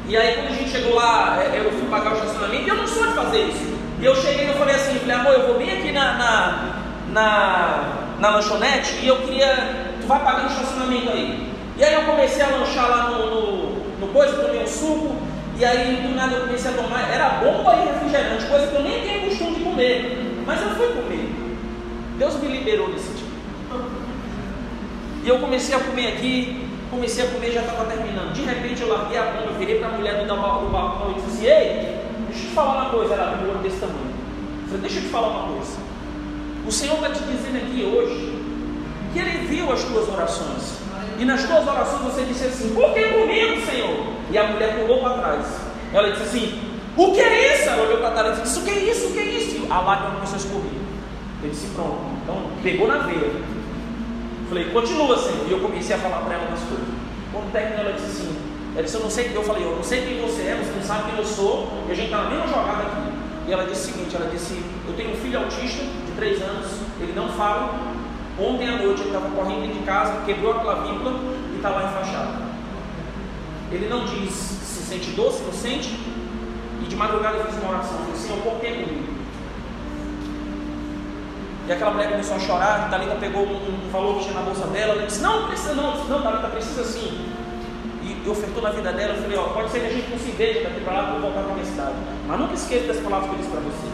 e 0.07 0.15
aí 0.15 0.35
quando 0.35 0.49
a 0.49 0.55
gente 0.55 0.69
chegou 0.69 0.93
lá, 0.93 1.41
é, 1.41 1.59
eu 1.65 1.71
fui 1.71 1.89
pagar 1.89 2.13
o 2.13 2.17
estacionamento, 2.17 2.63
e 2.63 2.69
eu 2.69 2.75
não 2.75 2.87
sou 2.87 3.07
de 3.07 3.13
fazer 3.13 3.41
isso. 3.47 3.75
E 3.99 4.05
eu 4.05 4.15
cheguei 4.15 4.45
e 4.45 4.49
eu 4.49 4.53
falei 4.55 4.75
assim, 4.75 4.99
falei, 4.99 5.15
amor, 5.15 5.33
eu 5.33 5.47
vou 5.47 5.57
bem 5.57 5.71
aqui 5.71 5.91
na, 5.91 6.13
na, 6.13 6.81
na, 7.11 7.83
na 8.19 8.29
lanchonete 8.29 8.97
e 9.01 9.07
eu 9.07 9.17
queria. 9.21 9.95
Tu 9.99 10.05
vai 10.05 10.19
pagar 10.19 10.43
o 10.43 10.47
estacionamento 10.47 11.09
aí. 11.09 11.49
E 11.77 11.83
aí 11.83 11.93
eu 11.93 12.03
comecei 12.03 12.43
a 12.43 12.49
lanchar 12.49 12.89
lá 12.89 13.09
no, 13.09 13.25
no, 13.25 13.99
no 14.01 14.07
coisa, 14.09 14.37
tomei 14.37 14.61
um 14.61 14.67
suco, 14.67 15.15
e 15.57 15.65
aí 15.65 16.03
do 16.07 16.13
nada 16.13 16.35
eu 16.35 16.41
comecei 16.41 16.69
a 16.69 16.73
tomar, 16.75 17.09
era 17.11 17.29
bomba 17.41 17.75
e 17.75 17.87
refrigerante, 17.87 18.45
coisa 18.45 18.67
que 18.67 18.75
eu 18.75 18.83
nem 18.83 19.01
tenho 19.01 19.29
costume 19.29 19.55
de 19.55 19.63
comer, 19.63 20.43
mas 20.45 20.61
eu 20.61 20.69
fui 20.71 20.87
comer. 20.87 21.44
Deus 22.17 22.35
me 22.35 22.47
liberou 22.47 22.89
desse 22.89 23.09
tipo. 23.09 23.35
E 25.23 25.27
eu 25.27 25.39
comecei 25.39 25.75
a 25.75 25.79
comer 25.79 26.13
aqui, 26.13 26.67
comecei 26.89 27.25
a 27.25 27.29
comer 27.29 27.51
já 27.51 27.61
estava 27.61 27.85
terminando. 27.85 28.33
De 28.33 28.43
repente 28.43 28.81
eu 28.81 28.89
larguei 28.89 29.17
a 29.17 29.23
bomba, 29.23 29.57
virei 29.57 29.79
para 29.79 29.89
a 29.89 29.91
mulher 29.91 30.23
do 30.23 30.35
balcão 30.71 31.11
e 31.11 31.21
disse 31.21 31.45
ei, 31.45 31.99
deixa 32.29 32.45
eu 32.45 32.49
te 32.49 32.55
falar 32.55 32.83
uma 32.83 32.89
coisa, 32.91 33.13
ela 33.15 33.33
abriu 33.33 33.49
olho 33.49 33.59
desse 33.59 33.77
tamanho. 33.77 34.13
Eu 34.61 34.67
falei, 34.67 34.81
deixa 34.81 34.97
eu 34.97 35.01
te 35.01 35.09
falar 35.09 35.27
uma 35.29 35.53
coisa. 35.53 35.77
O 36.67 36.71
Senhor 36.71 36.95
está 36.95 37.09
te 37.09 37.23
dizendo 37.23 37.57
aqui 37.57 37.83
hoje 37.83 38.35
que 39.13 39.19
Ele 39.19 39.47
viu 39.47 39.71
as 39.71 39.83
tuas 39.83 40.07
orações. 40.09 40.85
E 41.17 41.25
nas 41.25 41.43
tuas 41.43 41.67
orações 41.67 42.01
você 42.01 42.23
disse 42.25 42.45
assim: 42.45 42.73
Por 42.73 42.93
que 42.93 43.03
comigo, 43.03 43.65
Senhor? 43.65 44.07
E 44.31 44.37
a 44.37 44.47
mulher 44.47 44.79
pulou 44.79 44.99
para 44.99 45.17
trás. 45.17 45.45
Ela 45.93 46.11
disse 46.11 46.23
assim: 46.23 46.61
O 46.97 47.13
que 47.13 47.21
é 47.21 47.55
isso? 47.55 47.69
Ela 47.69 47.83
olhou 47.83 47.99
para 47.99 48.11
trás 48.11 48.39
e 48.39 48.41
disse: 48.41 48.59
O 48.59 48.63
que 48.63 48.71
é 48.71 48.79
isso? 48.91 49.07
O 49.07 49.13
que 49.13 49.19
é 49.19 49.25
isso? 49.25 49.67
A 49.71 49.79
lágrima 49.81 50.15
começou 50.15 50.35
a 50.35 50.37
escorrer. 50.37 50.84
Eu 51.45 51.51
disse: 51.51 51.67
Pronto. 51.75 51.99
Então 52.23 52.35
pegou 52.63 52.87
na 52.87 52.99
veia. 52.99 53.31
Falei: 54.49 54.65
Continua, 54.71 55.17
Senhor. 55.17 55.47
E 55.47 55.51
eu 55.51 55.59
comecei 55.59 55.95
a 55.95 55.99
falar 55.99 56.19
para 56.21 56.33
ela 56.33 56.47
umas 56.47 56.61
coisas. 56.61 56.87
Quando 57.31 57.51
terminou, 57.51 57.85
ela 57.85 57.93
disse 57.93 58.07
assim: 58.07 58.35
Ela 58.73 58.83
disse: 58.83 58.95
Eu 58.95 59.03
não 59.03 59.09
sei. 59.09 59.31
Eu 59.33 59.43
falei: 59.43 59.63
Eu 59.63 59.75
não 59.75 59.83
sei 59.83 60.01
quem 60.01 60.21
você 60.21 60.41
é, 60.41 60.55
você 60.55 60.71
não 60.75 60.83
sabe 60.83 61.11
quem 61.11 61.19
eu 61.19 61.25
sou. 61.25 61.69
E 61.87 61.91
a 61.91 61.95
gente 61.95 62.05
está 62.05 62.23
na 62.23 62.29
mesma 62.29 62.47
jogada 62.47 62.81
aqui. 62.83 63.15
E 63.47 63.53
ela 63.53 63.65
disse 63.65 63.91
o 63.91 63.93
seguinte: 63.93 64.15
Ela 64.15 64.29
disse: 64.29 64.61
Eu 64.87 64.93
tenho 64.95 65.11
um 65.11 65.15
filho 65.15 65.39
autista 65.39 65.83
de 65.83 66.11
3 66.15 66.41
anos. 66.41 66.67
Ele 66.99 67.13
não 67.13 67.29
fala, 67.29 67.95
Ontem 68.37 68.67
à 68.67 68.77
noite 68.77 69.01
ele 69.01 69.09
estava 69.09 69.29
correndo 69.29 69.71
de 69.71 69.79
casa, 69.85 70.25
quebrou 70.25 70.51
a 70.51 70.59
clavícula 70.59 71.19
e 71.53 71.55
está 71.55 71.69
lá 71.69 71.85
enfaixado. 71.85 72.43
Ele 73.71 73.87
não 73.87 74.05
diz 74.05 74.33
se 74.33 74.83
sente 74.83 75.11
dor, 75.11 75.31
se 75.31 75.43
não 75.43 75.53
sente. 75.53 75.97
E 76.81 76.85
de 76.85 76.95
madrugada 76.95 77.37
eu 77.37 77.45
fiz 77.45 77.55
uma 77.61 77.71
oração. 77.71 77.97
Eu 77.99 78.05
falei, 78.05 78.15
Senhor, 78.15 78.39
por 78.39 78.59
que 78.59 78.67
comigo? 78.67 79.14
E 81.67 81.71
aquela 81.71 81.91
mulher 81.91 82.11
começou 82.11 82.35
a 82.35 82.39
chorar. 82.39 82.89
Thalita 82.89 83.15
pegou 83.15 83.43
um, 83.43 83.55
um 83.55 83.89
valor 83.91 84.17
que 84.17 84.25
tinha 84.25 84.35
na 84.35 84.41
bolsa 84.41 84.67
dela. 84.67 84.93
Ela 84.93 85.05
disse: 85.05 85.21
Não, 85.21 85.47
precisa 85.47 85.73
não. 85.73 86.05
não, 86.05 86.21
Thalita, 86.21 86.47
precisa 86.47 86.83
sim. 86.83 87.31
E 88.03 88.29
ofertou 88.29 88.61
na 88.61 88.69
vida 88.69 88.93
dela. 88.93 89.15
Eu 89.15 89.21
falei: 89.23 89.37
Ó, 89.37 89.43
pode 89.49 89.71
ser 89.71 89.79
que 89.79 89.85
a 89.87 89.89
gente 89.89 90.09
não 90.11 90.19
se 90.19 90.31
veja 90.31 90.61
daqui 90.61 90.81
para 90.81 90.93
lá 90.93 91.03
para 91.03 91.19
voltar 91.19 91.41
para 91.41 91.51
a 91.51 91.55
minha 91.55 91.65
cidade. 91.65 91.95
Mas 92.27 92.39
nunca 92.39 92.53
esqueça 92.53 92.87
das 92.87 92.97
palavras 92.97 93.29
que 93.29 93.35
eu 93.35 93.39
disse 93.39 93.51
para 93.51 93.61
você. 93.61 93.87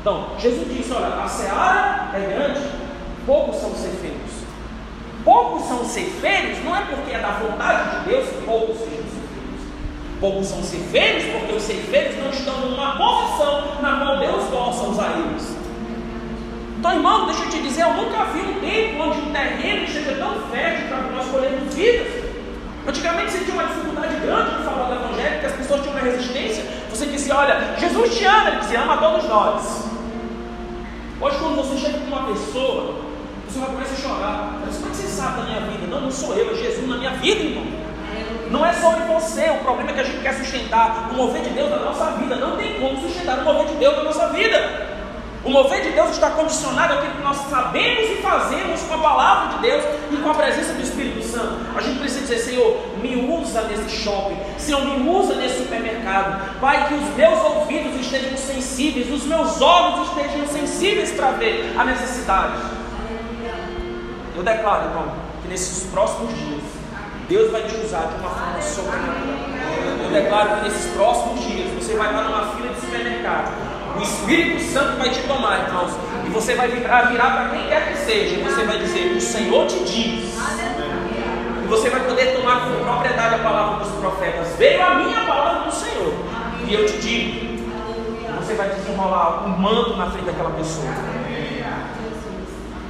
Então, 0.00 0.26
Jesus 0.38 0.68
disse: 0.68 0.92
Olha, 0.92 1.22
a 1.22 1.28
seara 1.28 2.10
é 2.12 2.20
grande, 2.20 2.60
poucos 3.24 3.56
são 3.56 3.74
ceifeiros. 3.74 4.42
Poucos 5.24 5.68
são 5.68 5.84
ceifeiros 5.84 6.64
não 6.64 6.74
é 6.74 6.82
porque 6.82 7.12
é 7.12 7.20
da 7.20 7.30
vontade 7.30 8.00
de 8.00 8.10
Deus 8.10 8.28
que 8.28 8.42
poucos 8.42 8.76
sejam 8.78 8.90
ceifeiros. 8.90 9.62
Poucos 10.20 10.46
são 10.48 10.62
ceifeiros 10.62 11.24
porque 11.32 11.52
os 11.54 11.62
ceifeiros 11.62 12.16
não 12.18 12.30
estão 12.30 12.60
numa 12.60 12.96
posição 12.96 13.80
na 13.80 14.00
qual 14.00 14.18
Deus 14.18 14.44
possa 14.50 14.88
usar 14.88 15.18
eles. 15.18 15.61
Então, 16.82 16.94
irmão, 16.94 17.26
deixa 17.26 17.44
eu 17.44 17.48
te 17.48 17.62
dizer, 17.62 17.82
eu 17.82 17.94
nunca 17.94 18.24
vi 18.24 18.40
um 18.40 18.58
tempo 18.58 19.04
onde 19.04 19.20
um 19.20 19.30
terreno 19.30 19.84
esteja 19.84 20.16
tão 20.16 20.34
fértil 20.50 20.88
para 20.88 20.98
nós 21.14 21.28
colhermos 21.28 21.72
vidas. 21.72 22.08
Antigamente 22.84 23.30
você 23.30 23.44
tinha 23.44 23.54
uma 23.54 23.66
dificuldade 23.66 24.16
grande 24.16 24.56
de 24.56 24.64
falar 24.64 24.88
do 24.88 24.94
Evangelho, 24.94 25.30
porque 25.34 25.46
as 25.46 25.52
pessoas 25.52 25.80
tinham 25.82 25.94
uma 25.94 26.02
resistência. 26.02 26.64
Você 26.90 27.06
dizia, 27.06 27.36
olha, 27.36 27.76
Jesus 27.78 28.18
te 28.18 28.24
ama, 28.24 28.48
ele 28.48 28.56
dizia, 28.58 28.80
ama 28.80 28.94
a 28.94 28.96
todos 28.96 29.28
nós. 29.28 29.84
Hoje, 31.20 31.36
quando 31.38 31.54
você 31.54 31.78
chega 31.78 31.98
com 31.98 32.06
uma 32.06 32.26
pessoa 32.34 33.12
você 33.46 33.60
vai 33.60 33.68
começar 33.68 33.92
a 33.92 33.96
chorar. 33.96 34.60
Mas 34.66 34.76
como 34.78 34.88
é 34.88 34.90
que 34.90 34.96
você 34.96 35.06
sabe 35.06 35.36
da 35.36 35.42
minha 35.44 35.60
vida? 35.60 35.86
Não, 35.86 36.00
não 36.00 36.10
sou 36.10 36.34
eu, 36.34 36.50
é 36.50 36.54
Jesus 36.56 36.88
na 36.88 36.96
minha 36.96 37.12
vida, 37.12 37.42
irmão. 37.42 37.66
Não 38.50 38.66
é 38.66 38.72
sobre 38.72 39.04
você, 39.04 39.50
o 39.50 39.62
problema 39.62 39.92
é 39.92 39.94
que 39.94 40.00
a 40.00 40.04
gente 40.04 40.20
quer 40.20 40.34
sustentar 40.34 41.10
o 41.12 41.14
mover 41.14 41.42
de 41.42 41.50
Deus 41.50 41.70
na 41.70 41.76
nossa 41.76 42.06
vida. 42.12 42.34
Não 42.34 42.56
tem 42.56 42.80
como 42.80 43.00
sustentar 43.00 43.38
o 43.38 43.44
mover 43.44 43.66
de 43.66 43.74
Deus 43.76 43.96
na 43.98 44.02
nossa 44.02 44.28
vida. 44.30 44.91
O 45.44 45.50
mover 45.50 45.82
de 45.82 45.90
Deus 45.90 46.10
está 46.10 46.30
condicionado 46.30 46.94
àquilo 46.94 47.14
que 47.14 47.22
nós 47.22 47.36
sabemos 47.50 48.10
e 48.10 48.22
fazemos 48.22 48.80
com 48.82 48.94
a 48.94 48.98
palavra 48.98 49.56
de 49.56 49.62
Deus 49.62 49.84
e 50.12 50.16
com 50.16 50.30
a 50.30 50.34
presença 50.34 50.72
do 50.72 50.80
Espírito 50.80 51.20
Santo. 51.24 51.56
A 51.76 51.80
gente 51.80 51.98
precisa 51.98 52.20
dizer, 52.20 52.38
Senhor, 52.38 52.80
me 53.02 53.16
usa 53.16 53.62
nesse 53.62 53.90
shopping, 53.90 54.36
Senhor, 54.56 54.84
me 54.84 55.08
usa 55.08 55.34
nesse 55.34 55.64
supermercado. 55.64 56.60
Pai, 56.60 56.86
que 56.86 56.94
os 56.94 57.08
meus 57.16 57.42
ouvidos 57.42 58.00
estejam 58.00 58.36
sensíveis, 58.36 59.10
os 59.10 59.24
meus 59.24 59.60
olhos 59.60 60.08
estejam 60.10 60.46
sensíveis 60.46 61.10
para 61.10 61.32
ver 61.32 61.74
a 61.76 61.84
necessidade. 61.86 62.52
Eu 64.36 64.44
declaro, 64.44 64.90
irmão, 64.90 65.12
que 65.42 65.48
nesses 65.48 65.90
próximos 65.90 66.32
dias, 66.38 66.62
Deus 67.28 67.50
vai 67.50 67.62
te 67.62 67.74
usar 67.78 68.06
de 68.06 68.14
uma 68.20 68.30
forma 68.30 68.62
sobrenatural. 68.62 69.52
Eu 70.04 70.10
declaro 70.10 70.56
que 70.56 70.68
nesses 70.68 70.92
próximos 70.92 71.44
dias, 71.46 71.68
você 71.72 71.96
vai 71.96 72.10
estar 72.10 72.22
numa 72.22 72.54
fila 72.54 72.72
de 72.72 72.80
supermercado. 72.80 73.71
O 73.98 74.02
Espírito 74.02 74.62
Santo 74.62 74.98
vai 74.98 75.10
te 75.10 75.20
tomar, 75.22 75.66
irmãos. 75.66 75.92
E 76.26 76.30
você 76.30 76.54
vai 76.54 76.68
virar, 76.68 77.10
virar 77.10 77.30
para 77.30 77.48
quem 77.50 77.68
quer 77.68 77.92
que 77.92 77.98
seja. 77.98 78.36
E 78.36 78.42
você 78.42 78.64
vai 78.64 78.78
dizer: 78.78 79.12
O 79.16 79.20
Senhor 79.20 79.66
te 79.66 79.78
diz. 79.84 80.38
E 81.62 81.66
você 81.68 81.90
vai 81.90 82.00
poder 82.00 82.36
tomar 82.36 82.68
com 82.68 82.84
propriedade 82.84 83.34
a 83.34 83.38
palavra 83.38 83.84
dos 83.84 83.94
profetas. 83.94 84.56
Veio 84.56 84.82
a 84.82 84.94
minha 84.94 85.24
palavra 85.24 85.70
do 85.70 85.74
Senhor. 85.74 86.14
E 86.66 86.74
eu 86.74 86.86
te 86.86 86.98
digo. 86.98 87.52
Você 88.38 88.54
vai 88.54 88.70
desenrolar 88.70 89.44
um 89.46 89.50
manto 89.50 89.96
na 89.96 90.10
frente 90.10 90.26
daquela 90.26 90.50
pessoa. 90.50 90.92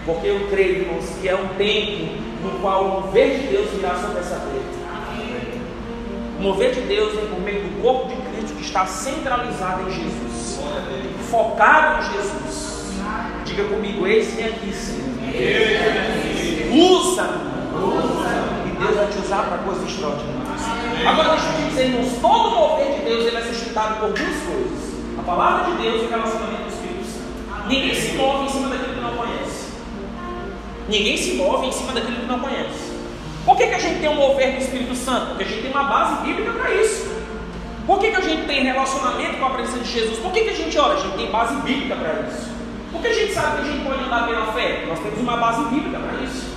Porque 0.05 0.27
eu 0.27 0.49
creio, 0.51 0.83
irmãos, 0.83 1.05
que 1.21 1.29
é 1.29 1.35
um 1.35 1.49
tempo 1.57 2.21
no 2.43 2.59
qual 2.61 2.85
o 2.85 3.01
mover 3.03 3.39
de 3.39 3.47
Deus 3.49 3.71
virá 3.71 3.95
sobre 3.95 4.19
essa 4.19 4.35
terra. 4.37 4.83
O 6.39 6.43
mover 6.43 6.73
de 6.73 6.81
Deus 6.81 7.15
vem 7.15 7.27
por 7.27 7.41
meio 7.41 7.61
do 7.61 7.83
corpo 7.83 8.09
de 8.09 8.17
Cristo 8.17 8.57
que 8.57 8.65
está 8.65 8.85
centralizado 8.85 9.89
em 9.89 9.93
Jesus, 9.93 10.32
focado 11.31 11.99
em 11.99 12.13
Jesus. 12.13 12.93
Diga 13.45 13.65
comigo, 13.65 14.07
eis-me 14.07 14.45
aqui, 14.45 14.73
Senhor. 14.73 15.03
Usa-me. 16.73 17.53
E 18.67 18.77
Deus 18.77 18.97
vai 18.97 19.07
te 19.07 19.19
usar 19.19 19.43
para 19.45 19.59
coisas 19.59 19.89
extraordinárias. 19.89 20.63
Agora 21.07 21.31
deixa 21.31 21.47
eu 21.47 21.57
te 21.57 21.63
dizer, 21.71 21.87
irmãos, 21.87 22.13
todo 22.21 22.51
mover 22.51 22.93
de 22.99 23.05
Deus 23.05 23.27
ele 23.27 23.37
é 23.37 23.43
sustentado 23.43 24.01
por 24.01 24.13
duas 24.13 24.19
coisas: 24.19 24.95
a 25.19 25.23
palavra 25.23 25.71
de 25.73 25.83
Deus 25.83 26.03
e 26.03 26.05
o 26.07 26.09
relacionamento 26.11 26.63
do 26.63 26.69
Espírito 26.69 27.05
Santo. 27.05 27.69
Ninguém 27.69 27.95
se 27.95 28.13
move 28.13 28.45
em 28.45 28.49
cima 28.49 28.69
daquilo 28.69 28.95
que 28.95 29.01
não 29.01 29.17
conhece. 29.17 29.73
Ninguém 30.89 31.17
se 31.17 31.35
move 31.35 31.67
em 31.67 31.73
cima 31.73 31.93
daquilo 31.93 32.17
que 32.17 32.27
não 32.27 32.41
conhece. 32.41 32.93
Por 33.45 33.57
que, 33.57 33.67
que 33.67 33.75
a 33.75 33.79
gente 33.79 34.01
tem 34.01 34.09
um 34.09 34.15
mover 34.15 34.53
do 34.53 34.63
Espírito 34.63 34.95
Santo? 34.95 35.27
Porque 35.29 35.45
a 35.45 35.47
gente 35.47 35.63
tem 35.63 35.71
uma 35.71 35.85
base 35.85 36.23
bíblica 36.23 36.53
para 36.53 36.75
isso. 36.75 37.12
Por 37.87 37.99
que, 37.99 38.11
que 38.11 38.17
a 38.17 38.21
gente 38.21 38.47
tem 38.47 38.65
relacionamento 38.65 39.39
com 39.39 39.47
a 39.47 39.51
presença 39.51 39.79
de 39.81 39.91
Jesus? 39.91 40.19
Por 40.19 40.33
que, 40.33 40.43
que 40.43 40.51
a 40.51 40.55
gente 40.55 40.79
ora? 40.79 40.95
A 40.95 41.01
gente 41.01 41.17
tem 41.17 41.31
base 41.31 41.55
bíblica 41.63 41.97
para 41.97 42.29
isso. 42.29 42.51
Por 42.93 43.01
que 43.01 43.09
a 43.09 43.15
gente 43.15 43.33
sabe 43.33 43.57
que 43.57 43.69
a 43.69 43.73
gente 43.73 43.85
pode 43.85 44.05
andar 44.05 44.27
pela 44.27 44.53
fé? 44.53 44.85
Nós 44.89 44.99
temos 45.01 45.19
uma 45.19 45.37
base 45.37 45.65
bíblica 45.65 45.99
para 45.99 46.23
isso. 46.23 46.53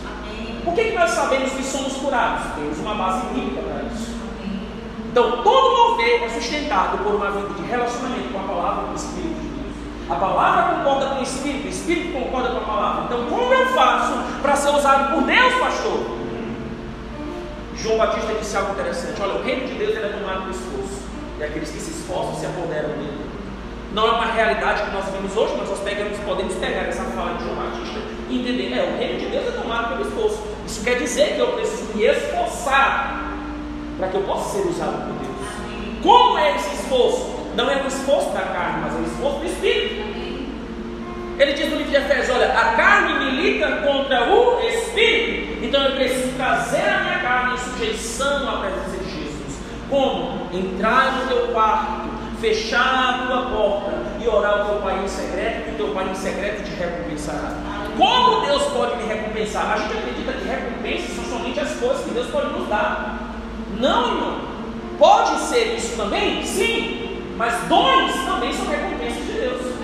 Por 0.64 0.74
que, 0.74 0.84
que 0.84 0.94
nós 0.94 1.12
sabemos 1.12 1.52
que 1.52 1.64
somos 1.64 1.94
curados? 1.94 2.54
Temos 2.56 2.80
uma 2.80 2.96
base 2.96 3.26
bíblica 3.34 3.62
para 3.62 3.84
isso. 3.94 4.16
Então, 5.12 5.44
todo 5.44 5.92
mover 5.92 6.24
é 6.24 6.30
sustentado 6.30 6.98
por 7.04 7.16
uma 7.16 7.32
vida 7.32 7.50
de 7.54 7.64
relacionamento 7.64 8.34
com 8.34 8.40
a 8.40 8.44
palavra 8.44 8.88
do 8.88 8.96
Espírito 8.96 9.40
de 9.40 9.56
a 10.08 10.16
palavra 10.16 10.76
concorda 10.76 11.08
com 11.08 11.20
o 11.20 11.24
Espírito, 11.24 11.66
o 11.66 11.70
Espírito 11.70 12.14
concorda 12.14 12.50
com 12.50 12.58
a 12.58 12.62
palavra. 12.62 13.04
Então, 13.06 13.26
como 13.26 13.52
eu 13.52 13.66
faço 13.70 14.14
para 14.40 14.56
ser 14.56 14.70
usado 14.70 15.16
por 15.16 15.24
Deus, 15.24 15.54
pastor? 15.56 16.00
João 17.76 17.98
Batista 17.98 18.34
disse 18.36 18.56
algo 18.56 18.74
interessante: 18.74 19.20
olha, 19.20 19.34
o 19.34 19.44
reino 19.44 19.68
de 19.68 19.74
Deus 19.74 19.96
é 19.96 20.08
tomado 20.10 20.42
pelo 20.42 20.52
esforço, 20.52 21.05
e 21.40 21.44
aqueles 21.44 21.70
que 21.70 21.80
se 21.80 21.92
esforçam 21.92 22.36
se 22.36 22.46
apoderam 22.46 22.90
dele. 22.90 23.26
Não 23.94 24.08
é 24.08 24.12
uma 24.12 24.26
realidade 24.26 24.84
que 24.84 24.92
nós 24.92 25.06
vemos 25.10 25.36
hoje, 25.36 25.56
mas 25.58 25.70
nós 25.70 25.80
pegamos, 25.80 26.18
podemos 26.20 26.56
pegar 26.56 26.82
essa 26.82 27.04
fala 27.04 27.38
de 27.38 27.44
João 27.44 27.56
Batista 27.56 28.00
e 28.30 28.40
entender: 28.40 28.74
é, 28.78 28.84
o 28.84 28.98
reino 28.98 29.20
de 29.20 29.26
Deus 29.28 29.48
é 29.48 29.52
tomado 29.52 29.96
pelo 29.96 30.08
esforço. 30.08 30.44
Isso 30.66 30.84
quer 30.84 30.98
dizer 30.98 31.36
que 31.36 31.40
eu 31.40 31.54
preciso 31.54 31.94
me 31.94 32.04
esforçar 32.04 33.34
para 33.98 34.08
que 34.10 34.16
eu 34.16 34.24
possa 34.24 34.58
ser 34.58 34.68
usado 34.68 35.08
por 35.08 35.14
Deus. 35.20 36.04
Como 36.04 36.38
é 36.38 36.56
esse 36.56 36.76
esforço? 36.76 37.36
não 37.56 37.70
é 37.70 37.82
o 37.82 37.88
esforço 37.88 38.32
da 38.32 38.42
carne, 38.42 38.82
mas 38.84 38.94
é 38.94 38.98
o 38.98 39.04
esforço 39.04 39.40
do 39.40 39.46
Espírito. 39.46 40.16
Ele 41.38 41.54
diz 41.54 41.70
no 41.70 41.78
livro 41.78 41.92
de 41.92 41.98
Efésios: 41.98 42.36
Olha, 42.36 42.48
a 42.48 42.76
carne 42.76 43.26
milita 43.26 43.68
contra 43.78 44.30
o 44.30 44.60
Espírito, 44.62 45.66
então 45.66 45.84
eu 45.84 45.96
preciso 45.96 46.34
trazer 46.38 46.88
a 46.90 47.04
minha 47.04 47.20
carne 47.20 47.54
em 47.54 47.58
sujeição 47.58 48.50
à 48.50 48.60
presença. 48.60 48.95
Como? 49.90 50.48
Entrar 50.54 51.18
no 51.18 51.28
teu 51.28 51.48
quarto, 51.54 52.10
fechar 52.40 53.22
a 53.22 53.26
tua 53.26 53.42
porta 53.46 53.92
e 54.20 54.28
orar 54.28 54.60
ao 54.60 54.66
teu 54.66 54.76
Pai 54.82 55.04
em 55.04 55.08
secreto, 55.08 55.70
e 55.70 55.74
o 55.74 55.78
teu 55.78 55.88
Pai 55.94 56.10
em 56.10 56.16
secreto 56.16 56.64
te 56.64 56.76
recompensará. 56.76 57.52
Como 57.98 58.46
Deus 58.46 58.64
pode 58.64 58.98
me 58.98 59.04
recompensar? 59.04 59.72
A 59.72 59.78
gente 59.78 59.98
acredita 59.98 60.34
que 60.34 60.48
recompensas 60.48 61.16
são 61.16 61.38
somente 61.38 61.60
as 61.60 61.72
coisas 61.76 62.04
que 62.04 62.12
Deus 62.12 62.28
pode 62.28 62.54
nos 62.54 62.68
dar. 62.68 63.20
Não, 63.80 64.08
irmão. 64.08 64.38
Pode 64.98 65.40
ser 65.40 65.76
isso 65.76 65.96
também? 65.96 66.46
Sim. 66.46 67.22
Mas 67.38 67.54
dons 67.68 68.14
também 68.26 68.54
são 68.54 68.68
recompensas 68.68 69.26
de 69.26 69.32
Deus. 69.34 69.76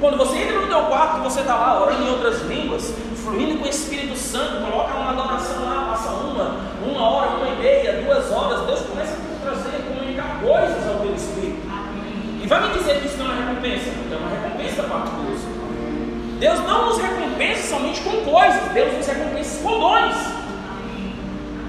Quando 0.00 0.18
você 0.18 0.36
entra 0.36 0.60
no 0.60 0.66
teu 0.66 0.82
quarto, 0.82 1.22
você 1.22 1.40
está 1.40 1.54
lá 1.54 1.82
orando 1.82 2.02
em 2.02 2.10
outras 2.10 2.42
línguas, 2.42 2.92
fluindo 3.24 3.58
com 3.58 3.64
o 3.64 3.68
Espírito 3.68 4.14
Santo, 4.14 4.70
coloca 4.70 4.92
uma 4.94 5.12
adoração 5.12 5.64
lá, 5.64 5.86
passa 5.92 6.10
uma, 6.10 6.56
uma 7.04 7.10
hora, 7.10 7.36
uma 7.36 7.48
e 7.48 7.56
meia, 7.56 8.02
duas 8.02 8.32
horas, 8.32 8.66
Deus 8.66 8.80
começa 8.80 9.12
a 9.12 9.46
trazer, 9.46 9.82
comunicar 9.82 10.40
coisas 10.40 10.88
ao 10.88 11.00
teu 11.00 11.14
Espírito. 11.14 11.58
E 12.42 12.46
vai 12.46 12.68
me 12.68 12.78
dizer 12.78 13.00
que 13.00 13.06
isso 13.06 13.18
não 13.18 13.30
é 13.30 13.46
recompensa? 13.46 13.90
É 14.10 14.16
uma 14.16 14.30
recompensa 14.30 14.82
da 14.82 14.88
parte 14.88 15.10
de 15.10 15.26
Deus. 15.26 15.40
Deus 16.40 16.60
não 16.60 16.88
nos 16.88 16.98
recompensa 16.98 17.68
somente 17.68 18.00
com 18.00 18.30
coisas, 18.30 18.72
Deus 18.72 18.94
nos 18.94 19.06
recompensa 19.06 19.62
com 19.62 19.78
dons. 19.78 20.16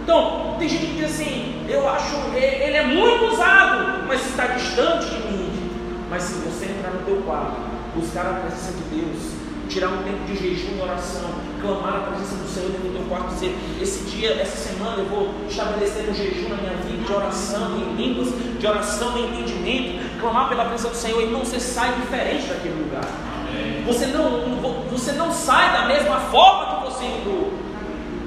Então, 0.04 0.56
tem 0.60 0.70
gente 0.70 0.86
que 0.86 0.94
diz 0.96 1.06
assim, 1.06 1.66
eu 1.68 1.88
acho 1.90 2.16
ele 2.36 2.78
é 2.78 2.86
muito 2.86 3.26
usado, 3.26 4.06
mas 4.08 4.26
está 4.26 4.48
distante 4.48 5.08
de 5.08 5.28
mim. 5.28 5.70
Mas 6.10 6.24
se 6.24 6.34
você 6.36 6.66
entrar 6.66 6.92
no 6.92 7.00
teu 7.00 7.18
quarto, 7.24 7.58
buscar 7.96 8.26
a 8.26 8.34
presença 8.42 8.74
de 8.74 8.84
Deus, 8.96 9.34
tirar 9.68 9.88
um 9.90 10.04
tempo 10.04 10.24
de 10.26 10.36
jejum 10.36 10.78
e 10.78 10.82
oração, 10.82 11.30
clamar 11.66 11.96
a 11.96 12.00
presença 12.12 12.36
do 12.36 12.48
Senhor 12.48 12.70
dentro 12.70 12.90
do 12.90 12.98
teu 12.98 13.08
quarto, 13.10 13.34
dizer, 13.34 13.56
esse 13.82 14.04
dia, 14.06 14.34
essa 14.34 14.56
semana 14.56 14.98
eu 15.00 15.06
vou 15.06 15.34
estabelecer 15.50 16.10
um 16.10 16.14
jejum 16.14 16.50
na 16.50 16.58
minha 16.58 16.76
vida 16.76 17.04
de 17.04 17.12
oração 17.12 17.78
em 17.78 17.96
línguas, 17.96 18.30
de 18.60 18.68
oração 18.68 19.18
em 19.18 19.26
entendimento, 19.26 20.20
clamar 20.22 20.50
pela 20.50 20.66
presença 20.66 20.90
do 20.90 20.96
Senhor, 20.96 21.22
irmão, 21.22 21.44
você 21.44 21.60
sai 21.60 21.94
diferente 21.96 22.48
daquele 22.48 22.84
lugar. 22.84 23.06
Você 23.86 24.08
não, 24.08 24.60
você 24.92 25.12
não 25.14 25.32
sai 25.32 25.72
da 25.72 25.88
mesma 25.88 26.20
forma 26.20 26.78
que 26.78 26.92
você 26.92 27.06
entrou. 27.06 27.54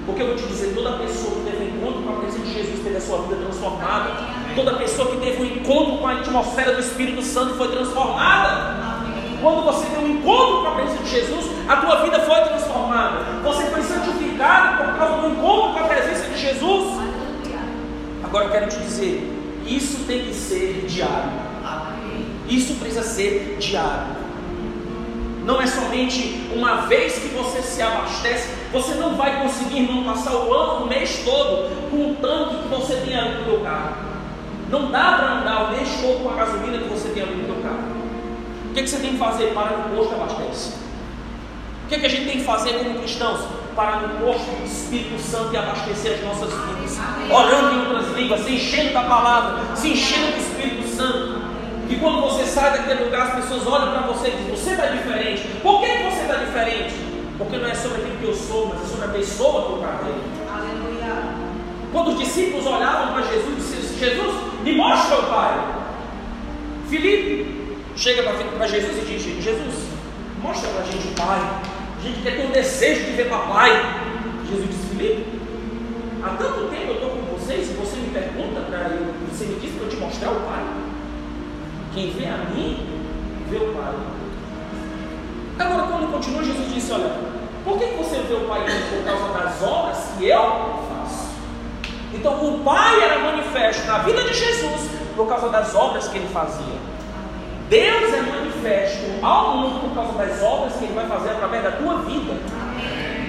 Porque 0.07 0.23
eu 0.23 0.29
vou 0.29 0.37
te 0.37 0.47
dizer, 0.47 0.75
toda 0.75 0.97
pessoa 0.99 1.35
que 1.35 1.51
teve 1.51 1.65
um 1.65 1.77
encontro 1.77 2.03
com 2.03 2.11
a 2.11 2.21
presença 2.21 2.45
de 2.45 2.55
Jesus 2.55 2.81
teve 2.83 2.97
a 2.97 3.01
sua 3.01 3.19
vida 3.23 3.37
transformada. 3.37 4.11
Toda 4.55 4.75
pessoa 4.77 5.11
que 5.11 5.17
teve 5.19 5.43
um 5.43 5.45
encontro 5.45 5.99
com 5.99 6.07
a 6.07 6.13
atmosfera 6.13 6.73
do 6.73 6.81
Espírito 6.81 7.23
Santo 7.23 7.55
foi 7.55 7.69
transformada. 7.69 8.98
Quando 9.41 9.65
você 9.65 9.87
tem 9.87 10.05
um 10.05 10.19
encontro 10.19 10.63
com 10.63 10.69
a 10.69 10.71
presença 10.73 11.03
de 11.03 11.11
Jesus, 11.11 11.47
a 11.69 11.77
tua 11.77 12.03
vida 12.03 12.21
foi 12.21 12.41
transformada. 12.43 13.19
Você 13.45 13.65
foi 13.67 13.83
santificado 13.83 14.85
por 14.85 14.99
causa 14.99 15.23
do 15.23 15.29
encontro 15.29 15.73
com 15.75 15.79
a 15.79 15.89
presença 15.89 16.29
de 16.29 16.41
Jesus. 16.41 17.01
Agora 18.25 18.47
eu 18.47 18.51
quero 18.51 18.69
te 18.69 18.79
dizer, 18.79 19.33
isso 19.67 20.05
tem 20.07 20.25
que 20.25 20.35
ser 20.35 20.87
diário. 20.89 21.49
Isso 22.49 22.75
precisa 22.77 23.03
ser 23.03 23.57
diário. 23.61 24.17
Não 25.45 25.61
é 25.63 25.67
somente 25.67 26.49
uma 26.55 26.83
vez 26.87 27.19
que 27.19 27.29
você 27.29 27.63
se 27.63 27.81
abastece, 27.81 28.51
você 28.73 28.95
não 28.95 29.17
vai 29.17 29.43
conseguir 29.43 29.81
não 29.81 30.05
passar 30.05 30.35
o 30.35 30.53
ano, 30.53 30.85
o 30.85 30.89
mês 30.89 31.23
todo 31.25 31.71
com 31.91 32.11
o 32.11 32.15
tanque 32.17 32.63
que 32.63 32.69
você 32.69 32.97
tem 32.97 33.17
ali 33.17 33.39
no 33.39 33.45
teu 33.45 33.61
carro. 33.61 33.97
Não 34.71 34.91
dá 34.91 35.13
para 35.13 35.33
andar 35.41 35.65
o 35.65 35.77
mês 35.77 35.89
todo 36.03 36.23
com 36.23 36.31
a 36.31 36.35
gasolina 36.35 36.79
que 36.79 36.89
você 36.89 37.09
tem 37.11 37.23
ali 37.23 37.37
no 37.37 37.45
teu 37.45 37.63
carro. 37.63 37.68
O 38.79 38.81
que, 38.81 38.85
que 38.85 38.91
você 38.91 38.99
tem 38.99 39.11
que 39.11 39.19
fazer? 39.19 39.53
Para 39.55 39.77
no 39.77 39.97
posto 39.97 40.15
abastece. 40.15 40.75
O 41.85 41.89
que, 41.89 41.99
que 41.99 42.07
a 42.07 42.09
gente 42.09 42.27
tem 42.27 42.39
que 42.39 42.45
fazer 42.45 42.75
como 42.75 43.01
cristãos? 43.01 43.41
Para 43.75 43.97
no 43.97 44.25
posto 44.25 44.45
do 44.45 44.65
Espírito 44.65 45.21
Santo 45.21 45.53
e 45.53 45.57
abastecer 45.57 46.15
as 46.15 46.21
nossas 46.23 46.53
vidas. 46.53 46.97
Orando 47.29 47.75
em 47.75 47.81
outras 47.81 48.17
línguas, 48.17 48.41
se 48.43 48.53
enchendo 48.53 48.93
da 48.93 49.03
palavra, 49.03 49.75
se 49.75 49.89
enchendo 49.89 50.31
do 50.31 50.39
Espírito 50.39 50.89
Santo. 50.97 51.43
E 51.89 51.97
quando 51.97 52.21
você 52.21 52.45
sai 52.45 52.71
daquele 52.71 53.03
lugar, 53.03 53.27
as 53.27 53.35
pessoas 53.43 53.67
olham 53.67 53.91
para 53.91 54.03
você 54.03 54.29
e 54.29 54.31
dizem: 54.31 54.55
Você 54.55 54.71
está 54.71 54.87
diferente. 54.87 55.49
Por 55.61 55.81
que, 55.81 55.87
que 55.89 56.03
você 56.05 56.21
está 56.21 56.35
diferente? 56.35 56.95
Porque 57.37 57.57
não 57.57 57.67
é 57.67 57.75
sobre 57.75 58.03
aquilo 58.03 58.19
que 58.19 58.27
eu 58.27 58.35
sou, 58.35 58.69
mas 58.69 58.85
é 58.85 58.87
sobre 58.87 59.05
a 59.07 59.09
pessoa 59.09 59.67
que 59.67 59.73
eu 59.73 59.79
carrego. 59.79 60.21
Aleluia. 60.55 61.35
Quando 61.91 62.13
os 62.13 62.19
discípulos 62.21 62.65
olhavam 62.65 63.13
para 63.13 63.23
Jesus 63.23 63.73
e 63.73 63.77
disseram: 63.77 63.99
Jesus, 63.99 64.35
me 64.63 64.77
mostra 64.77 65.19
o 65.19 65.23
Pai. 65.25 65.79
Filipe, 66.89 67.58
chega 67.99 68.23
para 68.23 68.67
Jesus 68.69 68.97
e 68.97 69.01
diz: 69.07 69.23
Jesus, 69.43 69.75
mostra 70.41 70.69
para 70.71 70.83
a 70.83 70.85
gente 70.85 71.09
o 71.09 71.11
Pai. 71.13 71.41
A 71.99 72.01
gente 72.01 72.23
quer 72.23 72.37
ter 72.37 72.47
um 72.47 72.51
desejo 72.51 73.05
de 73.05 73.13
ver 73.13 73.29
papai. 73.29 73.71
Jesus 74.49 74.69
disse: 74.69 74.87
Filipe, 74.95 75.27
há 76.23 76.29
tanto 76.31 76.69
tempo 76.69 76.87
eu 76.87 76.95
estou 76.95 77.11
com 77.11 77.37
vocês 77.37 77.71
e 77.71 77.75
você 77.75 77.97
me 77.97 78.11
pergunta 78.11 78.61
para 78.61 78.89
eu, 78.91 79.13
você 79.29 79.47
me 79.47 79.57
diz 79.57 79.75
para 79.75 79.85
eu 79.85 79.91
te 79.91 79.97
mostrar 79.97 80.31
o 80.31 80.41
Pai. 80.41 80.65
Quem 81.93 82.11
vê 82.13 82.27
a 82.27 82.37
mim, 82.55 82.87
vê 83.51 83.57
o 83.57 83.75
Pai. 83.75 83.95
Agora, 85.59 85.89
quando 85.89 86.13
continua, 86.13 86.45
Jesus 86.45 86.73
disse: 86.73 86.93
Olha, 86.93 87.13
por 87.65 87.79
que 87.79 87.87
você 87.87 88.19
vê 88.21 88.35
o 88.35 88.47
Pai 88.47 88.65
por 88.65 89.05
causa 89.05 89.33
das 89.33 89.63
obras 89.63 89.99
que 90.17 90.29
eu 90.29 90.85
faço? 90.89 91.29
Então, 92.15 92.55
o 92.55 92.61
Pai 92.61 93.03
era 93.03 93.19
manifesto 93.19 93.85
na 93.87 93.99
vida 93.99 94.23
de 94.23 94.35
Jesus 94.35 94.89
por 95.17 95.27
causa 95.27 95.49
das 95.49 95.75
obras 95.75 96.07
que 96.07 96.19
ele 96.19 96.29
fazia. 96.29 96.78
Deus 97.69 98.15
é 98.15 98.23
manifesto 98.23 99.25
ao 99.25 99.59
mundo 99.59 99.81
por 99.81 99.95
causa 99.95 100.13
das 100.17 100.43
obras 100.43 100.73
que 100.75 100.85
Ele 100.85 100.95
vai 100.95 101.07
fazer 101.07 101.31
através 101.31 101.63
da 101.63 101.73
tua 101.73 101.99
vida. 101.99 102.33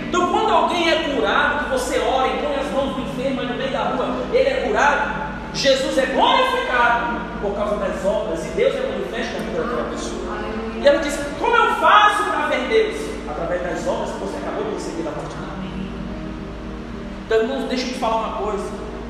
Então, 0.08 0.32
quando 0.32 0.50
alguém 0.50 0.90
é 0.90 1.16
curado, 1.16 1.66
que 1.66 1.72
você 1.72 2.00
ora 2.00 2.28
e 2.28 2.42
põe 2.42 2.56
as 2.56 2.72
mãos 2.72 2.96
do 2.96 3.02
enfermo 3.02 3.44
no 3.44 3.56
meio 3.56 3.72
da 3.72 3.84
rua, 3.84 4.26
ele 4.34 4.50
é 4.50 4.68
curado, 4.68 5.30
Jesus 5.54 5.98
é 5.98 6.06
glorificado 6.08 7.20
por 7.42 7.54
causa 7.54 7.76
das 7.76 8.04
obras 8.06 8.46
e 8.46 8.50
Deus 8.50 8.76
é 8.76 8.88
manifesto 8.88 9.34
na 9.34 9.40
vida 9.40 9.62
daquela 9.62 9.90
pessoa. 9.90 10.38
E 10.82 10.88
ela 10.88 11.00
diz: 11.00 11.20
Como 11.38 11.56
eu 11.56 11.76
faço 11.76 12.24
para 12.24 12.48
ver 12.48 12.68
Deus? 12.70 12.96
Através 13.30 13.62
das 13.62 13.88
obras 13.88 14.10
que 14.12 14.20
você 14.20 14.38
acabou 14.38 14.64
de 14.64 14.74
receber 14.76 15.04
da 15.04 15.12
parte. 15.12 15.36
Então, 17.26 17.42
irmãos, 17.42 17.68
deixa 17.68 17.86
eu 17.86 17.94
te 17.94 18.00
falar 18.00 18.16
uma 18.16 18.38
coisa. 18.38 18.66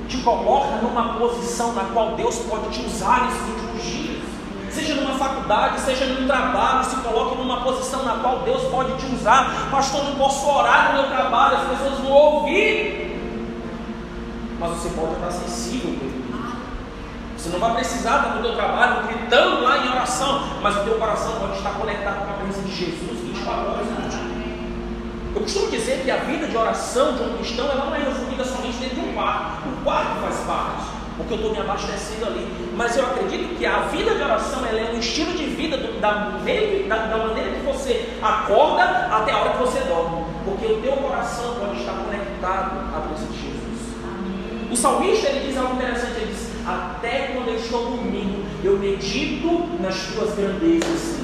Te 0.08 0.18
coloca 0.18 0.78
numa 0.82 1.20
posição 1.20 1.74
na 1.74 1.84
qual 1.94 2.16
Deus 2.16 2.40
pode 2.40 2.70
te 2.70 2.86
usar 2.86 3.28
nesses 3.28 3.48
últimos 3.48 3.84
dias 3.84 4.19
seja 4.74 4.96
numa 4.96 5.18
faculdade, 5.18 5.80
seja 5.82 6.06
num 6.06 6.28
trabalho, 6.28 6.84
se 6.84 6.96
coloque 6.98 7.38
numa 7.38 7.62
posição 7.62 8.04
na 8.04 8.18
qual 8.18 8.40
Deus 8.40 8.64
pode 8.64 8.94
te 8.98 9.06
usar. 9.14 9.70
Pastor, 9.72 10.04
não 10.04 10.16
posso 10.16 10.48
orar 10.48 10.94
no 10.94 11.02
meu 11.02 11.12
trabalho, 11.12 11.58
as 11.58 11.68
pessoas 11.70 12.00
vão 12.00 12.12
ouvir. 12.12 13.10
Mas 14.60 14.70
você 14.72 14.90
pode 14.90 15.14
estar 15.14 15.32
sensível. 15.32 16.10
Você 17.38 17.50
não 17.50 17.60
vai 17.60 17.76
precisar 17.76 18.18
estar 18.18 18.36
no 18.36 18.42
teu 18.42 18.56
trabalho 18.56 19.08
gritando 19.08 19.64
lá 19.64 19.78
em 19.78 19.90
oração, 19.90 20.44
mas 20.62 20.76
o 20.76 20.84
teu 20.84 20.96
coração 20.96 21.34
pode 21.40 21.58
estar 21.58 21.72
conectado 21.72 22.26
com 22.26 22.32
a 22.32 22.34
presença 22.34 22.62
de 22.68 22.76
Jesus 22.76 23.20
24 23.22 23.72
horas 23.72 23.88
por 23.88 24.10
dia. 24.10 24.30
Eu 25.36 25.42
costumo 25.42 25.72
dizer 25.72 26.04
que 26.04 26.12
a 26.12 26.18
vida 26.18 26.48
de 26.48 26.58
oração 26.58 27.14
de 27.14 27.24
um 27.24 27.38
cristão 27.38 27.66
ela 27.68 27.86
não 27.86 27.96
é 27.96 28.00
resumida 28.00 28.44
somente 28.44 28.78
dentro 28.78 28.96
de 28.96 29.10
um 29.10 29.14
quarto. 29.14 29.70
O 29.70 29.84
quarto 29.84 30.22
faz 30.22 30.36
parte 30.40 30.99
porque 31.20 31.34
eu 31.34 31.38
estou 31.38 31.52
me 31.52 31.60
abastecendo 31.60 32.28
ali. 32.28 32.48
Mas 32.76 32.96
eu 32.96 33.06
acredito 33.06 33.58
que 33.58 33.66
a 33.66 33.82
vida 33.92 34.16
de 34.16 34.24
oração 34.24 34.66
é 34.66 34.92
um 34.94 35.00
estilo 35.00 35.34
de 35.34 35.46
vida 35.46 35.76
do, 35.76 36.00
da, 36.00 36.40
meio, 36.44 36.88
da, 36.88 36.96
da, 37.08 37.18
maneira 37.18 37.52
que 37.52 37.66
você 37.66 38.10
acorda 38.22 38.84
até 38.84 39.34
a 39.34 39.38
hora 39.38 39.50
que 39.52 39.58
você 39.58 39.82
dorme. 39.82 40.24
Porque 40.46 40.66
o 40.66 40.82
teu 40.82 40.94
coração 40.94 41.56
pode 41.56 41.82
estar 41.82 41.92
conectado 41.92 42.96
à 42.96 43.02
presença 43.02 43.34
de 43.34 43.42
Jesus. 43.42 43.60
O 44.72 44.76
salmista 44.78 45.28
ele 45.28 45.48
diz 45.48 45.58
algo 45.58 45.76
interessante, 45.76 46.22
ele 46.22 46.32
diz, 46.32 46.52
até 46.66 47.32
quando 47.34 47.50
eu 47.50 47.56
estou 47.56 47.86
dormindo, 47.86 48.46
eu 48.64 48.78
medito 48.78 49.68
nas 49.82 49.96
tuas 50.14 50.34
grandezas, 50.36 51.20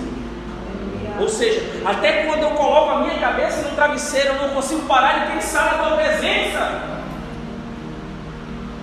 Ou 1.17 1.29
seja, 1.29 1.61
até 1.85 2.25
quando 2.25 2.43
eu 2.43 2.51
coloco 2.51 2.91
a 2.91 2.99
minha 2.99 3.17
cabeça 3.17 3.61
no 3.61 3.75
travesseiro, 3.75 4.33
eu 4.33 4.47
não 4.47 4.49
consigo 4.49 4.81
parar 4.81 5.25
de 5.25 5.31
pensar 5.33 5.77
na 5.77 5.83
tua 5.83 5.97
presença. 5.97 6.94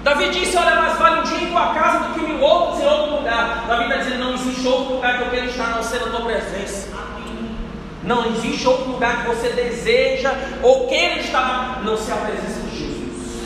Davi 0.02 0.30
disse: 0.30 0.56
Olha, 0.56 0.76
mais 0.76 0.98
vale 0.98 1.20
um 1.20 1.22
dia 1.22 1.46
em 1.46 1.50
tua 1.50 1.74
casa 1.74 2.08
do 2.08 2.14
que 2.14 2.26
mil 2.26 2.40
outros 2.40 2.80
em 2.80 2.86
outro 2.86 3.16
lugar. 3.16 3.64
Davi 3.68 3.84
está 3.84 3.96
dizendo: 3.98 4.18
Não 4.18 4.34
existe 4.34 4.66
outro 4.66 4.94
lugar 4.94 5.18
que 5.18 5.24
eu 5.24 5.30
quero 5.30 5.46
estar, 5.46 5.64
a 5.64 5.76
não 5.76 5.82
ser 5.82 6.00
na 6.00 6.10
tua 6.10 6.22
presença. 6.22 6.92
Não 8.02 8.26
existe 8.26 8.66
outro 8.66 8.90
lugar 8.90 9.22
que 9.22 9.28
você 9.28 9.50
deseja 9.50 10.32
ou 10.60 10.88
queira 10.88 11.20
estar, 11.20 11.82
não 11.84 11.96
ser 11.96 12.12
a 12.12 12.16
presença 12.16 12.60
de 12.62 12.76
Jesus. 12.76 13.42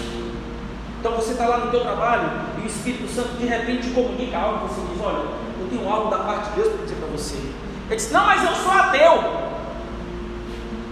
Então 0.99 1.13
você 1.13 1.33
está 1.33 1.47
lá 1.47 1.59
no 1.59 1.71
teu 1.71 1.81
trabalho 1.81 2.31
e 2.59 2.63
o 2.63 2.67
Espírito 2.67 3.07
Santo 3.07 3.37
de 3.37 3.45
repente 3.45 3.91
comunica 3.91 4.39
algo. 4.39 4.67
Você 4.69 4.81
diz: 4.93 5.05
Olha, 5.05 5.29
eu 5.61 5.69
tenho 5.69 5.87
algo 5.89 6.11
da 6.11 6.19
parte 6.21 6.49
de 6.51 6.57
Deus 6.57 6.73
para 6.73 6.85
dizer 6.85 6.97
para 6.97 7.09
você. 7.09 7.37
Ele 7.37 7.97
diz: 7.97 8.11
Não, 8.11 8.25
mas 8.25 8.43
eu 8.43 8.55
sou 8.55 8.73
ateu. 8.73 9.47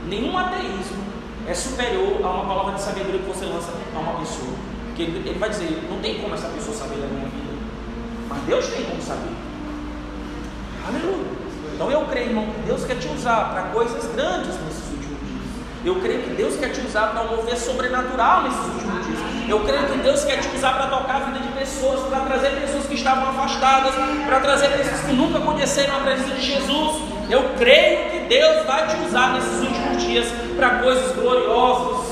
Nenhum 0.08 0.36
ateísmo 0.36 1.02
é 1.48 1.54
superior 1.54 2.20
a 2.22 2.28
uma 2.28 2.44
palavra 2.44 2.74
de 2.74 2.82
sabedoria 2.82 3.20
que 3.20 3.26
você 3.26 3.46
lança 3.46 3.72
a 3.94 3.98
uma 3.98 4.20
pessoa. 4.20 4.73
Porque 4.94 5.10
ele, 5.10 5.28
ele 5.28 5.38
vai 5.40 5.50
dizer, 5.50 5.82
não 5.90 5.98
tem 5.98 6.20
como 6.20 6.36
essa 6.36 6.46
pessoa 6.46 6.76
saber 6.76 7.00
da 7.00 7.08
minha 7.08 7.26
vida. 7.26 7.52
Mas 8.28 8.38
Deus 8.42 8.64
tem 8.68 8.84
como 8.84 9.02
saber. 9.02 9.34
Aleluia. 10.86 11.34
Então 11.74 11.90
eu 11.90 12.02
creio, 12.06 12.28
irmão, 12.28 12.46
que 12.46 12.60
Deus 12.60 12.84
quer 12.84 12.94
te 13.00 13.08
usar 13.08 13.50
para 13.50 13.62
coisas 13.74 14.04
grandes 14.14 14.54
nesses 14.62 14.92
últimos 14.92 15.18
dias. 15.18 15.42
Eu 15.84 15.96
creio 15.96 16.22
que 16.22 16.30
Deus 16.36 16.54
quer 16.54 16.68
te 16.68 16.80
usar 16.80 17.08
para 17.08 17.22
um 17.22 17.36
mover 17.36 17.56
sobrenatural 17.56 18.44
nesses 18.44 18.66
últimos 18.66 19.04
dias. 19.04 19.18
Eu 19.48 19.64
creio 19.64 19.84
que 19.84 19.98
Deus 19.98 20.24
quer 20.24 20.38
te 20.38 20.54
usar 20.54 20.74
para 20.74 20.86
tocar 20.86 21.16
a 21.16 21.24
vida 21.24 21.40
de 21.40 21.48
pessoas, 21.58 22.08
para 22.08 22.20
trazer 22.20 22.50
pessoas 22.60 22.86
que 22.86 22.94
estavam 22.94 23.30
afastadas, 23.30 23.94
para 24.24 24.38
trazer 24.38 24.68
pessoas 24.78 25.00
que 25.00 25.12
nunca 25.12 25.40
conheceram 25.40 25.96
a 25.96 26.00
presença 26.00 26.34
de 26.36 26.40
Jesus. 26.40 27.02
Eu 27.28 27.42
creio 27.58 28.10
que 28.10 28.18
Deus 28.28 28.64
vai 28.64 28.86
te 28.86 28.94
usar 29.08 29.32
nesses 29.32 29.60
últimos 29.60 30.02
dias 30.04 30.28
para 30.56 30.78
coisas 30.78 31.16
gloriosas. 31.16 32.03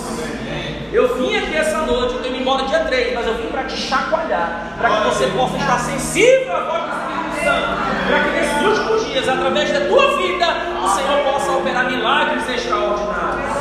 Eu 0.92 1.16
vim 1.16 1.34
aqui 1.34 1.56
essa 1.56 1.78
noite, 1.86 2.14
eu 2.14 2.20
tenho 2.20 2.34
ido 2.34 2.42
embora 2.42 2.66
dia 2.66 2.80
3, 2.80 3.14
mas 3.14 3.26
eu 3.26 3.34
vim 3.36 3.46
para 3.46 3.64
te 3.64 3.76
chacoalhar, 3.78 4.74
para 4.76 4.90
que 4.90 5.04
você 5.08 5.26
possa 5.28 5.56
estar 5.56 5.78
sensível 5.78 6.54
à 6.54 6.60
voz 6.64 6.82
do 6.82 6.90
Espírito 6.90 7.44
Santo, 7.44 7.68
para 8.06 8.24
que 8.24 8.30
nesses 8.30 8.62
últimos 8.62 9.06
dias, 9.06 9.26
através 9.26 9.72
da 9.72 9.80
tua 9.86 10.16
vida, 10.18 10.46
o 10.84 10.88
Senhor 10.88 11.32
possa 11.32 11.52
operar 11.52 11.90
milagres 11.90 12.46
extraordinários. 12.46 13.56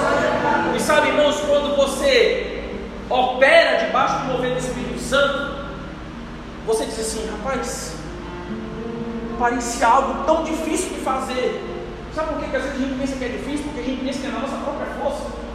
E 0.76 0.80
sabe, 0.82 1.08
irmãos, 1.08 1.40
quando 1.48 1.74
você 1.78 2.66
opera 3.10 3.86
debaixo 3.86 4.20
do 4.20 4.34
mover 4.34 4.52
do 4.52 4.60
Espírito 4.60 5.00
Santo, 5.00 5.56
você 6.68 6.86
diz 6.86 7.00
assim, 7.00 7.30
rapaz, 7.32 7.96
parecia 9.40 9.88
algo 9.88 10.26
tão 10.26 10.44
difícil 10.44 10.90
de 10.90 11.00
fazer. 11.00 11.64
Sabe 12.14 12.34
por 12.34 12.44
que, 12.44 12.50
que 12.50 12.56
às 12.58 12.64
vezes 12.64 12.78
a 12.78 12.82
gente 12.82 13.00
pensa 13.00 13.16
que 13.16 13.24
é 13.24 13.30
difícil? 13.30 13.64
Porque 13.68 13.80
a 13.80 13.84
gente 13.84 14.04
pensa 14.04 14.20
que 14.20 14.28
é 14.28 14.32
na 14.32 14.40
nossa 14.40 14.58
própria 14.58 14.88
força. 15.02 15.51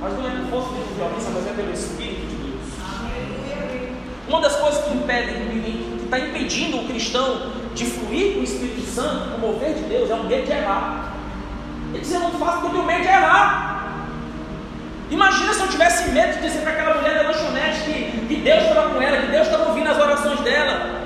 Mas 0.00 0.14
não 0.14 0.26
é 0.26 0.30
por 0.30 0.50
força 0.50 0.88
de 0.88 0.94
violência, 0.94 1.30
mas 1.34 1.46
é 1.46 1.52
pelo 1.52 1.72
Espírito 1.72 2.26
de 2.26 2.36
Deus. 2.36 2.60
Uma 4.28 4.40
das 4.40 4.56
coisas 4.56 4.84
que 4.84 4.94
impede, 4.94 5.32
que 5.34 6.04
está 6.04 6.18
impedindo 6.18 6.78
o 6.78 6.86
cristão 6.86 7.52
de 7.74 7.84
fluir 7.84 8.34
com 8.34 8.40
o 8.40 8.44
Espírito 8.44 8.80
Santo, 8.82 9.34
o 9.36 9.38
mover 9.38 9.74
de 9.74 9.82
Deus, 9.82 10.10
é 10.10 10.14
um 10.14 10.24
medo 10.24 10.46
de 10.46 10.52
errar. 10.52 11.12
Ele 11.92 12.00
diz: 12.00 12.12
Eu 12.14 12.20
não 12.20 12.30
faço 12.32 12.60
porque 12.60 12.76
tenho 12.76 12.86
medo 12.86 13.02
de 13.02 13.08
errar. 13.08 13.70
Imagina 15.10 15.52
se 15.52 15.60
eu 15.60 15.68
tivesse 15.68 16.10
medo 16.10 16.34
de 16.34 16.42
dizer 16.42 16.60
para 16.60 16.70
aquela 16.70 16.94
mulher 16.94 17.16
da 17.16 17.28
lanchonete 17.28 17.80
que, 17.80 18.26
que 18.28 18.36
Deus 18.36 18.62
estava 18.62 18.90
com 18.90 19.02
ela, 19.02 19.16
que 19.22 19.32
Deus 19.32 19.46
estava 19.46 19.68
ouvindo 19.68 19.90
as 19.90 19.98
orações 19.98 20.40
dela. 20.40 21.00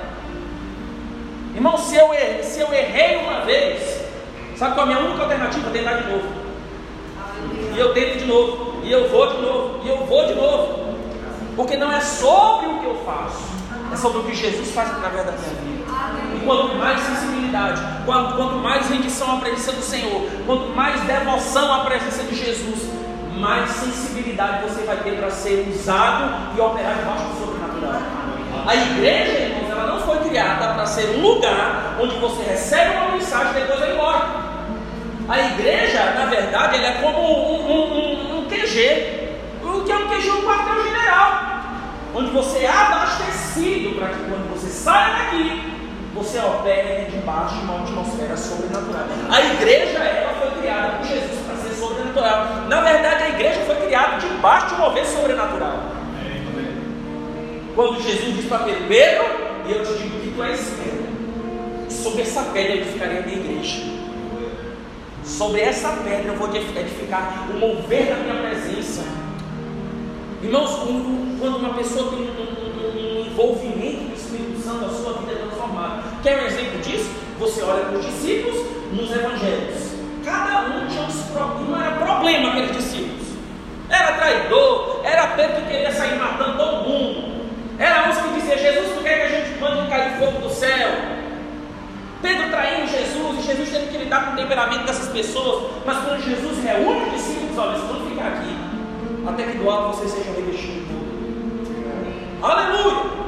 Irmão, 1.55 1.77
se 1.77 1.95
eu, 1.95 2.13
errei, 2.13 2.43
se 2.43 2.59
eu 2.59 2.71
errei 2.71 3.17
uma 3.17 3.41
vez, 3.41 4.01
sabe 4.55 4.75
qual 4.75 4.87
é 4.87 4.91
a 4.91 4.93
minha 4.93 5.07
única 5.07 5.23
alternativa? 5.23 5.71
Tentar 5.71 5.93
de 5.93 6.11
novo. 6.11 6.27
E 7.75 7.79
eu 7.79 7.93
tento 7.93 8.19
de 8.19 8.25
novo, 8.25 8.64
e 8.85 8.91
eu 8.91 9.09
vou 9.09 9.27
de 9.27 9.41
novo, 9.41 9.79
e 9.83 9.89
eu 9.89 10.05
vou 10.05 10.27
de 10.27 10.35
novo. 10.35 10.95
Porque 11.55 11.75
não 11.75 11.91
é 11.91 11.99
sobre 11.99 12.67
o 12.67 12.79
que 12.79 12.85
eu 12.85 12.95
faço, 13.05 13.43
é 13.91 13.95
sobre 13.95 14.19
o 14.19 14.23
que 14.23 14.35
Jesus 14.35 14.71
faz 14.71 14.91
através 14.91 15.25
da 15.25 15.31
minha 15.31 15.55
vida. 15.55 15.85
E 16.35 16.45
quanto 16.45 16.75
mais 16.75 16.99
sensibilidade, 16.99 17.81
quanto, 18.05 18.35
quanto 18.35 18.55
mais 18.57 18.87
rendição 18.89 19.37
à 19.37 19.39
presença 19.39 19.71
do 19.71 19.81
Senhor, 19.81 20.21
quanto 20.45 20.67
mais 20.75 21.01
devoção 21.01 21.73
à 21.73 21.85
presença 21.85 22.23
de 22.23 22.35
Jesus, 22.35 22.89
mais 23.39 23.69
sensibilidade 23.71 24.63
você 24.63 24.83
vai 24.83 24.97
ter 24.97 25.17
para 25.17 25.31
ser 25.31 25.67
usado 25.69 26.55
e 26.55 26.61
operar 26.61 26.95
debaixo 26.95 27.23
do 27.25 27.39
sobrenatural. 27.39 28.01
A 28.67 28.75
igreja, 28.75 29.39
irmãos, 29.45 29.69
ela 29.69 29.87
não 29.87 29.99
foi 30.01 30.19
criada 30.29 30.73
para 30.73 30.85
ser 30.85 31.17
um 31.17 31.21
lugar 31.21 31.95
onde 31.99 32.15
você 32.17 32.43
recebe 32.43 32.97
uma 32.97 33.11
mensagem 33.11 33.51
e 33.51 33.61
depois 33.61 33.79
vai 33.79 33.93
embora. 33.93 34.45
A 35.27 35.39
igreja, 35.39 36.13
na 36.17 36.25
verdade, 36.25 36.77
ela 36.77 36.87
é 36.87 37.01
como 37.01 37.19
um, 37.19 37.65
um, 37.65 37.93
um, 37.93 38.14
O 38.75 39.83
que 39.85 39.91
é 39.91 39.95
um 39.95 40.09
QG? 40.09 40.31
Um 40.31 40.41
quartel-general. 40.43 41.45
Onde 42.13 42.31
você 42.31 42.59
é 42.59 42.69
abastecido 42.69 43.95
para 43.95 44.09
que 44.09 44.23
quando 44.29 44.51
você 44.51 44.67
saia 44.67 45.15
daqui, 45.15 45.73
você 46.13 46.39
opere 46.39 47.09
debaixo 47.09 47.55
de 47.55 47.61
uma 47.63 47.83
atmosfera 47.83 48.35
sobrenatural. 48.35 49.05
A 49.29 49.41
igreja, 49.41 49.99
ela 49.99 50.33
foi 50.39 50.59
criada 50.59 50.97
por 50.97 51.07
Jesus 51.07 51.39
para 51.45 51.55
ser 51.57 51.73
sobrenatural. 51.75 52.47
Na 52.67 52.81
verdade, 52.81 53.23
a 53.23 53.29
igreja 53.29 53.61
foi 53.65 53.75
criada 53.75 54.17
debaixo 54.17 54.67
de 54.67 54.73
um 54.75 54.77
mover 54.77 55.05
sobrenatural. 55.05 55.79
Quando 57.75 58.01
Jesus 58.01 58.35
disse 58.35 58.47
para 58.47 58.59
Pedro, 58.59 58.85
Pedro, 58.87 59.25
eu 59.67 59.85
te 59.85 59.93
digo 60.01 60.19
que 60.19 60.33
tu 60.35 60.43
és 60.43 60.59
Pedro, 60.59 61.89
sobre 61.89 62.21
essa 62.23 62.41
pedra 62.43 62.75
eu 62.75 62.81
edificarei 62.81 63.19
a 63.19 63.21
minha 63.21 63.37
igreja. 63.37 63.94
Sobre 65.25 65.61
essa 65.61 65.89
pedra 66.03 66.33
eu 66.33 66.35
vou 66.35 66.55
edificar 66.55 67.47
o 67.49 67.57
mover 67.57 68.05
da 68.05 68.15
minha 68.17 68.35
presença. 68.43 69.03
Irmãos, 70.41 70.69
quando 71.39 71.57
uma 71.57 71.73
pessoa 71.73 72.11
tem 72.11 72.19
um, 72.19 73.23
um 73.23 73.25
envolvimento 73.25 74.03
do 74.03 74.15
Espírito 74.15 74.61
Santo, 74.61 74.85
a 74.85 74.89
sua 74.89 75.13
vida 75.13 75.31
é 75.31 75.35
transformada. 75.47 76.03
Quer 76.21 76.43
um 76.43 76.45
exemplo 76.45 76.79
disso? 76.81 77.09
Você 77.39 77.63
olha 77.63 77.85
para 77.85 77.97
os 77.97 78.05
discípulos 78.05 78.65
nos 78.93 79.11
evangelhos. 79.11 79.95
Cada 80.23 80.61
um 80.67 80.87
tinha 80.87 81.01
uns 81.01 81.15
problemas, 81.31 81.81
era 81.81 81.95
problema 82.05 82.49
aqueles 82.49 82.77
discípulos. 82.77 83.27
Era 83.89 84.11
traidor, 84.13 85.01
era 85.03 85.27
Pedro 85.27 85.55
que 85.55 85.67
queria 85.71 85.91
sair 85.91 86.19
matando 86.19 86.57
todo 86.57 86.87
mundo. 86.87 87.45
Era 87.79 88.09
uns 88.09 88.17
que 88.17 88.29
diziam, 88.39 88.57
Jesus, 88.59 89.01
quer 89.01 89.15
que 89.15 89.35
a 89.35 89.39
gente 89.39 89.59
mande 89.59 89.89
cair 89.89 90.19
fogo 90.19 90.39
do 90.47 90.49
céu? 90.51 91.24
Pedro 92.25 92.49
traindo 92.49 92.87
Jesus, 92.87 93.39
e 93.39 93.41
Jesus 93.43 93.69
tendo 93.69 93.91
que 93.91 93.97
lidar 93.99 94.25
com 94.25 94.33
o 94.33 94.35
temperamento 94.35 94.85
dessas 94.85 95.09
pessoas. 95.09 95.71
Mas 95.85 95.97
quando 95.99 96.23
Jesus 96.23 96.63
reúne 96.63 97.05
os 97.05 97.11
discípulos, 97.13 97.55
olha, 97.55 97.77
vocês 97.77 97.87
vão 97.87 98.09
ficar 98.09 98.27
aqui, 98.29 98.57
até 99.27 99.43
que 99.43 99.57
do 99.59 99.69
alto 99.69 99.97
vocês 99.97 100.11
sejam 100.11 100.33
revestidos. 100.33 100.87
Aleluia! 102.41 103.25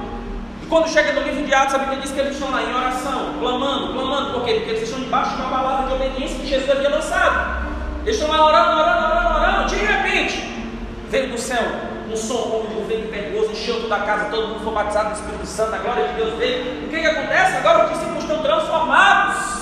E 0.63 0.65
quando 0.65 0.89
chega 0.89 1.13
no 1.13 1.21
livro 1.21 1.45
de 1.45 1.53
Atos, 1.53 1.75
a 1.75 1.77
Bíblia 1.77 1.99
diz 2.01 2.11
que 2.11 2.19
eles 2.19 2.33
estão 2.33 2.49
lá 2.49 2.63
em 2.63 2.73
oração, 2.73 3.35
clamando, 3.39 3.93
clamando, 3.93 4.33
por 4.33 4.45
quê? 4.45 4.53
Porque 4.55 4.71
eles 4.71 4.83
estão 4.83 4.99
debaixo 4.99 5.35
de 5.35 5.41
uma 5.41 5.49
palavra 5.51 5.87
de 5.87 5.93
obediência 5.93 6.39
que 6.39 6.47
Jesus 6.47 6.69
havia 6.69 6.89
lançado. 6.89 7.67
Eles 8.03 8.19
estão 8.19 8.35
lá 8.35 8.45
orando, 8.45 8.81
orando, 8.81 9.05
orando, 9.05 9.39
orando, 9.39 9.69
de 9.69 9.75
repente, 9.75 10.65
veio 11.09 11.29
do 11.31 11.37
céu 11.37 11.96
um 12.09 12.15
som 12.15 12.65
de 12.69 12.79
um 12.79 12.85
vento 12.85 13.07
impetuoso, 13.07 13.51
encheu 13.51 13.81
toda 13.81 13.95
a 13.95 13.99
casa, 13.99 14.29
todo 14.29 14.47
mundo 14.47 14.63
foi 14.63 14.73
batizado 14.73 15.09
no 15.09 15.15
Espírito 15.15 15.45
Santo, 15.45 15.75
a 15.75 15.77
glória 15.79 16.07
de 16.07 16.13
Deus 16.13 16.33
veio. 16.35 16.85
O 16.85 16.89
que, 16.89 16.99
que 16.99 17.05
acontece? 17.07 17.57
Agora 17.57 17.85
os 17.85 17.91
discípulos 17.91 18.23
estão 18.23 18.41
transformados. 18.41 19.57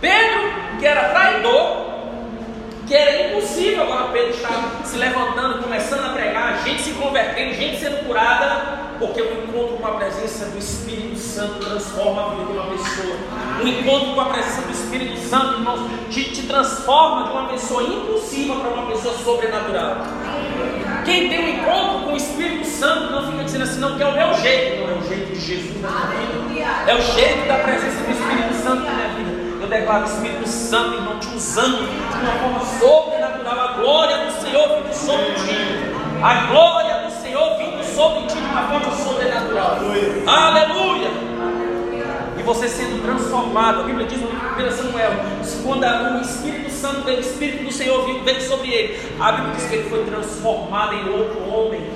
Pedro, 0.00 0.40
que 0.78 0.86
era 0.86 1.10
traidor, 1.10 1.90
que 2.86 2.94
era 2.96 3.28
impossível, 3.28 3.84
agora 3.84 4.10
Pedro 4.12 4.30
está 4.30 4.48
se 4.84 4.96
levantando, 4.96 5.62
começando 5.62 6.06
a 6.06 6.12
pregar, 6.12 6.64
gente 6.64 6.82
se 6.82 6.92
convertendo, 6.92 7.54
gente 7.54 7.78
sendo 7.78 8.04
curada, 8.06 8.80
porque 8.98 9.22
o 9.22 9.44
encontro 9.44 9.76
com 9.76 9.86
a 9.86 9.92
presença 9.92 10.46
do 10.46 10.58
Espírito 10.58 11.16
Santo 11.16 11.60
transforma 11.60 12.26
a 12.26 12.28
vida 12.30 12.46
de 12.46 12.52
uma 12.52 12.66
pessoa. 12.66 13.16
O 13.62 13.68
encontro 13.68 14.14
com 14.14 14.20
a 14.20 14.24
presença 14.26 14.62
do 14.62 14.72
Espírito 14.72 15.18
Santo, 15.20 15.54
irmãos, 15.54 15.88
te, 16.10 16.24
te 16.24 16.42
transforma 16.48 17.24
de 17.24 17.30
uma 17.30 17.48
pessoa 17.48 17.82
impulsiva 17.82 18.56
para 18.56 18.70
uma 18.70 18.86
pessoa 18.86 19.14
sobrenatural. 19.18 19.98
Quem 21.04 21.28
tem 21.28 21.40
um 21.40 21.48
encontro 21.48 22.00
com 22.06 22.12
o 22.12 22.16
Espírito 22.16 22.66
Santo 22.66 23.12
não 23.12 23.30
fica 23.30 23.44
dizendo 23.44 23.64
assim, 23.64 23.80
não, 23.80 23.96
que 23.96 24.02
é 24.02 24.06
o 24.06 24.12
meu 24.12 24.34
jeito, 24.34 24.82
não 24.82 24.94
é 24.94 24.98
o 24.98 25.08
jeito 25.08 25.32
de 25.32 25.40
Jesus 25.40 25.80
na 25.80 25.90
minha 25.90 26.64
vida. 26.64 26.90
É 26.90 26.94
o 26.94 27.00
jeito 27.00 27.48
da 27.48 27.54
presença 27.58 28.02
do 28.02 28.10
Espírito 28.10 28.54
Santo 28.62 28.82
na 28.84 28.92
minha 28.92 29.08
vida. 29.08 29.30
Eu 29.62 29.68
declaro 29.68 30.02
o 30.02 30.06
Espírito 30.06 30.48
Santo, 30.48 30.94
irmão, 30.94 31.18
te 31.18 31.28
usando 31.28 31.78
de 31.78 32.16
uma 32.16 32.32
forma 32.32 32.60
sobrenatural. 32.78 33.60
A 33.60 33.72
glória 33.74 34.24
do 34.24 34.32
Senhor 34.32 34.68
vindo 34.68 34.94
sobre 34.94 35.26
ti. 35.26 36.22
A 36.22 36.34
glória 36.46 36.94
do 37.06 37.22
Senhor 37.22 37.56
vindo 37.56 37.84
sobre 37.84 38.26
ti 38.26 38.36
de 38.36 38.44
uma 38.44 38.62
forma 38.62 38.92
sobrenatural. 38.96 39.78
Aleluia. 40.26 41.29
Você 42.50 42.68
sendo 42.68 43.00
transformado. 43.00 43.82
A 43.82 43.84
Bíblia 43.84 44.08
diz 44.08 44.20
no 44.20 44.28
livro 44.28 44.68
de 44.68 44.74
Samuel: 44.74 45.12
quando 45.62 45.84
o 45.84 46.20
Espírito 46.20 46.68
Santo 46.68 47.06
o 47.06 47.10
Espírito 47.12 47.62
do 47.62 47.70
Senhor 47.70 48.04
veio 48.24 48.40
sobre 48.42 48.72
ele, 48.72 49.14
a 49.20 49.30
Bíblia 49.30 49.54
diz 49.54 49.66
que 49.68 49.76
ele 49.76 49.88
foi 49.88 50.04
transformado 50.04 50.96
em 50.96 51.08
outro 51.10 51.48
homem. 51.48 51.88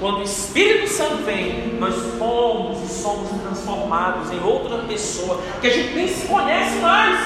Quando 0.00 0.20
o 0.20 0.22
Espírito 0.22 0.88
Santo 0.88 1.18
vem, 1.24 1.76
nós 1.78 1.94
fomos 2.18 2.82
e 2.82 2.94
somos 2.94 3.28
transformados 3.42 4.32
em 4.32 4.42
outra 4.42 4.78
pessoa 4.88 5.42
que 5.60 5.66
a 5.66 5.70
gente 5.70 5.94
nem 5.94 6.08
se 6.08 6.28
conhece 6.28 6.76
mais. 6.76 7.20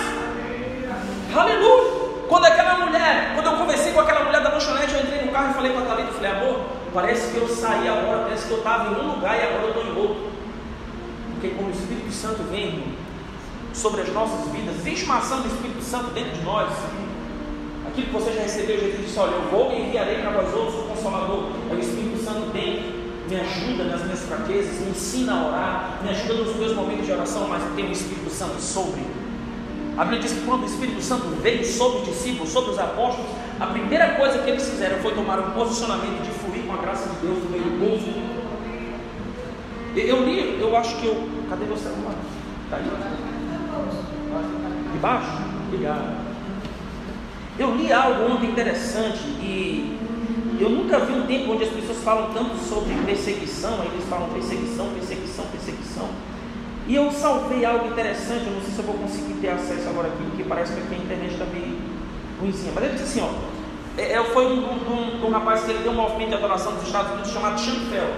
Aleluia. 1.33 2.09
Quando 2.29 2.45
aquela 2.45 2.85
mulher, 2.85 3.35
quando 3.37 3.47
eu 3.47 3.57
conversei 3.57 3.93
com 3.93 4.01
aquela 4.01 4.25
mulher 4.25 4.43
da 4.43 4.51
lanchonete, 4.51 4.95
eu 4.95 5.03
entrei 5.03 5.25
no 5.25 5.31
carro 5.31 5.53
e 5.53 5.55
falei 5.55 5.73
com 5.73 5.79
a 5.79 5.83
Thalita, 5.83 6.13
falei, 6.13 6.31
amor, 6.33 6.61
parece 6.93 7.31
que 7.31 7.37
eu 7.37 7.49
saí 7.49 7.89
agora, 7.89 8.25
parece 8.25 8.49
que 8.49 8.53
eu 8.53 8.59
estava 8.59 8.91
em 8.91 9.01
um 9.01 9.15
lugar 9.15 9.39
e 9.39 9.43
agora 9.45 9.63
eu 9.63 9.69
estou 9.69 9.85
em 9.85 9.97
outro. 9.97 10.39
Porque 11.41 11.55
quando 11.55 11.69
o 11.69 11.79
Espírito 11.79 12.11
Santo 12.11 12.43
vem 12.51 12.83
sobre 13.73 14.01
as 14.01 14.13
nossas 14.13 14.51
vidas, 14.51 14.75
existe 14.79 15.05
uma 15.05 15.19
ação 15.19 15.41
do 15.41 15.47
Espírito 15.47 15.81
Santo 15.81 16.11
dentro 16.11 16.33
de 16.33 16.43
nós. 16.43 16.69
Aquilo 17.87 18.09
que 18.09 18.13
você 18.13 18.33
já 18.33 18.43
recebeu, 18.43 18.81
Jesus 18.81 19.07
disse, 19.07 19.19
olha, 19.21 19.31
eu 19.31 19.43
vou 19.49 19.73
e 19.73 19.87
enviarei 19.87 20.19
para 20.19 20.31
vós 20.33 20.53
outros 20.53 20.75
o 20.75 20.89
Consolador. 20.89 21.53
Aí 21.71 21.77
o 21.77 21.81
Espírito 21.81 22.25
Santo 22.25 22.51
vem, 22.53 22.93
me 23.31 23.37
ajuda 23.37 23.85
nas 23.85 24.03
minhas 24.03 24.21
fraquezas, 24.25 24.81
me 24.81 24.91
ensina 24.91 25.33
a 25.33 25.47
orar, 25.47 26.01
me 26.03 26.11
ajuda 26.11 26.35
nos 26.43 26.57
meus 26.57 26.75
momentos 26.75 27.07
de 27.07 27.13
oração, 27.13 27.47
mas 27.47 27.63
tem 27.77 27.87
o 27.87 27.93
Espírito 27.93 28.31
Santo 28.31 28.61
sobre. 28.61 29.01
A 29.97 30.03
Bíblia 30.03 30.21
diz 30.21 30.33
que 30.33 30.45
quando 30.45 30.63
o 30.63 30.67
Espírito 30.67 31.01
Santo 31.01 31.29
veio 31.41 31.65
sobre 31.65 32.01
os 32.01 32.09
discípulos, 32.09 32.51
sobre 32.51 32.73
os 32.73 32.79
apóstolos, 32.81 33.31
a 33.61 33.67
primeira 33.67 34.17
coisa 34.17 34.39
que 34.39 34.51
eles 34.51 34.69
fizeram 34.69 34.99
foi 34.99 35.15
tomar 35.15 35.39
um 35.39 35.53
posicionamento 35.53 36.21
de 36.21 36.31
fluir 36.31 36.65
com 36.65 36.73
a 36.73 36.79
graça 36.79 37.09
de 37.09 37.27
Deus 37.27 37.39
no 37.45 37.51
meio 37.51 37.63
do 37.63 37.79
povo. 37.79 38.38
Eu 40.01 40.25
li, 40.25 40.59
eu 40.61 40.77
acho 40.77 40.97
que 40.97 41.07
eu. 41.07 41.29
Cadê 41.49 41.65
meu 41.65 41.77
celular? 41.77 42.15
Está 42.65 42.77
aí? 42.77 42.85
Debaixo? 44.93 45.43
Obrigado. 45.67 46.29
Eu 47.59 47.75
li 47.75 47.93
algo 47.93 48.33
ontem 48.33 48.51
interessante 48.51 49.25
e 49.41 49.99
eu 50.61 50.71
nunca 50.71 50.99
vi 51.01 51.13
um 51.13 51.27
tempo 51.27 51.53
onde 51.53 51.65
as 51.65 51.71
pessoas 51.71 51.99
falam 51.99 52.33
tanto 52.33 52.57
sobre 52.57 52.95
perseguição, 53.05 53.81
aí 53.81 53.89
eles 53.93 54.05
falam 54.09 54.29
perseguição, 54.31 54.89
perseguição, 54.91 55.45
perseguição. 55.47 56.09
E 56.87 56.95
eu 56.95 57.11
salvei 57.11 57.65
algo 57.65 57.89
interessante, 57.89 58.47
eu 58.47 58.53
não 58.53 58.61
sei 58.63 58.71
se 58.71 58.79
eu 58.79 58.85
vou 58.85 58.95
conseguir 58.95 59.35
ter 59.35 59.49
acesso 59.49 59.89
agora 59.89 60.09
aqui, 60.09 60.23
porque 60.23 60.45
parece 60.45 60.73
que 60.73 60.81
aqui 60.81 60.95
a 60.95 60.99
internet 60.99 61.33
está 61.33 61.45
meio 61.47 61.77
ruimzinha. 62.41 62.73
Mas 62.75 62.85
ele 62.85 62.93
disse 62.95 63.05
assim, 63.05 63.21
ó, 63.21 64.01
é, 64.01 64.13
é 64.13 64.25
foi 64.25 64.47
um, 64.47 64.65
um, 64.65 65.23
um, 65.23 65.27
um, 65.27 65.31
rapaz 65.31 65.65
que 65.65 65.71
ele 65.71 65.83
deu 65.83 65.93
um 65.93 65.97
movimento 65.97 66.31
de 66.31 66.35
adoração 66.37 66.75
dos 66.75 66.85
Estados 66.85 67.13
Unidos 67.13 67.31
chamado 67.31 67.61
Chantel. 67.61 68.09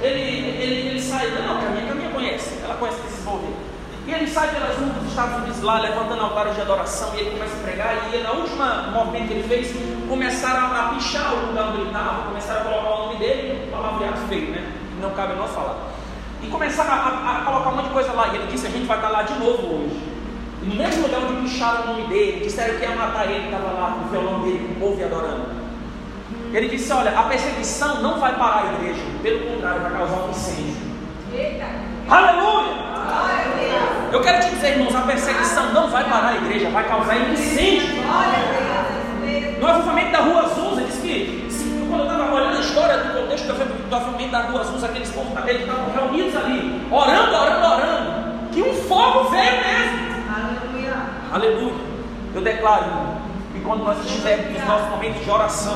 Ele, 0.00 0.20
ele, 0.20 0.88
ele 0.88 1.00
sai, 1.00 1.30
não, 1.30 1.60
Caminha, 1.60 1.86
Caminha 1.86 2.10
conhece, 2.10 2.58
ela 2.62 2.74
conhece 2.74 2.98
movimentos. 3.24 3.74
E 4.06 4.12
ele 4.12 4.26
sai 4.26 4.48
pelas 4.48 4.76
ruas 4.76 4.92
dos 4.92 5.08
Estados 5.08 5.36
Unidos 5.36 5.62
lá, 5.62 5.80
levantando 5.80 6.20
altares 6.20 6.54
de 6.54 6.60
adoração, 6.60 7.14
e 7.14 7.20
ele 7.20 7.30
começa 7.30 7.54
a 7.56 7.62
pregar, 7.62 7.96
e 8.12 8.18
na 8.18 8.32
última 8.32 8.90
movimento 8.92 9.28
que 9.28 9.32
ele 9.32 9.48
fez, 9.48 9.74
começaram 10.06 10.76
a, 10.76 10.94
pichar 10.94 11.32
o 11.32 11.46
lugar 11.46 11.68
onde 11.68 11.78
ele 11.78 11.86
estava, 11.86 12.24
começaram 12.24 12.60
a 12.60 12.64
colocar 12.64 12.90
o 12.90 13.06
nome 13.06 13.18
dele, 13.18 13.70
palavreado 13.70 14.18
feio, 14.28 14.50
né? 14.50 14.72
Não 15.00 15.10
cabe 15.10 15.34
nós 15.36 15.50
falar. 15.52 15.76
E 16.42 16.46
começaram 16.48 16.92
a, 16.92 17.38
a, 17.38 17.44
colocar 17.46 17.70
um 17.70 17.76
monte 17.76 17.86
de 17.86 17.92
coisa 17.94 18.12
lá, 18.12 18.28
e 18.28 18.36
ele 18.36 18.46
disse, 18.52 18.66
a 18.66 18.70
gente 18.70 18.86
vai 18.86 18.98
estar 18.98 19.08
lá 19.08 19.22
de 19.22 19.34
novo 19.38 19.84
hoje. 19.84 19.98
E 20.62 20.66
no 20.66 20.74
mesmo 20.74 21.02
lugar 21.02 21.20
onde 21.22 21.48
picharam 21.48 21.84
o 21.84 21.86
nome 21.86 22.08
dele, 22.08 22.44
disseram 22.44 22.78
que 22.78 22.82
ia 22.82 22.94
matar 22.94 23.30
ele, 23.30 23.46
estava 23.46 23.72
lá 23.72 23.96
com 23.98 24.04
o 24.04 24.10
violão 24.10 24.42
dele, 24.42 24.68
com 24.68 24.84
o 24.84 24.88
povo 24.88 25.00
e 25.00 25.04
adorando. 25.04 25.63
Ele 26.54 26.68
disse, 26.68 26.92
olha, 26.92 27.18
a 27.18 27.24
perseguição 27.24 28.00
não 28.00 28.20
vai 28.20 28.32
parar 28.36 28.68
a 28.68 28.74
igreja, 28.74 29.02
pelo 29.20 29.40
contrário, 29.44 29.82
vai 29.82 29.90
causar 29.90 30.16
um 30.18 30.30
incêndio. 30.30 30.76
Eita. 31.34 31.64
Aleluia! 32.08 32.74
Eu 34.12 34.20
quero 34.22 34.40
te 34.40 34.50
dizer, 34.50 34.78
irmãos, 34.78 34.94
a 34.94 35.00
perseguição 35.00 35.72
não 35.72 35.90
vai 35.90 36.04
parar 36.04 36.28
a 36.28 36.36
igreja, 36.36 36.70
vai 36.70 36.84
causar 36.84 37.16
incêndio. 37.32 37.88
No 39.60 39.66
avivamento 39.66 40.12
da 40.12 40.18
Rua 40.18 40.44
ele 40.76 40.86
diz 40.86 40.98
que, 41.00 41.48
quando 41.88 42.04
eu 42.04 42.12
estava 42.12 42.34
olhando 42.34 42.56
a 42.56 42.60
história 42.60 42.98
do 42.98 43.20
contexto 43.20 43.46
do 43.46 43.96
avivamento 43.96 44.30
da 44.30 44.40
Rua 44.42 44.60
Azul, 44.60 44.84
aqueles 44.84 45.10
povos 45.10 45.48
eles 45.48 45.62
estavam 45.62 45.92
reunidos 45.92 46.36
ali, 46.36 46.86
orando, 46.88 47.34
orando, 47.34 47.66
orando, 47.66 48.50
que 48.52 48.62
um 48.62 48.74
fogo 48.74 49.30
veio 49.30 49.56
mesmo. 49.56 49.98
Aleluia. 50.32 50.94
Aleluia. 51.32 51.74
Eu 52.32 52.42
declaro 52.42 52.84
que 53.52 53.60
quando 53.60 53.82
nós 53.82 53.98
estivermos 54.04 54.52
nos 54.52 54.68
nossos 54.68 54.88
momentos 54.90 55.24
de 55.24 55.30
oração, 55.30 55.74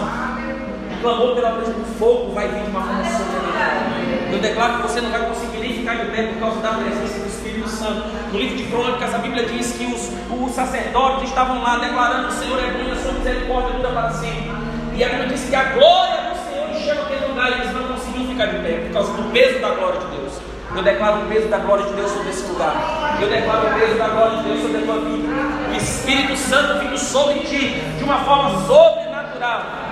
o 0.98 1.00
clamor 1.00 1.34
pela 1.34 1.52
presença 1.52 1.78
do 1.78 1.98
fogo 1.98 2.32
vai 2.32 2.48
vir 2.48 2.62
de 2.62 2.70
uma 2.70 2.82
forma 2.82 3.04
sobrenatural. 3.04 4.32
Eu 4.32 4.38
declaro 4.38 4.76
que 4.76 4.82
você 4.82 5.00
não 5.00 5.10
vai 5.10 5.26
conseguir 5.26 5.58
nem 5.58 5.72
ficar 5.74 5.94
de 5.94 6.10
pé 6.10 6.22
por 6.24 6.40
causa 6.40 6.60
da 6.60 6.72
presença 6.72 7.20
do 7.20 7.26
Espírito 7.26 7.68
Santo. 7.68 8.08
No 8.32 8.38
livro 8.38 8.56
de 8.56 8.64
Crônicas, 8.64 9.14
a 9.14 9.18
Bíblia 9.18 9.46
diz 9.46 9.72
que 9.72 9.86
os, 9.86 10.10
os 10.30 10.52
sacerdotes 10.52 11.28
estavam 11.28 11.62
lá 11.62 11.78
declarando: 11.78 12.28
O 12.28 12.32
Senhor 12.32 12.58
é 12.58 12.70
bom 12.72 12.88
e 12.88 12.90
a 12.90 12.96
sua 12.96 13.12
misericórdia 13.12 13.76
dura 13.76 13.90
para 13.90 14.10
sempre. 14.10 14.50
E 14.94 15.04
a 15.04 15.08
Bíblia 15.08 15.28
diz 15.28 15.48
que 15.48 15.54
a 15.54 15.64
glória 15.64 16.30
do 16.30 16.50
Senhor 16.50 16.70
encheu 16.70 17.02
aquele 17.02 17.26
lugar 17.26 17.50
e 17.50 17.54
eles 17.54 17.72
não 17.72 17.84
conseguiam 17.84 18.26
ficar 18.26 18.46
de 18.46 18.58
pé 18.58 18.72
por 18.86 18.92
causa 18.92 19.12
do 19.12 19.32
peso 19.32 19.58
da 19.60 19.70
glória 19.70 20.00
de 20.00 20.06
Deus. 20.16 20.32
Eu 20.74 20.82
declaro 20.82 21.22
o 21.22 21.28
peso 21.28 21.48
da 21.48 21.58
glória 21.58 21.86
de 21.86 21.92
Deus 21.92 22.10
sobre 22.10 22.30
esse 22.30 22.46
lugar. 22.46 23.18
Eu 23.20 23.28
declaro 23.30 23.68
o 23.68 23.80
peso 23.80 23.98
da 23.98 24.08
glória 24.08 24.38
de 24.38 24.42
Deus 24.42 24.60
sobre 24.60 24.78
a 24.78 24.80
tua 24.82 25.00
vida. 25.00 25.28
O 25.70 25.76
Espírito 25.76 26.36
Santo 26.36 26.80
vindo 26.80 26.98
sobre 26.98 27.40
ti 27.40 27.80
de 27.96 28.04
uma 28.04 28.18
forma 28.18 28.50
sobrenatural. 28.66 29.87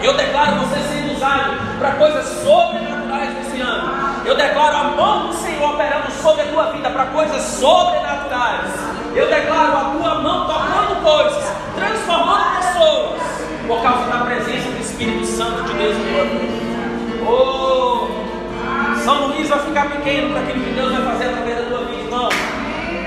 Eu 0.00 0.14
declaro 0.14 0.60
você 0.60 0.78
sendo 0.80 1.16
usado 1.16 1.58
para 1.78 1.92
coisas 1.92 2.24
sobrenaturais 2.44 3.34
nesse 3.34 3.60
ano. 3.60 3.92
Eu 4.24 4.36
declaro 4.36 4.76
a 4.76 4.84
mão 4.84 5.28
do 5.28 5.34
Senhor 5.34 5.74
operando 5.74 6.10
sobre 6.12 6.42
a 6.42 6.46
tua 6.46 6.72
vida 6.72 6.88
para 6.90 7.06
coisas 7.06 7.42
sobrenaturais. 7.42 8.70
Eu 9.14 9.28
declaro 9.28 9.76
a 9.76 9.84
tua 9.98 10.14
mão 10.16 10.46
tocando 10.46 11.02
coisas, 11.02 11.52
transformando 11.74 12.56
pessoas, 12.58 13.20
por 13.66 13.82
causa 13.82 14.04
da 14.04 14.24
presença 14.24 14.70
do 14.70 14.80
Espírito 14.80 15.26
Santo 15.26 15.64
de 15.64 15.72
Deus 15.72 15.96
tua 15.96 16.24
vida. 16.24 16.68
Oh, 17.26 18.08
São 19.04 19.26
Luís 19.28 19.48
vai 19.48 19.58
ficar 19.58 19.90
pequeno 19.90 20.30
para 20.30 20.42
aquilo 20.42 20.64
que 20.64 20.70
Deus 20.70 20.92
vai 20.92 21.02
fazer 21.02 21.24
através 21.30 21.56
da 21.56 21.64
tua 21.64 21.84
vida, 21.86 22.02
irmão. 22.02 22.28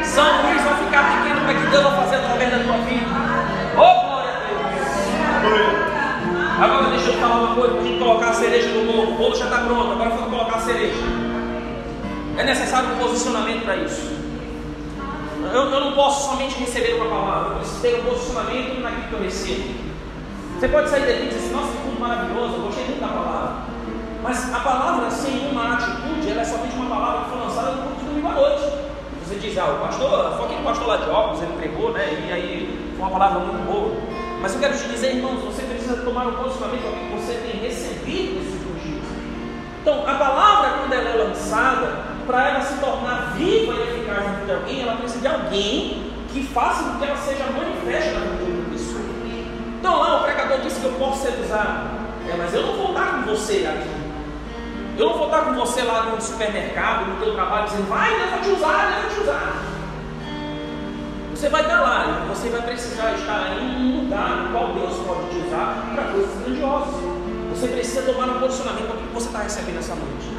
São 0.03 0.41
Luís 0.41 0.61
vai 0.61 0.75
ficar 0.75 1.21
pequeno 1.21 1.41
para 1.41 1.53
que 1.53 1.67
Deus 1.67 1.83
vai 1.83 1.95
fazer 2.03 2.15
através 2.17 2.51
da 2.51 2.59
tua 2.59 2.77
vida. 2.79 3.07
Oh. 3.77 4.10
Agora 6.61 6.91
deixa 6.91 7.07
eu 7.07 7.13
falar 7.15 7.37
uma 7.37 7.55
coisa, 7.55 7.79
a 7.79 7.81
gente 7.81 7.97
colocar 7.97 8.29
a 8.29 8.33
cereja 8.33 8.69
no 8.69 8.85
bolo. 8.85 9.13
O 9.13 9.17
bolo 9.17 9.35
já 9.35 9.45
está 9.45 9.61
pronto, 9.61 9.93
agora 9.93 10.11
vamos 10.11 10.29
colocar 10.29 10.57
a 10.57 10.61
cereja. 10.61 11.01
É 12.37 12.43
necessário 12.43 12.89
um 12.89 12.97
posicionamento 12.99 13.63
para 13.63 13.77
isso. 13.77 14.11
Eu, 15.51 15.63
eu, 15.63 15.79
não 15.79 15.93
posso 15.93 16.29
somente 16.29 16.59
receber 16.59 17.01
uma 17.01 17.09
palavra, 17.09 17.53
eu 17.53 17.55
preciso 17.55 17.81
ter 17.81 17.95
um 17.95 18.03
posicionamento 18.03 18.79
naquilo 18.79 19.07
que 19.07 19.13
eu 19.13 19.23
recebo. 19.23 19.73
Você 20.59 20.67
pode 20.67 20.89
sair 20.91 21.07
daqui 21.07 21.23
e 21.23 21.27
dizer 21.29 21.39
assim, 21.39 21.55
nossa, 21.55 21.71
que 21.71 21.77
tudo 21.81 21.99
maravilhoso, 21.99 22.53
eu 22.53 22.61
gostei 22.61 22.85
muito 22.85 23.01
da 23.01 23.07
palavra. 23.07 23.53
Mas 24.21 24.53
a 24.53 24.59
palavra 24.59 25.09
sem 25.09 25.49
uma 25.49 25.73
atitude, 25.73 26.29
ela 26.29 26.41
é 26.41 26.45
somente 26.45 26.75
uma 26.75 26.95
palavra 26.95 27.23
que 27.23 27.29
foi 27.31 27.39
lançada 27.39 27.71
no 27.71 27.81
culto 27.81 27.99
de 28.01 28.05
domingo 28.05 28.27
à 28.27 28.33
noite. 28.33 28.61
Você 29.25 29.35
diz, 29.39 29.57
ah, 29.57 29.65
o 29.65 29.83
pastor, 29.83 30.37
foi 30.37 30.45
aquele 30.45 30.61
pastor 30.61 30.87
lá 30.87 30.97
de 30.97 31.09
óculos, 31.09 31.41
ele 31.41 31.53
pregou, 31.57 31.91
né? 31.91 32.23
E 32.27 32.31
aí 32.31 32.93
foi 32.95 33.03
uma 33.03 33.17
palavra 33.17 33.39
muito 33.39 33.65
boa. 33.65 33.90
Mas 34.41 34.53
eu 34.53 34.59
quero 34.59 34.75
te 34.75 34.87
dizer, 34.87 35.15
irmãos, 35.15 35.39
você 35.41 35.61
precisa 35.61 35.97
tomar 35.97 36.27
um 36.27 36.33
posicionamento 36.33 36.81
com 36.81 37.15
que 37.15 37.21
você 37.21 37.33
tem 37.33 37.61
recebido 37.61 38.39
nesses 38.39 38.53
últimos 38.53 38.83
dias. 38.83 39.05
Então, 39.81 40.01
a 40.07 40.15
palavra, 40.15 40.79
quando 40.79 40.93
ela 40.93 41.09
é 41.09 41.23
lançada, 41.23 42.11
para 42.25 42.49
ela 42.49 42.61
se 42.61 42.79
tornar 42.79 43.33
viva 43.37 43.73
e 43.73 43.81
eficaz 43.81 44.25
na 44.25 44.33
vida 44.33 44.45
de 44.45 44.53
alguém, 44.53 44.81
ela 44.81 44.95
precisa 44.95 45.21
de 45.21 45.27
alguém 45.27 46.11
que 46.33 46.43
faça 46.47 46.83
com 46.83 46.97
que 46.97 47.05
ela 47.05 47.17
seja 47.17 47.43
manifesta 47.45 48.19
na 48.19 48.37
vida 48.37 48.51
uma 48.51 48.69
pessoa. 48.71 49.01
Então, 49.79 49.99
lá 49.99 50.21
o 50.21 50.23
pregador 50.23 50.59
disse 50.61 50.79
que 50.79 50.85
eu 50.85 50.93
posso 50.93 51.21
ser 51.21 51.39
usado. 51.43 52.01
É, 52.31 52.35
mas 52.35 52.53
eu 52.53 52.65
não 52.65 52.73
vou 52.73 52.89
estar 52.89 53.13
com 53.13 53.21
você 53.23 53.67
aqui. 53.67 53.89
Eu 54.97 55.09
não 55.09 55.17
vou 55.17 55.25
estar 55.27 55.41
com 55.41 55.53
você 55.53 55.81
lá 55.81 56.03
no 56.03 56.21
supermercado, 56.21 57.07
no 57.07 57.15
teu 57.17 57.33
trabalho, 57.33 57.65
dizendo, 57.65 57.89
vai, 57.89 58.15
Deus 58.17 58.29
vai 58.29 58.41
te 58.41 58.49
usar, 58.49 58.91
Deus 58.91 59.01
vai 59.01 59.15
te 59.15 59.21
usar. 59.21 59.70
Você 61.41 61.49
vai 61.49 61.61
estar 61.63 61.81
lá, 61.81 62.23
você 62.29 62.49
vai 62.49 62.61
precisar 62.61 63.13
estar 63.13 63.57
em 63.59 63.65
um 63.65 64.01
lugar 64.01 64.43
no 64.43 64.51
qual 64.51 64.73
Deus 64.75 64.93
pode 65.07 65.27
te 65.31 65.47
usar 65.47 65.89
para 65.95 66.03
coisas 66.13 66.29
grandiosas. 66.37 66.93
Você 67.49 67.67
precisa 67.67 68.03
tomar 68.03 68.29
um 68.29 68.39
posicionamento 68.39 68.85
para 68.85 68.97
o 68.97 68.99
que 68.99 69.07
você 69.07 69.25
está 69.25 69.39
recebendo 69.39 69.79
essa 69.79 69.95
noite. 69.95 70.29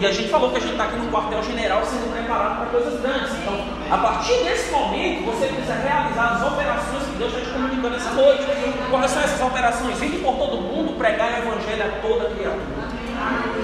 E 0.00 0.04
a 0.04 0.10
gente 0.10 0.28
falou 0.28 0.50
que 0.50 0.56
a 0.56 0.60
gente 0.60 0.72
está 0.72 0.86
aqui 0.86 0.96
no 0.96 1.08
quartel-general 1.12 1.84
sendo 1.86 2.12
preparado 2.12 2.56
para 2.56 2.66
coisas 2.66 3.00
grandes. 3.00 3.30
Então, 3.30 3.54
a 3.92 3.98
partir 3.98 4.42
desse 4.42 4.72
momento, 4.72 5.24
você 5.24 5.46
precisa 5.46 5.74
realizar 5.74 6.32
as 6.34 6.52
operações 6.52 7.02
que 7.06 7.18
Deus 7.18 7.32
está 7.34 7.46
te 7.46 7.52
comunicando 7.52 7.94
essa 7.94 8.10
noite. 8.10 8.42
Quais 8.90 9.08
são 9.08 9.22
essas 9.22 9.40
operações? 9.40 10.02
Ir 10.02 10.18
por 10.18 10.34
todo 10.34 10.56
mundo, 10.62 10.98
pregar 10.98 11.30
o 11.30 11.46
evangelho 11.46 11.84
a 11.86 12.02
toda 12.02 12.24
criatura. 12.34 12.90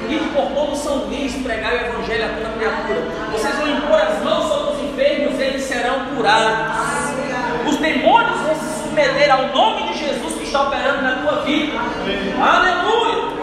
Ir 0.08 0.22
por 0.32 0.54
todo 0.54 0.76
São 0.76 0.98
Luís, 0.98 1.34
pregar 1.42 1.72
o 1.72 1.76
evangelho 1.78 2.26
a 2.26 2.28
toda 2.28 2.48
criatura. 2.56 3.02
Vocês 3.32 3.56
vão 3.56 3.66
impor 3.66 4.00
as 4.00 4.22
mãos 4.22 4.46
sobre 4.46 4.67
enfermos, 4.98 5.40
eles 5.40 5.62
serão 5.62 6.06
curados. 6.16 6.74
Os 7.68 7.76
demônios 7.76 8.40
vão 8.40 8.54
se 8.54 8.82
submeter 8.82 9.32
ao 9.32 9.48
nome 9.48 9.92
de 9.92 9.98
Jesus 9.98 10.34
que 10.34 10.44
está 10.44 10.62
operando 10.62 11.02
na 11.02 11.16
tua 11.22 11.42
vida. 11.42 11.78
Aleluia. 12.42 13.38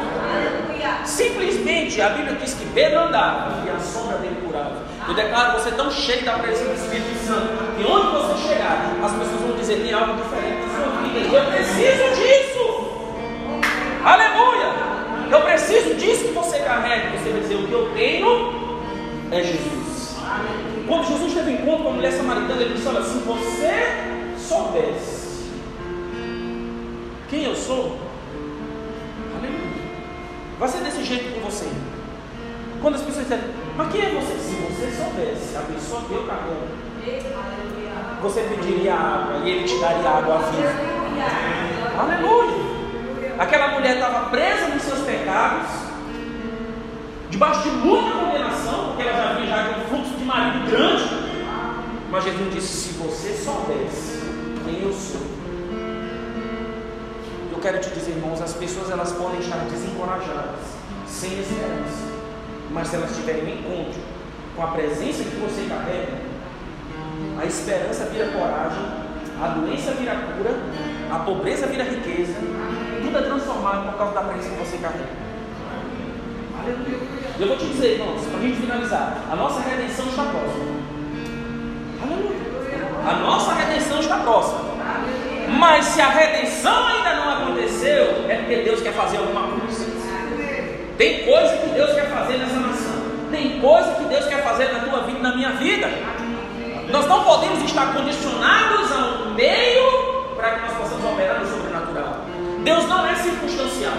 Simplesmente 1.06 2.02
a 2.02 2.10
Bíblia 2.10 2.36
diz 2.36 2.56
que 2.56 2.66
Pedro 2.74 3.00
andava 3.00 3.64
e 3.66 3.70
a 3.70 3.80
sombra 3.80 4.18
dele 4.18 4.38
curava. 4.44 4.84
Eu 5.08 5.14
declaro 5.14 5.60
você 5.60 5.72
tão 5.72 5.90
cheio 5.92 6.26
da 6.26 6.34
presença 6.34 6.66
do 6.66 6.76
Espírito 6.76 7.26
Santo 7.26 7.78
que 7.78 7.84
onde 7.90 8.08
você 8.08 8.48
chegar, 8.48 8.92
as 9.04 9.12
pessoas 9.12 9.42
vão 9.42 9.56
dizer 9.56 9.76
tem 9.78 9.94
algo 9.94 10.16
diferente 10.16 10.62
na 10.62 10.84
sua 10.84 11.02
vida. 11.02 11.36
Eu 11.36 11.46
preciso 11.46 12.16
disso. 12.16 12.66
Aleluia. 14.04 14.74
Eu 15.32 15.42
preciso 15.42 15.96
disso 15.96 16.26
que 16.26 16.34
você 16.34 16.60
carrega. 16.60 17.18
Você 17.18 17.30
vai 17.30 17.42
dizer: 17.42 17.56
o 17.56 17.68
que 17.68 17.74
eu 17.74 17.92
tenho 17.96 18.82
é 19.32 19.44
Jesus. 19.44 20.16
Quando 20.88 21.08
Jesus 21.08 21.34
teve 21.34 21.52
encontro 21.52 21.84
com 21.84 21.90
a 21.90 21.94
mulher 21.94 22.12
samaritana, 22.12 22.62
ele 22.62 22.74
disse: 22.76 22.88
Olha, 22.88 23.02
se 23.02 23.18
você 23.20 24.36
soubesse 24.38 25.52
quem 27.30 27.44
eu 27.44 27.56
sou, 27.56 27.98
aleluia, 29.36 29.82
vai 30.60 30.70
ser 30.70 30.84
desse 30.84 31.04
jeito 31.04 31.34
com 31.34 31.50
você. 31.50 31.68
Quando 32.82 32.96
as 32.96 33.02
pessoas 33.02 33.28
dizem, 33.28 33.40
mas 33.76 33.92
quem 33.92 34.02
é 34.02 34.10
você? 34.10 34.38
Se 34.38 34.56
você 34.56 34.92
soubesse 34.96 35.58
a 35.58 35.62
pessoa 35.62 36.02
que 36.04 36.14
eu 36.14 36.24
carrego, 36.24 36.86
você 38.22 38.42
pediria 38.42 38.94
água 38.94 39.42
e 39.44 39.50
ele 39.50 39.64
te 39.68 39.80
daria 39.80 40.10
água 40.10 40.38
viva. 40.38 40.96
Aleluia. 42.00 42.76
Aquela 43.40 43.70
mulher 43.70 43.96
estava 43.96 44.30
presa 44.30 44.68
nos 44.68 44.84
seus 44.84 45.00
pecados, 45.00 45.68
debaixo 47.30 47.64
de 47.64 47.70
muita 47.70 48.12
condenação, 48.12 48.94
porque 48.94 49.02
ela 49.02 49.18
já 49.18 49.34
vinha 49.34 49.48
já 49.48 49.64
de 49.64 49.80
um 49.80 49.84
fluxo 49.86 50.16
de 50.18 50.25
marido 50.36 50.70
grande. 50.70 51.04
Mas 52.12 52.24
Jesus 52.24 52.54
disse: 52.54 52.68
Se 52.68 52.94
você 52.94 53.34
soubesse 53.34 54.22
quem 54.66 54.82
eu 54.82 54.94
sou, 54.94 55.22
eu 57.52 57.58
quero 57.60 57.80
te 57.80 57.90
dizer, 57.90 58.12
irmãos, 58.12 58.42
as 58.42 58.54
pessoas 58.54 58.90
elas 58.92 59.12
podem 59.14 59.40
estar 59.40 59.58
desencorajadas, 59.70 60.60
sem 61.08 61.40
esperança, 61.40 62.06
mas 62.72 62.88
se 62.88 62.96
elas 62.96 63.16
tiverem 63.16 63.44
um 63.44 63.60
encontro 63.60 64.02
com 64.56 64.64
a 64.64 64.68
presença 64.68 65.24
que 65.24 65.36
você 65.38 65.68
carrega, 65.68 66.14
a 67.42 67.46
esperança 67.46 68.06
vira 68.06 68.28
coragem, 68.28 68.86
a 69.42 69.48
doença 69.50 69.92
vira 69.92 70.16
cura, 70.16 70.52
a 71.12 71.20
pobreza 71.20 71.68
vira 71.68 71.84
riqueza, 71.84 72.36
tudo 73.02 73.18
é 73.18 73.22
transformado 73.22 73.92
por 73.92 73.98
causa 73.98 74.14
da 74.14 74.22
presença 74.22 74.50
que 74.50 74.64
você 74.64 74.78
carrega. 74.78 75.25
Aleluia. 76.66 76.98
Eu 77.40 77.48
vou 77.48 77.58
te 77.58 77.66
dizer, 77.66 78.00
irmãos, 78.00 78.26
para 78.26 78.40
a 78.40 78.42
gente 78.42 78.58
finalizar, 78.58 79.18
a 79.32 79.36
nossa 79.36 79.60
redenção 79.62 80.08
está 80.08 80.24
próxima. 80.24 80.66
Aleluia. 82.02 82.40
A 83.08 83.14
nossa 83.20 83.54
redenção 83.54 84.00
está 84.00 84.18
próxima. 84.18 84.62
Mas 85.60 85.86
se 85.86 86.02
a 86.02 86.10
redenção 86.10 86.88
ainda 86.88 87.14
não 87.14 87.30
aconteceu, 87.30 88.26
é 88.28 88.38
porque 88.38 88.56
Deus 88.64 88.82
quer 88.82 88.94
fazer 88.94 89.18
alguma 89.18 89.44
coisa. 89.60 89.86
Tem 90.98 91.24
coisa 91.24 91.56
que 91.58 91.70
Deus 91.70 91.94
quer 91.94 92.10
fazer 92.10 92.38
nessa 92.38 92.60
nação. 92.60 92.96
Tem 93.30 93.60
coisa 93.60 93.92
que 93.92 94.06
Deus 94.06 94.26
quer 94.26 94.44
fazer 94.44 94.74
na 94.74 94.80
tua 94.80 95.02
vida 95.02 95.20
e 95.20 95.22
na 95.22 95.36
minha 95.36 95.52
vida. 95.52 95.88
Nós 96.90 97.06
não 97.06 97.24
podemos 97.24 97.62
estar 97.64 97.94
condicionados 97.94 98.92
a 98.92 99.28
um 99.28 99.34
meio 99.36 100.34
para 100.36 100.52
que 100.52 100.62
nós 100.62 100.78
possamos 100.78 101.06
operar 101.06 101.42
no 101.42 101.48
sobrenatural. 101.48 102.22
Deus 102.64 102.88
não 102.88 103.06
é 103.06 103.14
circunstancial. 103.16 103.94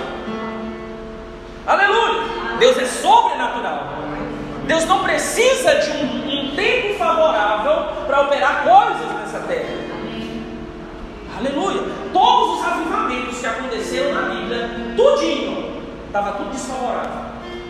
Aleluia! 1.66 2.22
Deus 2.60 2.78
é 2.78 2.84
sobrenatural. 2.86 3.96
Deus 4.66 4.84
não 4.84 5.02
precisa 5.02 5.74
de 5.76 5.90
um, 5.90 6.50
um 6.52 6.54
tempo 6.54 6.98
favorável 6.98 8.04
para 8.06 8.22
operar 8.22 8.64
coisas 8.64 9.12
nessa 9.18 9.40
terra. 9.40 9.74
Aleluia! 11.38 11.82
Todos 12.12 12.60
os 12.60 12.66
avivamentos 12.66 13.38
que 13.38 13.46
aconteceram 13.46 14.14
na 14.14 14.28
Bíblia, 14.28 14.70
tudinho, 14.96 15.82
estava 16.06 16.32
tudo 16.32 16.50
desfavorável. 16.50 17.26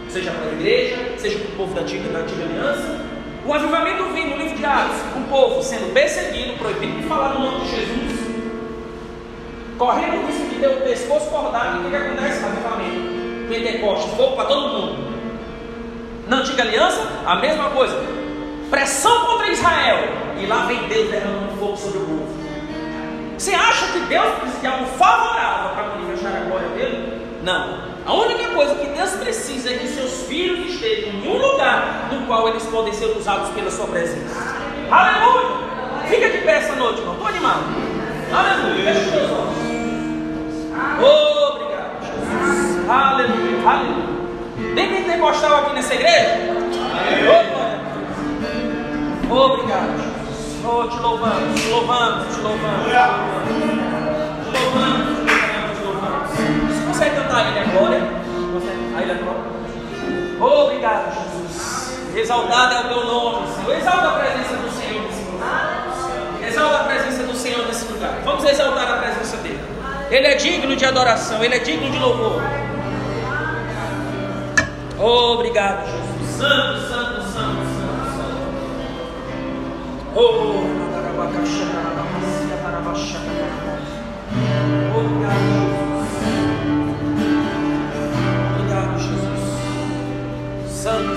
Seja 0.08 0.30
para 0.30 0.50
a 0.50 0.52
igreja, 0.52 1.18
seja 1.18 1.38
para 1.38 1.48
o 1.48 1.56
povo 1.56 1.74
da 1.74 1.80
antiga, 1.80 2.08
da 2.10 2.18
antiga 2.20 2.44
aliança, 2.44 3.00
O 3.44 3.54
avivamento 3.54 4.04
vem 4.12 4.30
no 4.30 4.36
livro 4.36 4.56
de 4.56 4.64
Atos, 4.64 4.96
um 5.16 5.22
povo 5.24 5.62
sendo 5.62 5.92
perseguido, 5.94 6.58
proibido 6.58 7.00
de 7.00 7.06
falar 7.06 7.30
no 7.30 7.40
nome 7.40 7.64
de 7.64 7.70
Jesus, 7.70 8.20
correndo 9.78 10.22
o 10.22 10.26
risco 10.26 10.48
de 10.48 10.56
ter 10.56 10.68
o 10.68 10.80
pescoço 10.82 11.30
cortado. 11.30 11.76
E 11.76 11.80
o 11.80 11.84
que, 11.84 11.90
que 11.90 11.96
acontece? 11.96 12.44
Avivamento, 12.44 13.15
Pentecoste, 13.48 14.10
fogo 14.16 14.36
para 14.36 14.44
todo 14.46 14.68
mundo. 14.68 15.16
Na 16.28 16.38
antiga 16.38 16.62
aliança, 16.62 17.02
a 17.24 17.36
mesma 17.36 17.70
coisa. 17.70 17.96
Pressão 18.70 19.26
contra 19.26 19.48
Israel. 19.48 19.98
E 20.38 20.46
lá 20.46 20.66
vem 20.66 20.88
Deus 20.88 21.10
derramando 21.10 21.56
fogo 21.58 21.76
sobre 21.76 21.98
o 21.98 22.00
povo. 22.02 22.36
Você 23.38 23.54
acha 23.54 23.86
que 23.92 24.00
Deus 24.00 24.34
precisa 24.40 24.60
de 24.60 24.66
algo 24.66 24.86
favorável 24.98 25.70
para 25.74 25.84
manifestar 25.96 26.36
a 26.36 26.40
glória 26.40 26.68
dele? 26.70 27.22
Não. 27.42 27.96
A 28.06 28.14
única 28.14 28.48
coisa 28.48 28.74
que 28.76 28.86
Deus 28.86 29.10
precisa 29.10 29.70
é 29.70 29.78
que 29.78 29.88
seus 29.88 30.22
filhos 30.26 30.74
estejam 30.74 31.10
em 31.10 31.28
um 31.28 31.38
lugar 31.38 32.08
no 32.10 32.26
qual 32.26 32.48
eles 32.48 32.64
podem 32.64 32.92
ser 32.92 33.06
usados 33.06 33.50
pela 33.50 33.70
sua 33.70 33.86
presença. 33.86 34.34
Aleluia! 34.90 35.66
Fica 36.08 36.30
de 36.30 36.38
pé 36.38 36.58
essa 36.58 36.74
noite, 36.76 37.00
irmão. 37.00 37.14
Estou 37.14 37.28
animado. 37.28 37.64
Aleluia. 38.32 38.84
Fecha 38.84 39.00
os 39.00 39.12
teus 39.12 39.30
olhos. 39.30 39.56
Obrigado. 41.00 41.65
Aleluia. 43.66 43.96
Aleluia. 43.96 44.74
Tem 44.76 44.88
pentecostal 44.88 45.56
aqui 45.56 45.74
nessa 45.74 45.94
igreja? 45.94 46.38
Oh, 49.28 49.34
Obrigado, 49.34 49.90
Jesus. 49.96 50.64
Oh, 50.64 50.86
te 50.88 50.96
louvamos, 51.00 51.60
te 51.60 51.68
louvamos, 51.68 52.34
te 52.34 52.40
louvamos. 52.42 52.84
Te 52.84 52.92
louvamos, 54.56 55.06
te 55.06 55.32
louvamos, 55.32 55.78
te 55.78 55.84
louvamos. 55.84 56.30
Você 56.30 56.86
consegue 56.86 57.16
cantar 57.16 57.48
ele 57.48 57.58
agora? 57.58 58.00
A 58.96 59.02
ele 59.02 59.12
agora? 59.12 60.62
Obrigado, 60.62 61.12
Jesus. 61.12 61.98
Exaltado 62.14 62.74
é 62.74 62.80
o 62.80 62.88
teu 62.88 63.04
nome, 63.04 63.48
Senhor. 63.52 63.76
Exalta 63.76 64.08
a 64.08 64.12
presença 64.12 64.54
do 64.54 64.70
Senhor 64.70 65.02
nesse 65.02 65.24
lugar. 65.24 65.86
Exalta 66.46 66.76
a 66.76 66.84
presença 66.84 67.22
do 67.24 67.34
Senhor 67.34 67.66
nesse 67.66 67.92
lugar. 67.92 68.14
Vamos 68.24 68.44
exaltar 68.44 68.92
a 68.92 68.96
presença 68.98 69.36
dele. 69.38 69.60
Ele 70.08 70.26
é 70.26 70.34
digno 70.36 70.76
de 70.76 70.84
adoração, 70.84 71.42
ele 71.42 71.56
é 71.56 71.58
digno 71.58 71.90
de 71.90 71.98
louvor. 71.98 72.40
Obrigado, 74.98 75.84
Jesus. 75.86 76.36
Santo, 76.38 76.80
santo, 76.88 77.20
santo, 77.22 77.62
santo, 77.76 78.06
santo. 78.16 78.46
Oh, 80.14 80.76
Obrigado, 84.96 85.44
Jesus. 85.52 86.10
Obrigado, 88.54 88.98
Jesus. 88.98 89.42
Santo, 90.70 91.04
santo, 91.04 91.15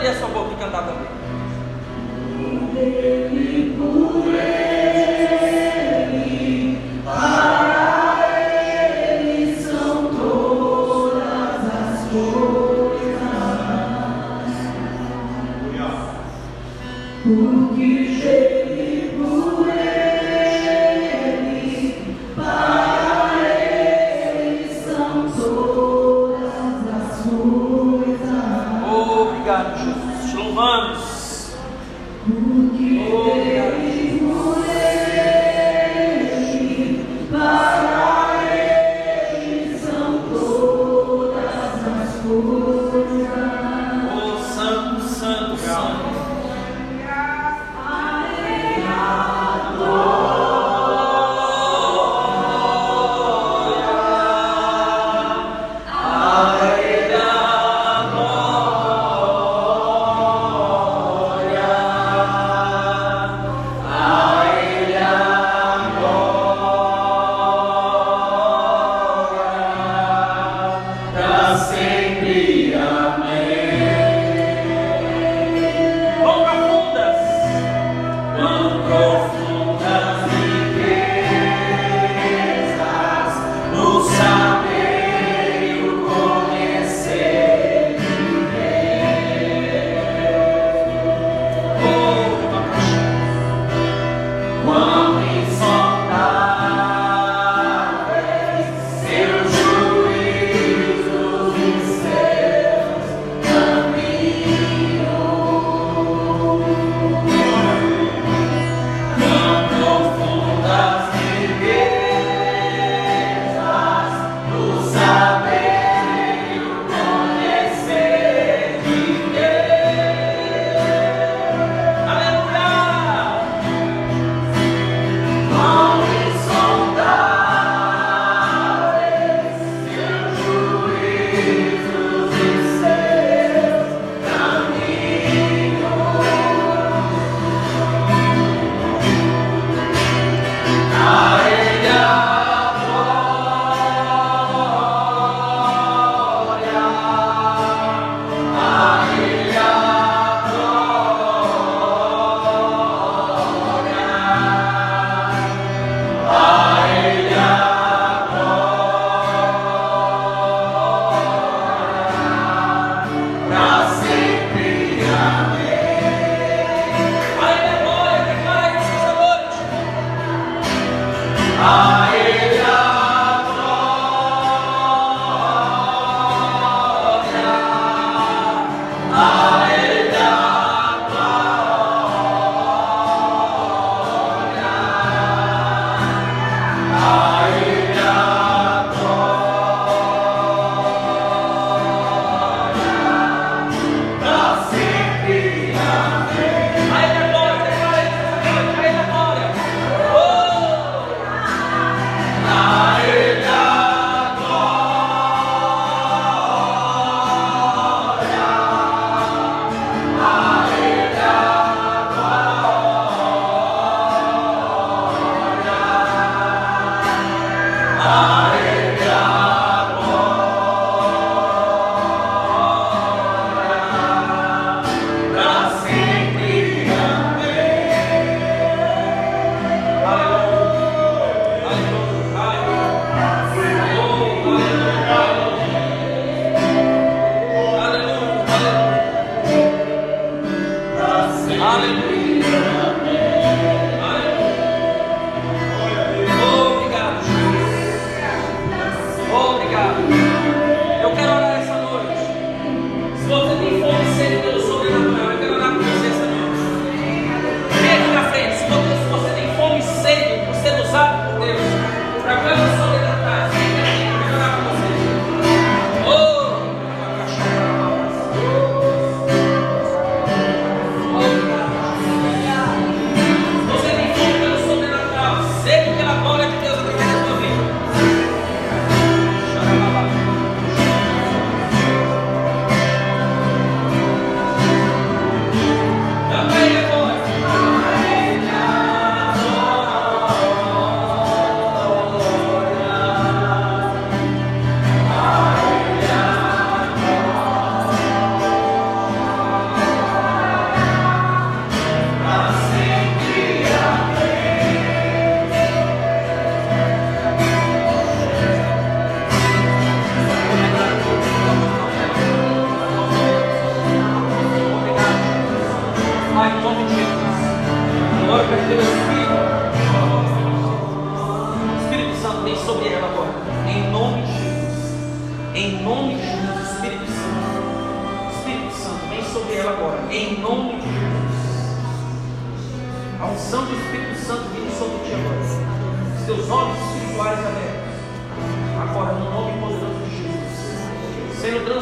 abrir 0.00 0.08
a 0.08 0.18
sua 0.18 0.28
boca 0.28 0.54
e 0.54 0.56
cantar 0.56 0.86
também. 0.86 1.10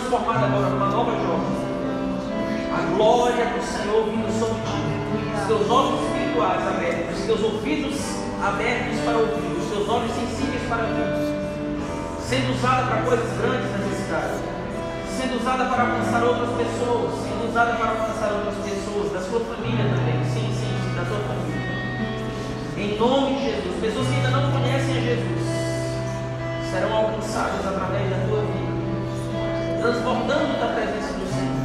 Transformada 0.08 0.46
agora 0.46 0.70
numa 0.70 0.88
nova 0.88 1.10
jovem. 1.10 1.52
A 2.72 2.96
glória 2.96 3.44
do 3.44 3.60
Senhor 3.60 4.04
vindo 4.08 4.32
sobre 4.40 4.56
ti. 4.64 4.80
Os 5.36 5.46
teus 5.46 5.68
olhos 5.68 6.00
espirituais 6.00 6.66
abertos. 6.66 7.18
Os 7.18 7.26
teus 7.26 7.42
ouvidos 7.42 8.00
abertos 8.40 9.00
para 9.04 9.18
ouvir. 9.18 9.60
Os 9.60 9.68
teus 9.68 9.86
olhos 9.86 10.10
sensíveis 10.12 10.62
para 10.66 10.82
ouvir 10.84 11.38
sendo 12.28 12.52
usada 12.56 12.86
para 12.88 13.02
coisas 13.08 13.24
grandes 13.40 13.70
nessa 13.72 14.04
cidade, 14.04 14.36
sendo 15.16 15.40
usada 15.40 15.64
para 15.64 15.80
alcançar 15.80 16.22
outras 16.24 16.50
pessoas, 16.60 17.24
sendo 17.24 17.48
usada 17.48 17.72
para 17.72 17.88
alcançar 17.88 18.32
outras 18.32 18.56
pessoas, 18.68 19.12
da 19.12 19.20
sua 19.24 19.40
família 19.48 19.84
também, 19.88 20.20
sim, 20.28 20.52
sim, 20.52 20.72
sim, 20.76 20.92
da 20.92 21.08
sua 21.08 21.20
família. 21.24 21.72
Em 22.76 22.98
nome 23.00 23.32
de 23.32 23.44
Jesus, 23.48 23.80
pessoas 23.80 24.06
que 24.08 24.14
ainda 24.16 24.28
não 24.28 24.52
conhecem 24.52 24.96
a 24.96 25.00
Jesus 25.00 25.40
serão 26.70 26.92
alcançadas 26.96 27.64
através 27.64 28.10
da 28.10 28.16
tua 28.28 28.44
vida, 28.44 28.57
transbordando 29.80 30.58
da 30.58 30.68
presença 30.74 31.12
do 31.14 31.26
Senhor. 31.28 31.58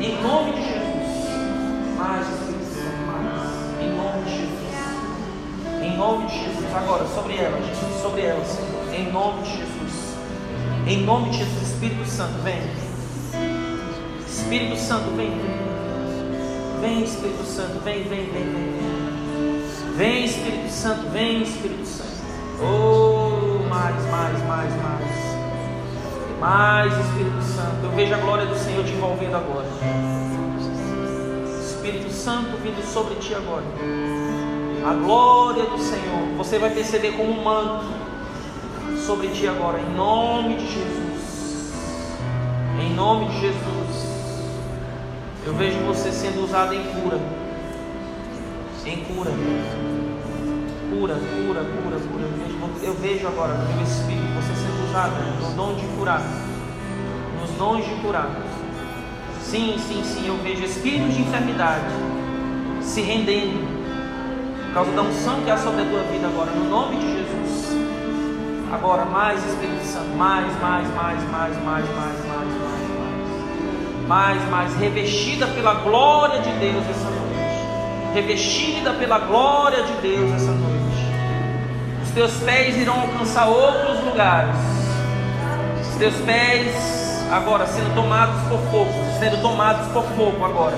Em 0.00 0.22
nome 0.22 0.52
de 0.52 0.62
Jesus, 0.62 1.96
mais 1.96 2.26
Espírito. 2.28 2.60
Em 3.80 3.96
nome 3.96 4.22
de 4.24 4.30
Jesus. 4.30 4.60
Em 5.82 5.96
nome 5.96 6.26
de 6.26 6.38
Jesus, 6.38 6.74
agora 6.74 7.06
sobre 7.06 7.36
ela, 7.36 7.58
Jesus, 7.60 8.02
sobre 8.02 8.22
ela, 8.22 8.44
Senhor. 8.44 8.94
Em 8.94 9.12
nome 9.12 9.42
de 9.42 9.50
Jesus. 9.50 9.70
Em 10.86 11.04
nome 11.04 11.30
de 11.30 11.38
Jesus, 11.38 11.62
Espírito 11.62 12.06
Santo, 12.06 12.34
vem. 12.42 12.60
Espírito 14.26 14.76
Santo, 14.76 15.10
vem. 15.16 15.30
Vem, 16.80 17.04
Espírito 17.04 17.44
Santo, 17.44 17.80
vem, 17.84 18.02
vem, 18.04 18.30
vem, 18.30 18.44
vem. 18.44 19.96
Vem, 19.96 20.24
Espírito 20.24 20.70
Santo, 20.70 21.10
vem, 21.10 21.42
Espírito 21.42 21.86
Santo. 21.86 22.10
Oh, 22.62 23.68
mais, 23.68 23.96
mais, 24.10 24.42
mais, 24.46 24.82
mais. 24.82 24.99
Mais, 26.40 26.90
Espírito 26.98 27.42
Santo. 27.42 27.84
Eu 27.84 27.90
vejo 27.90 28.14
a 28.14 28.16
glória 28.16 28.46
do 28.46 28.56
Senhor 28.56 28.82
te 28.82 28.92
envolvendo 28.92 29.36
agora. 29.36 29.66
Espírito 31.60 32.10
Santo 32.10 32.56
vindo 32.62 32.82
sobre 32.82 33.16
ti 33.16 33.34
agora. 33.34 33.64
A 34.88 34.94
glória 34.94 35.64
do 35.64 35.78
Senhor. 35.78 36.36
Você 36.38 36.58
vai 36.58 36.70
perceber 36.70 37.12
como 37.12 37.30
um 37.30 37.44
manto 37.44 37.84
sobre 39.04 39.28
ti 39.28 39.46
agora, 39.46 39.80
em 39.80 39.94
nome 39.94 40.56
de 40.56 40.66
Jesus. 40.66 41.74
Em 42.80 42.94
nome 42.94 43.28
de 43.28 43.40
Jesus. 43.40 44.10
Eu 45.44 45.52
vejo 45.54 45.78
você 45.80 46.10
sendo 46.10 46.42
usado 46.42 46.74
em 46.74 46.82
cura. 46.84 47.20
Em 48.86 49.04
cura. 49.04 49.30
Cura, 50.90 51.14
cura, 51.14 51.60
cura, 51.60 52.00
cura. 52.00 52.30
Eu 52.82 52.94
vejo, 52.94 53.26
agora 53.26 53.54
meu 53.54 53.82
espírito 53.82 54.29
usado 54.90 55.14
no 55.40 55.50
dom 55.52 55.74
de 55.74 55.86
curar. 55.96 56.22
Nos 57.40 57.50
dons 57.52 57.84
de 57.84 57.94
curar. 58.02 58.28
Sim, 59.40 59.76
sim, 59.78 60.02
sim, 60.04 60.26
eu 60.26 60.36
vejo 60.38 60.64
espíritos 60.64 61.14
de 61.14 61.22
enfermidade 61.22 61.84
se 62.82 63.00
rendendo 63.00 63.68
por 64.66 64.74
causa 64.74 64.92
da 64.92 65.02
unção 65.02 65.40
que 65.42 65.50
há 65.50 65.56
sobre 65.56 65.82
a 65.82 65.84
tua 65.84 66.02
vida 66.04 66.26
agora, 66.26 66.50
no 66.52 66.68
nome 66.68 66.96
de 66.96 67.12
Jesus. 67.18 67.76
Agora, 68.72 69.04
mais 69.04 69.44
Espírito 69.44 69.84
Santo, 69.84 70.16
mais, 70.16 70.46
mais, 70.60 70.86
mais, 70.94 71.22
mais, 71.30 71.54
mais, 71.64 71.84
mais, 71.88 72.24
mais, 72.26 72.48
mais, 74.06 74.38
mais, 74.38 74.50
mais, 74.50 74.76
revestida 74.76 75.46
pela 75.48 75.74
glória 75.74 76.40
de 76.40 76.50
Deus 76.50 76.84
essa 76.88 77.10
noite, 77.10 78.14
revestida 78.14 78.92
pela 78.92 79.18
glória 79.18 79.82
de 79.82 79.92
Deus 79.94 80.32
essa 80.32 80.52
noite. 80.52 80.80
Os 82.04 82.10
teus 82.10 82.32
pés 82.44 82.76
irão 82.76 83.00
alcançar 83.00 83.48
outros 83.48 84.04
lugares. 84.04 84.79
Teus 86.00 86.16
pés 86.22 86.74
agora 87.30 87.66
sendo 87.68 87.94
tomados 87.94 88.40
por 88.48 88.58
fogo, 88.72 88.90
sendo 89.20 89.40
tomados 89.40 89.86
por 89.92 90.02
fogo 90.16 90.44
agora. 90.44 90.76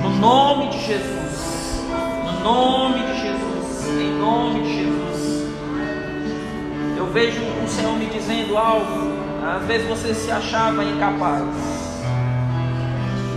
No 0.00 0.10
nome 0.10 0.68
de 0.68 0.86
Jesus. 0.86 1.82
No 2.24 2.40
nome 2.44 3.00
de 3.00 3.20
Jesus. 3.20 3.88
Em 4.00 4.18
nome 4.18 4.62
de 4.62 4.68
Jesus 4.68 4.94
vejo 7.14 7.40
o 7.64 7.68
Senhor 7.68 7.96
me 7.96 8.06
dizendo 8.06 8.58
algo. 8.58 9.14
Às 9.46 9.62
vezes 9.66 9.86
você 9.86 10.12
se 10.12 10.30
achava 10.32 10.82
incapaz, 10.82 11.44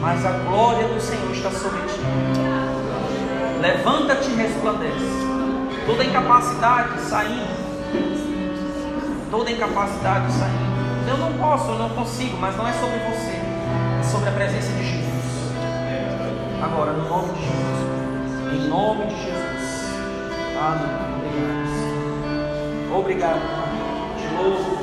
mas 0.02 0.26
a 0.26 0.32
glória 0.32 0.88
do 0.88 1.00
Senhor 1.00 1.32
está 1.32 1.52
sobre 1.52 1.80
ti. 1.82 2.00
Levanta-te 3.62 4.32
e 4.32 4.36
resplandece. 4.36 5.06
Toda 5.86 6.04
incapacidade 6.04 7.00
saindo, 7.02 7.48
toda 9.30 9.52
incapacidade 9.52 10.32
saindo. 10.32 10.77
Eu 11.08 11.18
não 11.18 11.34
posso, 11.34 11.72
eu 11.72 11.80
não 11.80 11.90
consigo, 11.90 12.38
mas 12.38 12.56
não 12.58 12.68
é 12.68 12.74
sobre 12.74 12.98
você, 13.00 13.32
é 14.00 14.04
sobre 14.04 14.30
a 14.30 14.32
presença 14.34 14.72
de 14.74 14.84
Jesus. 14.84 15.08
Agora, 16.62 16.92
no 16.92 17.08
nome 17.08 17.34
de 17.34 17.42
Jesus, 17.42 17.88
em 18.54 18.68
nome 18.68 19.06
de 19.06 19.16
Jesus. 19.16 19.88
Amém. 20.60 21.08
Obrigado. 22.94 23.42
Obrigado. 24.34 24.77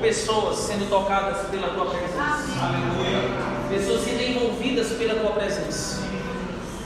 pessoas 0.00 0.58
sendo 0.58 0.88
tocadas 0.88 1.46
pela 1.48 1.68
tua 1.68 1.86
presença. 1.86 2.22
Aleluia. 2.62 3.22
Pessoas 3.68 4.02
sendo 4.02 4.22
envolvidas 4.22 4.88
pela 4.92 5.14
tua 5.14 5.32
presença. 5.32 6.02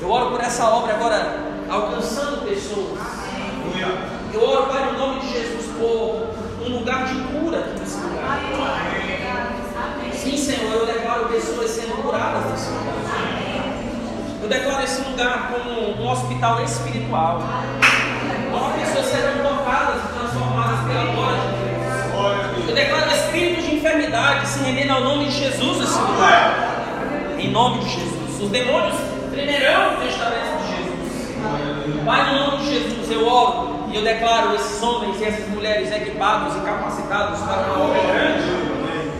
Eu 0.00 0.10
oro 0.10 0.30
por 0.30 0.40
essa 0.40 0.68
obra 0.68 0.94
agora, 0.94 1.38
alcançando 1.68 2.46
pessoas. 2.46 2.98
Aleluia. 2.98 4.22
Eu 4.32 4.42
oro, 4.42 4.66
Pai, 4.66 4.92
no 4.92 4.98
nome 4.98 5.20
de 5.20 5.32
Jesus, 5.32 5.66
por 5.78 6.32
um 6.66 6.78
lugar 6.78 7.06
de 7.06 7.14
cura 7.14 7.58
aqui 7.60 7.80
nesse 7.80 8.00
lugar. 8.00 8.40
Sim, 10.12 10.36
Senhor, 10.36 10.72
eu 10.72 10.86
declaro 10.86 11.26
pessoas 11.26 11.70
sendo 11.70 12.02
curadas 12.02 12.50
nesse 12.50 12.70
lugar. 12.70 12.94
Eu 14.42 14.48
declaro 14.48 14.82
esse 14.82 15.02
lugar 15.02 15.52
como 15.52 16.02
um 16.02 16.10
hospital 16.10 16.64
espiritual. 16.64 17.42
Pessoas 18.78 19.06
serão 19.06 19.56
tocadas 19.56 20.02
e 20.04 20.08
transformadas 20.18 20.80
pela 20.86 21.12
glória 21.12 21.41
declaro 22.82 23.10
espíritos 23.12 23.64
de 23.64 23.76
enfermidade 23.76 24.48
se 24.48 24.58
rendendo 24.64 24.92
ao 24.92 25.00
nome 25.02 25.26
de 25.26 25.32
Jesus 25.32 25.78
nesse 25.78 25.98
lugar. 26.00 27.36
Em 27.38 27.50
nome 27.50 27.84
de 27.84 27.90
Jesus. 27.90 28.40
Os 28.40 28.50
demônios 28.50 28.96
tremerão 29.30 29.92
no 29.92 30.00
testamento 30.00 30.58
de 30.62 30.76
Jesus. 30.76 32.04
Pai, 32.04 32.32
no 32.32 32.38
nome 32.38 32.56
de 32.58 32.70
Jesus, 32.70 33.10
eu 33.10 33.26
oro 33.26 33.86
e 33.90 33.96
eu 33.96 34.02
declaro 34.02 34.54
esses 34.54 34.82
homens 34.82 35.20
e 35.20 35.24
essas 35.24 35.48
mulheres 35.48 35.92
equipados 35.92 36.56
e 36.56 36.60
capacitados 36.60 37.40
para 37.40 37.72
uma 37.72 37.84
obra 37.84 38.00
grande. 38.00 38.42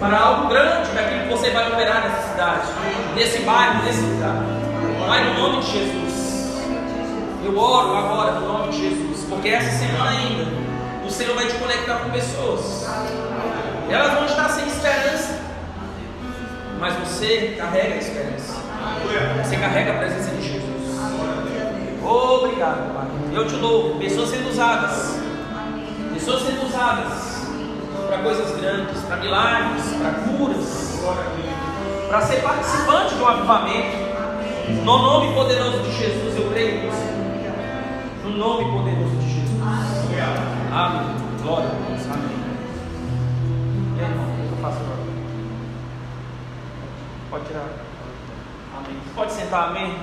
Para 0.01 0.19
algo 0.19 0.49
grande 0.49 0.89
para 0.89 1.03
aquilo 1.03 1.23
que 1.23 1.29
você 1.29 1.51
vai 1.51 1.73
operar 1.73 2.03
nessa 2.03 2.31
cidade, 2.31 2.67
nesse 3.15 3.39
bairro, 3.43 3.85
nesse 3.85 4.01
lugar. 4.01 4.43
Pai, 5.07 5.25
no 5.25 5.41
nome 5.41 5.63
de 5.63 5.73
Jesus. 5.73 6.23
Eu 7.45 7.57
oro 7.59 7.97
agora 7.97 8.33
no 8.33 8.53
nome 8.53 8.73
de 8.73 8.89
Jesus, 8.89 9.27
porque 9.29 9.49
essa 9.49 9.71
semana 9.71 10.11
ainda 10.11 10.72
Senhor 11.13 11.35
vai 11.35 11.47
te 11.47 11.55
conectar 11.55 11.97
com 11.97 12.11
pessoas. 12.11 12.87
Elas 13.91 14.15
vão 14.15 14.25
estar 14.25 14.49
sem 14.49 14.67
esperança. 14.67 15.41
Mas 16.79 16.95
você 16.95 17.55
carrega 17.59 17.95
a 17.95 17.99
esperança. 17.99 18.55
Você 19.45 19.57
carrega 19.57 19.93
a 19.93 19.99
presença 19.99 20.31
de 20.31 20.43
Jesus. 20.43 20.73
Obrigado, 22.03 22.95
Pai. 22.95 23.07
Eu 23.33 23.47
te 23.47 23.55
louvo. 23.57 23.99
Pessoas 23.99 24.31
sendo 24.31 24.51
usadas. 24.51 25.21
Pessoas 26.15 26.43
sendo 26.43 26.67
usadas 26.67 27.43
para 28.09 28.19
coisas 28.19 28.61
grandes, 28.61 29.01
para 29.03 29.17
milagres, 29.17 29.85
para 30.01 30.11
curas, 30.11 31.01
para 32.09 32.21
ser 32.21 32.43
participante 32.43 33.15
de 33.15 33.23
um 33.23 33.29
avivamento. 33.29 33.97
No 34.85 34.99
nome 34.99 35.35
poderoso 35.35 35.79
de 35.79 35.93
Jesus, 35.97 36.37
eu 36.37 36.51
creio. 36.51 36.91
No 38.25 38.31
nome 38.31 38.65
poderoso 38.65 39.17
de 39.17 39.27
Jesus. 39.27 39.42
Amém. 40.75 41.17
Glória 41.43 41.69
a 41.69 41.73
Deus. 41.87 42.07
Amém. 42.07 42.37
E 43.95 44.01
aí, 44.01 44.11
irmão, 44.11 44.25
o 44.25 44.49
que 44.49 44.55
eu 44.55 44.63
faço 44.63 44.79
agora? 44.79 45.03
Pode 47.29 47.45
tirar. 47.45 47.69
Amém. 48.79 48.97
Pode 49.15 49.33
sentar, 49.33 49.69
amém. 49.69 49.95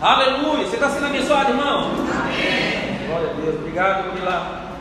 Aleluia. 0.00 0.66
Você 0.66 0.76
está 0.76 0.88
sendo 0.88 1.04
abençoado, 1.04 1.50
irmão? 1.50 1.90
Amém. 1.90 3.06
Glória 3.06 3.30
a 3.30 3.32
Deus. 3.34 3.56
Obrigado 3.56 4.14
pela 4.14 4.72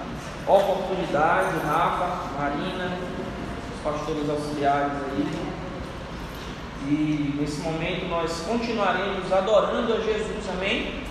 oportunidade, 0.47 1.57
Rafa, 1.67 2.39
Marina, 2.39 2.97
os 3.75 3.81
pastores 3.83 4.29
auxiliares 4.29 4.93
aí. 5.11 5.51
E 6.87 7.35
nesse 7.37 7.59
momento 7.59 8.07
nós 8.07 8.41
continuaremos 8.47 9.31
adorando 9.33 9.93
a 9.93 9.97
Jesus, 9.97 10.49
amém? 10.49 11.03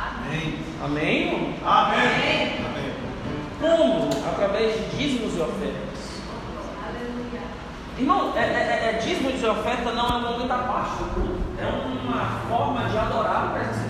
Amém. 0.00 0.58
Amém? 0.82 1.56
Amém. 1.64 2.58
Amém. 2.64 2.92
Como? 3.60 4.08
Através 4.26 4.74
de 4.74 4.96
dízimos 4.96 5.36
e 5.36 5.40
ofertas. 5.40 5.90
Irmão, 7.98 8.32
é, 8.34 8.40
é, 8.40 8.94
é, 8.94 8.98
dízimos 8.98 9.42
e 9.42 9.46
oferta 9.46 9.92
não 9.92 10.08
é 10.08 10.12
um 10.16 10.32
momento 10.32 10.50
à 10.50 10.58
parte 10.58 10.96
do 10.96 11.14
culto, 11.14 11.40
é 11.58 11.66
uma 11.66 12.40
forma 12.48 12.88
de 12.88 12.96
adorar 12.96 13.44
a 13.44 13.48
presença 13.48 13.80
de 13.80 13.88